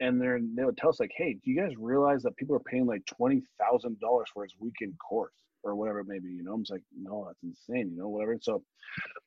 and 0.01 0.21
they 0.21 0.27
they 0.55 0.65
would 0.65 0.77
tell 0.77 0.91
us 0.91 1.01
like, 1.01 1.13
hey, 1.17 1.35
do 1.35 1.51
you 1.51 1.61
guys 1.61 1.73
realize 1.77 2.23
that 2.23 2.37
people 2.37 2.55
are 2.55 2.61
paying 2.61 2.87
like 2.87 3.05
twenty 3.07 3.43
thousand 3.61 3.99
dollars 4.01 4.29
for 4.33 4.45
his 4.45 4.55
weekend 4.59 4.95
course? 4.99 5.35
or 5.63 5.75
whatever 5.75 6.01
it 6.01 6.09
may 6.09 6.19
be. 6.19 6.31
You 6.31 6.45
know, 6.45 6.55
I'm 6.55 6.65
like, 6.69 6.83
no, 6.97 7.27
that's 7.27 7.43
insane. 7.43 7.91
You 7.93 7.99
know, 7.99 8.09
whatever. 8.09 8.37
So, 8.41 8.63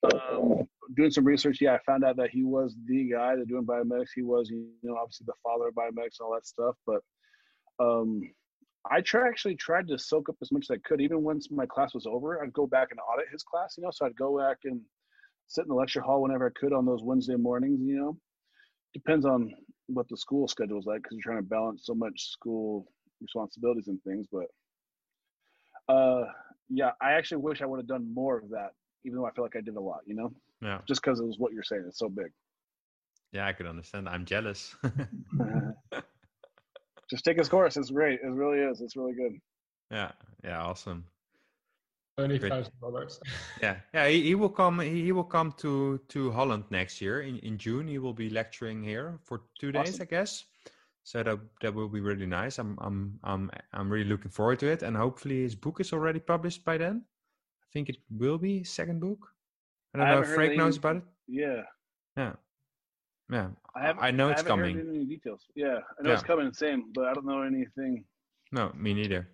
um, 0.03 0.67
doing 0.95 1.11
some 1.11 1.25
research, 1.25 1.59
yeah, 1.61 1.73
I 1.73 1.79
found 1.85 2.03
out 2.03 2.17
that 2.17 2.29
he 2.29 2.43
was 2.43 2.75
the 2.85 3.09
guy 3.09 3.35
that 3.35 3.47
doing 3.47 3.65
biomimetics. 3.65 4.09
He 4.15 4.21
was, 4.21 4.49
you 4.49 4.69
know, 4.83 4.97
obviously 4.97 5.25
the 5.25 5.33
father 5.43 5.67
of 5.67 5.75
biomimetics, 5.75 6.19
and 6.19 6.25
all 6.25 6.33
that 6.33 6.47
stuff. 6.47 6.75
But 6.85 7.01
um, 7.79 8.21
I 8.89 9.01
try 9.01 9.27
actually 9.27 9.55
tried 9.55 9.87
to 9.89 9.97
soak 9.97 10.29
up 10.29 10.35
as 10.41 10.51
much 10.51 10.65
as 10.69 10.71
I 10.71 10.77
could. 10.87 11.01
Even 11.01 11.23
once 11.23 11.49
my 11.51 11.65
class 11.65 11.93
was 11.93 12.07
over, 12.07 12.41
I'd 12.41 12.53
go 12.53 12.67
back 12.67 12.89
and 12.91 12.99
audit 12.99 13.31
his 13.31 13.43
class. 13.43 13.75
You 13.77 13.83
know, 13.83 13.91
so 13.91 14.05
I'd 14.05 14.15
go 14.15 14.37
back 14.37 14.57
and 14.65 14.81
sit 15.47 15.63
in 15.63 15.69
the 15.69 15.75
lecture 15.75 16.01
hall 16.01 16.21
whenever 16.21 16.47
I 16.47 16.59
could 16.59 16.73
on 16.73 16.85
those 16.85 17.03
Wednesday 17.03 17.35
mornings. 17.35 17.79
You 17.81 17.97
know, 17.97 18.17
depends 18.93 19.25
on 19.25 19.53
what 19.87 20.07
the 20.09 20.17
school 20.17 20.47
schedule 20.47 20.79
is 20.79 20.85
like 20.85 21.03
because 21.03 21.15
you're 21.15 21.33
trying 21.33 21.43
to 21.43 21.49
balance 21.49 21.85
so 21.85 21.93
much 21.93 22.29
school 22.29 22.87
responsibilities 23.21 23.87
and 23.87 24.01
things, 24.03 24.27
but 24.31 25.93
uh, 25.93 26.25
yeah, 26.69 26.91
I 27.01 27.13
actually 27.13 27.41
wish 27.41 27.61
I 27.61 27.65
would 27.65 27.79
have 27.79 27.87
done 27.87 28.13
more 28.13 28.37
of 28.37 28.49
that, 28.49 28.71
even 29.05 29.17
though 29.17 29.25
I 29.25 29.31
feel 29.31 29.43
like 29.43 29.55
I 29.55 29.61
did 29.61 29.75
a 29.75 29.81
lot. 29.81 30.01
You 30.05 30.15
know, 30.15 30.33
yeah, 30.61 30.79
just 30.87 31.01
because 31.01 31.19
it 31.19 31.25
was 31.25 31.37
what 31.37 31.53
you're 31.53 31.63
saying. 31.63 31.83
It's 31.87 31.99
so 31.99 32.09
big. 32.09 32.31
Yeah, 33.31 33.47
I 33.47 33.53
could 33.53 33.67
understand. 33.67 34.09
I'm 34.09 34.25
jealous. 34.25 34.75
just 37.09 37.23
take 37.23 37.37
his 37.37 37.49
course. 37.49 37.77
It's 37.77 37.91
great. 37.91 38.19
It 38.21 38.27
really 38.27 38.59
is. 38.59 38.81
It's 38.81 38.95
really 38.95 39.13
good. 39.13 39.33
Yeah. 39.89 40.11
Yeah. 40.43 40.61
Awesome. 40.61 41.05
Twenty 42.25 42.49
thousand 42.49 42.73
dollars. 42.79 43.19
yeah, 43.61 43.77
yeah. 43.93 44.07
He, 44.07 44.21
he 44.23 44.35
will 44.35 44.49
come. 44.49 44.79
He, 44.79 45.03
he, 45.03 45.11
will 45.11 45.23
come 45.37 45.53
to 45.57 45.99
to 46.09 46.31
Holland 46.31 46.65
next 46.69 47.01
year 47.01 47.21
in 47.21 47.37
in 47.39 47.57
June. 47.57 47.87
He 47.87 47.99
will 47.99 48.13
be 48.13 48.29
lecturing 48.29 48.83
here 48.83 49.19
for 49.23 49.41
two 49.59 49.71
days, 49.71 49.95
awesome. 49.95 50.01
I 50.03 50.05
guess 50.05 50.45
so 51.03 51.23
that 51.23 51.39
that 51.61 51.73
will 51.73 51.89
be 51.89 51.99
really 51.99 52.25
nice. 52.25 52.59
I'm 52.59 52.77
I'm 52.81 53.19
I'm 53.23 53.51
I'm 53.73 53.89
really 53.89 54.09
looking 54.09 54.31
forward 54.31 54.59
to 54.59 54.67
it, 54.67 54.83
and 54.83 54.95
hopefully 54.95 55.41
his 55.41 55.55
book 55.55 55.79
is 55.79 55.93
already 55.93 56.19
published 56.19 56.63
by 56.63 56.77
then. 56.77 57.03
I 57.63 57.67
think 57.73 57.89
it 57.89 57.97
will 58.09 58.37
be 58.37 58.63
second 58.63 58.99
book. 58.99 59.27
I 59.93 59.97
don't 59.97 60.07
I 60.07 60.15
know 60.15 60.21
if 60.21 60.27
Frank 60.29 60.57
knows 60.57 60.77
about 60.77 60.97
it. 60.97 61.03
Yeah. 61.27 61.63
Yeah. 62.17 62.33
Yeah. 63.31 63.47
I, 63.75 63.81
have, 63.81 63.99
I 63.99 64.11
know 64.11 64.29
I 64.29 64.33
it's 64.33 64.43
coming. 64.43 64.75
Heard 64.75 64.89
any 64.89 65.05
details? 65.05 65.47
Yeah, 65.55 65.79
I 65.97 66.03
know 66.03 66.09
yeah. 66.09 66.13
it's 66.13 66.23
coming. 66.23 66.51
Same, 66.53 66.91
but 66.93 67.05
I 67.05 67.13
don't 67.13 67.25
know 67.25 67.41
anything. 67.41 68.03
No, 68.51 68.71
me 68.75 68.93
neither. 68.93 69.29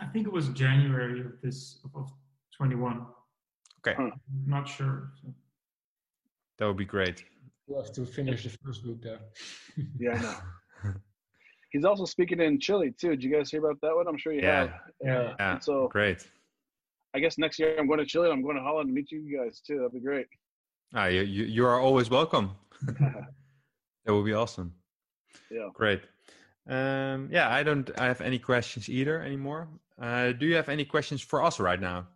I 0.00 0.06
think 0.06 0.26
it 0.26 0.32
was 0.32 0.48
January 0.50 1.20
of 1.20 1.40
this 1.42 1.80
of 1.94 2.10
21. 2.56 3.06
Okay. 3.80 3.96
Huh. 3.96 4.10
Not 4.46 4.68
sure. 4.68 5.10
So. 5.22 5.34
That 6.58 6.66
would 6.66 6.76
be 6.76 6.84
great. 6.84 7.24
We'll 7.66 7.82
have 7.82 7.92
to 7.92 8.06
finish 8.06 8.42
the 8.44 8.50
first 8.64 8.84
book 8.84 9.02
there. 9.02 9.20
yeah, 9.98 10.14
I 10.14 10.88
know. 10.88 10.94
He's 11.70 11.84
also 11.84 12.04
speaking 12.04 12.40
in 12.40 12.58
Chile 12.58 12.94
too. 12.98 13.10
Did 13.10 13.22
you 13.22 13.30
guys 13.30 13.50
hear 13.50 13.60
about 13.64 13.80
that 13.82 13.94
one? 13.94 14.08
I'm 14.08 14.16
sure 14.18 14.32
you 14.32 14.40
yeah. 14.40 14.60
have. 14.60 14.70
Yeah. 15.04 15.34
yeah. 15.38 15.58
So 15.58 15.88
great. 15.88 16.26
I 17.14 17.20
guess 17.20 17.38
next 17.38 17.58
year 17.58 17.76
I'm 17.78 17.86
going 17.86 17.98
to 17.98 18.06
Chile. 18.06 18.30
I'm 18.30 18.42
going 18.42 18.56
to 18.56 18.62
Holland 18.62 18.88
to 18.88 18.92
meet 18.92 19.10
you 19.10 19.38
guys 19.38 19.60
too. 19.60 19.76
That'd 19.76 19.92
be 19.92 20.00
great. 20.00 20.26
Ah, 20.94 21.06
you 21.06 21.22
you, 21.22 21.44
you 21.44 21.66
are 21.66 21.78
always 21.78 22.08
welcome. 22.08 22.52
that 22.86 24.14
would 24.14 24.24
be 24.24 24.32
awesome. 24.32 24.72
Yeah. 25.50 25.68
Great. 25.74 26.02
Um, 26.68 27.28
yeah, 27.32 27.52
I 27.52 27.62
don't. 27.62 27.90
I 27.98 28.06
have 28.06 28.20
any 28.20 28.38
questions 28.38 28.88
either 28.88 29.22
anymore. 29.22 29.68
Uh, 30.00 30.32
do 30.32 30.46
you 30.46 30.54
have 30.56 30.68
any 30.68 30.84
questions 30.84 31.22
for 31.22 31.42
us 31.42 31.58
right 31.58 31.80
now? 31.80 32.06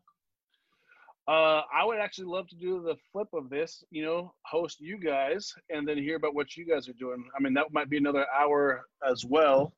Uh, 1.29 1.63
I 1.73 1.85
would 1.85 1.99
actually 1.99 2.27
love 2.27 2.49
to 2.49 2.57
do 2.57 2.83
the 2.83 2.97
flip 3.13 3.29
of 3.33 3.49
this, 3.49 3.85
you 3.91 4.05
know, 4.05 4.35
host 4.45 4.81
you 4.81 4.99
guys 4.99 5.55
and 5.71 5.87
then 5.87 5.97
hear 5.97 6.17
about 6.17 6.35
what 6.35 6.57
you 6.57 6.67
guys 6.67 6.89
are 6.89 6.95
doing. 6.95 7.25
I 7.37 7.43
mean, 7.43 7.55
that 7.55 7.73
might 7.73 7.89
be 7.89 7.97
another 7.97 8.27
hour 8.37 8.85
as 9.09 9.25
well, 9.25 9.73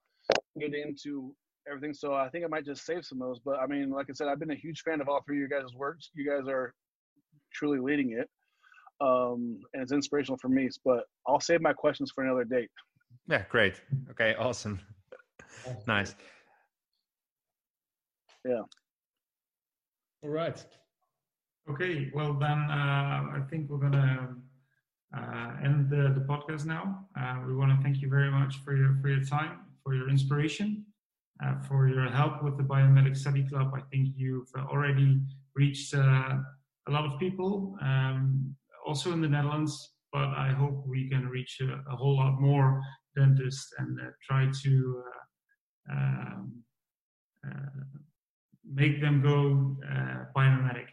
get 0.58 0.74
into 0.74 1.34
everything. 1.68 1.92
So 1.92 2.14
I 2.14 2.30
think 2.30 2.44
I 2.44 2.48
might 2.48 2.64
just 2.64 2.86
save 2.86 3.04
some 3.04 3.20
of 3.20 3.28
those. 3.28 3.40
But 3.44 3.58
I 3.60 3.66
mean, 3.66 3.90
like 3.90 4.06
I 4.08 4.14
said, 4.14 4.28
I've 4.28 4.38
been 4.38 4.52
a 4.52 4.56
huge 4.56 4.80
fan 4.80 5.02
of 5.02 5.08
all 5.08 5.20
three 5.26 5.36
of 5.36 5.50
your 5.50 5.60
guys' 5.60 5.74
works. 5.74 6.10
You 6.14 6.28
guys 6.28 6.48
are 6.48 6.72
truly 7.52 7.78
leading 7.78 8.12
it. 8.12 8.28
Um, 9.00 9.60
and 9.74 9.82
it's 9.82 9.92
inspirational 9.92 10.38
for 10.38 10.48
me, 10.48 10.68
but 10.84 11.04
I'll 11.26 11.40
save 11.40 11.60
my 11.60 11.72
questions 11.74 12.10
for 12.14 12.24
another 12.24 12.44
date. 12.44 12.70
Yeah, 13.26 13.44
great. 13.48 13.80
Okay, 14.10 14.34
awesome. 14.38 14.80
nice. 15.86 16.14
Yeah. 18.44 18.62
All 20.22 20.30
right. 20.30 20.62
Okay, 21.70 22.10
well 22.14 22.34
then 22.34 22.58
uh, 22.70 23.24
I 23.32 23.40
think 23.48 23.70
we're 23.70 23.78
gonna 23.78 24.36
uh, 25.16 25.52
end 25.62 25.88
the, 25.88 26.12
the 26.14 26.24
podcast 26.28 26.66
now. 26.66 27.06
Uh, 27.18 27.40
we 27.46 27.54
want 27.54 27.74
to 27.74 27.82
thank 27.82 28.02
you 28.02 28.10
very 28.10 28.30
much 28.30 28.56
for 28.64 28.76
your 28.76 28.98
for 29.00 29.08
your 29.08 29.24
time, 29.24 29.60
for 29.82 29.94
your 29.94 30.10
inspiration, 30.10 30.84
uh, 31.42 31.54
for 31.62 31.88
your 31.88 32.10
help 32.10 32.42
with 32.42 32.58
the 32.58 32.62
Biomimetic 32.62 33.16
Study 33.16 33.46
Club. 33.48 33.72
I 33.74 33.80
think 33.90 34.08
you've 34.14 34.50
already 34.56 35.20
reached 35.54 35.94
uh, 35.94 36.36
a 36.88 36.90
lot 36.90 37.06
of 37.06 37.18
people, 37.18 37.78
um, 37.80 38.54
also 38.84 39.12
in 39.12 39.22
the 39.22 39.28
Netherlands. 39.28 39.92
But 40.12 40.28
I 40.28 40.50
hope 40.50 40.84
we 40.86 41.08
can 41.08 41.28
reach 41.28 41.60
a, 41.62 41.82
a 41.90 41.96
whole 41.96 42.16
lot 42.16 42.40
more 42.40 42.82
dentists 43.16 43.72
and 43.78 43.98
uh, 44.00 44.04
try 44.28 44.48
to 44.62 45.02
um, 45.90 46.62
make 48.72 49.00
them 49.00 49.22
go 49.22 49.76
uh, 49.90 50.24
biomimetic. 50.36 50.86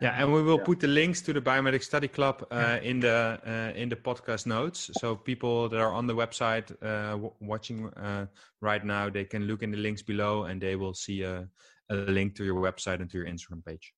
Yeah, 0.00 0.20
and 0.20 0.32
we 0.32 0.42
will 0.42 0.58
Yeah. 0.58 0.64
put 0.64 0.80
the 0.80 0.88
links 0.88 1.22
to 1.22 1.32
the 1.32 1.40
Biomimetic 1.40 1.82
Study 1.82 2.08
Club 2.08 2.44
uh, 2.50 2.78
in 2.82 3.00
the 3.00 3.40
uh, 3.46 3.72
in 3.80 3.88
the 3.88 3.96
podcast 3.96 4.44
notes. 4.46 4.90
So 5.00 5.14
people 5.16 5.68
that 5.68 5.80
are 5.80 5.92
on 5.92 6.06
the 6.06 6.14
website 6.14 6.70
uh, 6.82 7.12
w- 7.12 7.32
watching 7.40 7.88
uh, 7.94 8.26
right 8.60 8.84
now, 8.84 9.08
they 9.08 9.24
can 9.24 9.44
look 9.46 9.62
in 9.62 9.70
the 9.70 9.78
links 9.78 10.02
below, 10.02 10.44
and 10.44 10.60
they 10.60 10.74
will 10.76 10.94
see 10.94 11.22
a, 11.22 11.48
a 11.90 11.94
link 11.94 12.34
to 12.36 12.44
your 12.44 12.60
website 12.60 13.00
and 13.00 13.10
to 13.10 13.18
your 13.18 13.26
Instagram 13.26 13.64
page. 13.64 13.94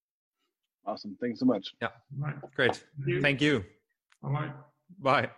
Awesome. 0.84 1.16
Thanks 1.20 1.40
so 1.40 1.46
much. 1.46 1.74
Yeah. 1.80 1.88
Right. 2.16 2.36
Great. 2.54 2.84
you. 3.06 3.20
Thank 3.22 3.40
you. 3.40 3.64
All 4.22 4.30
right. 4.30 4.52
Bye. 5.00 5.30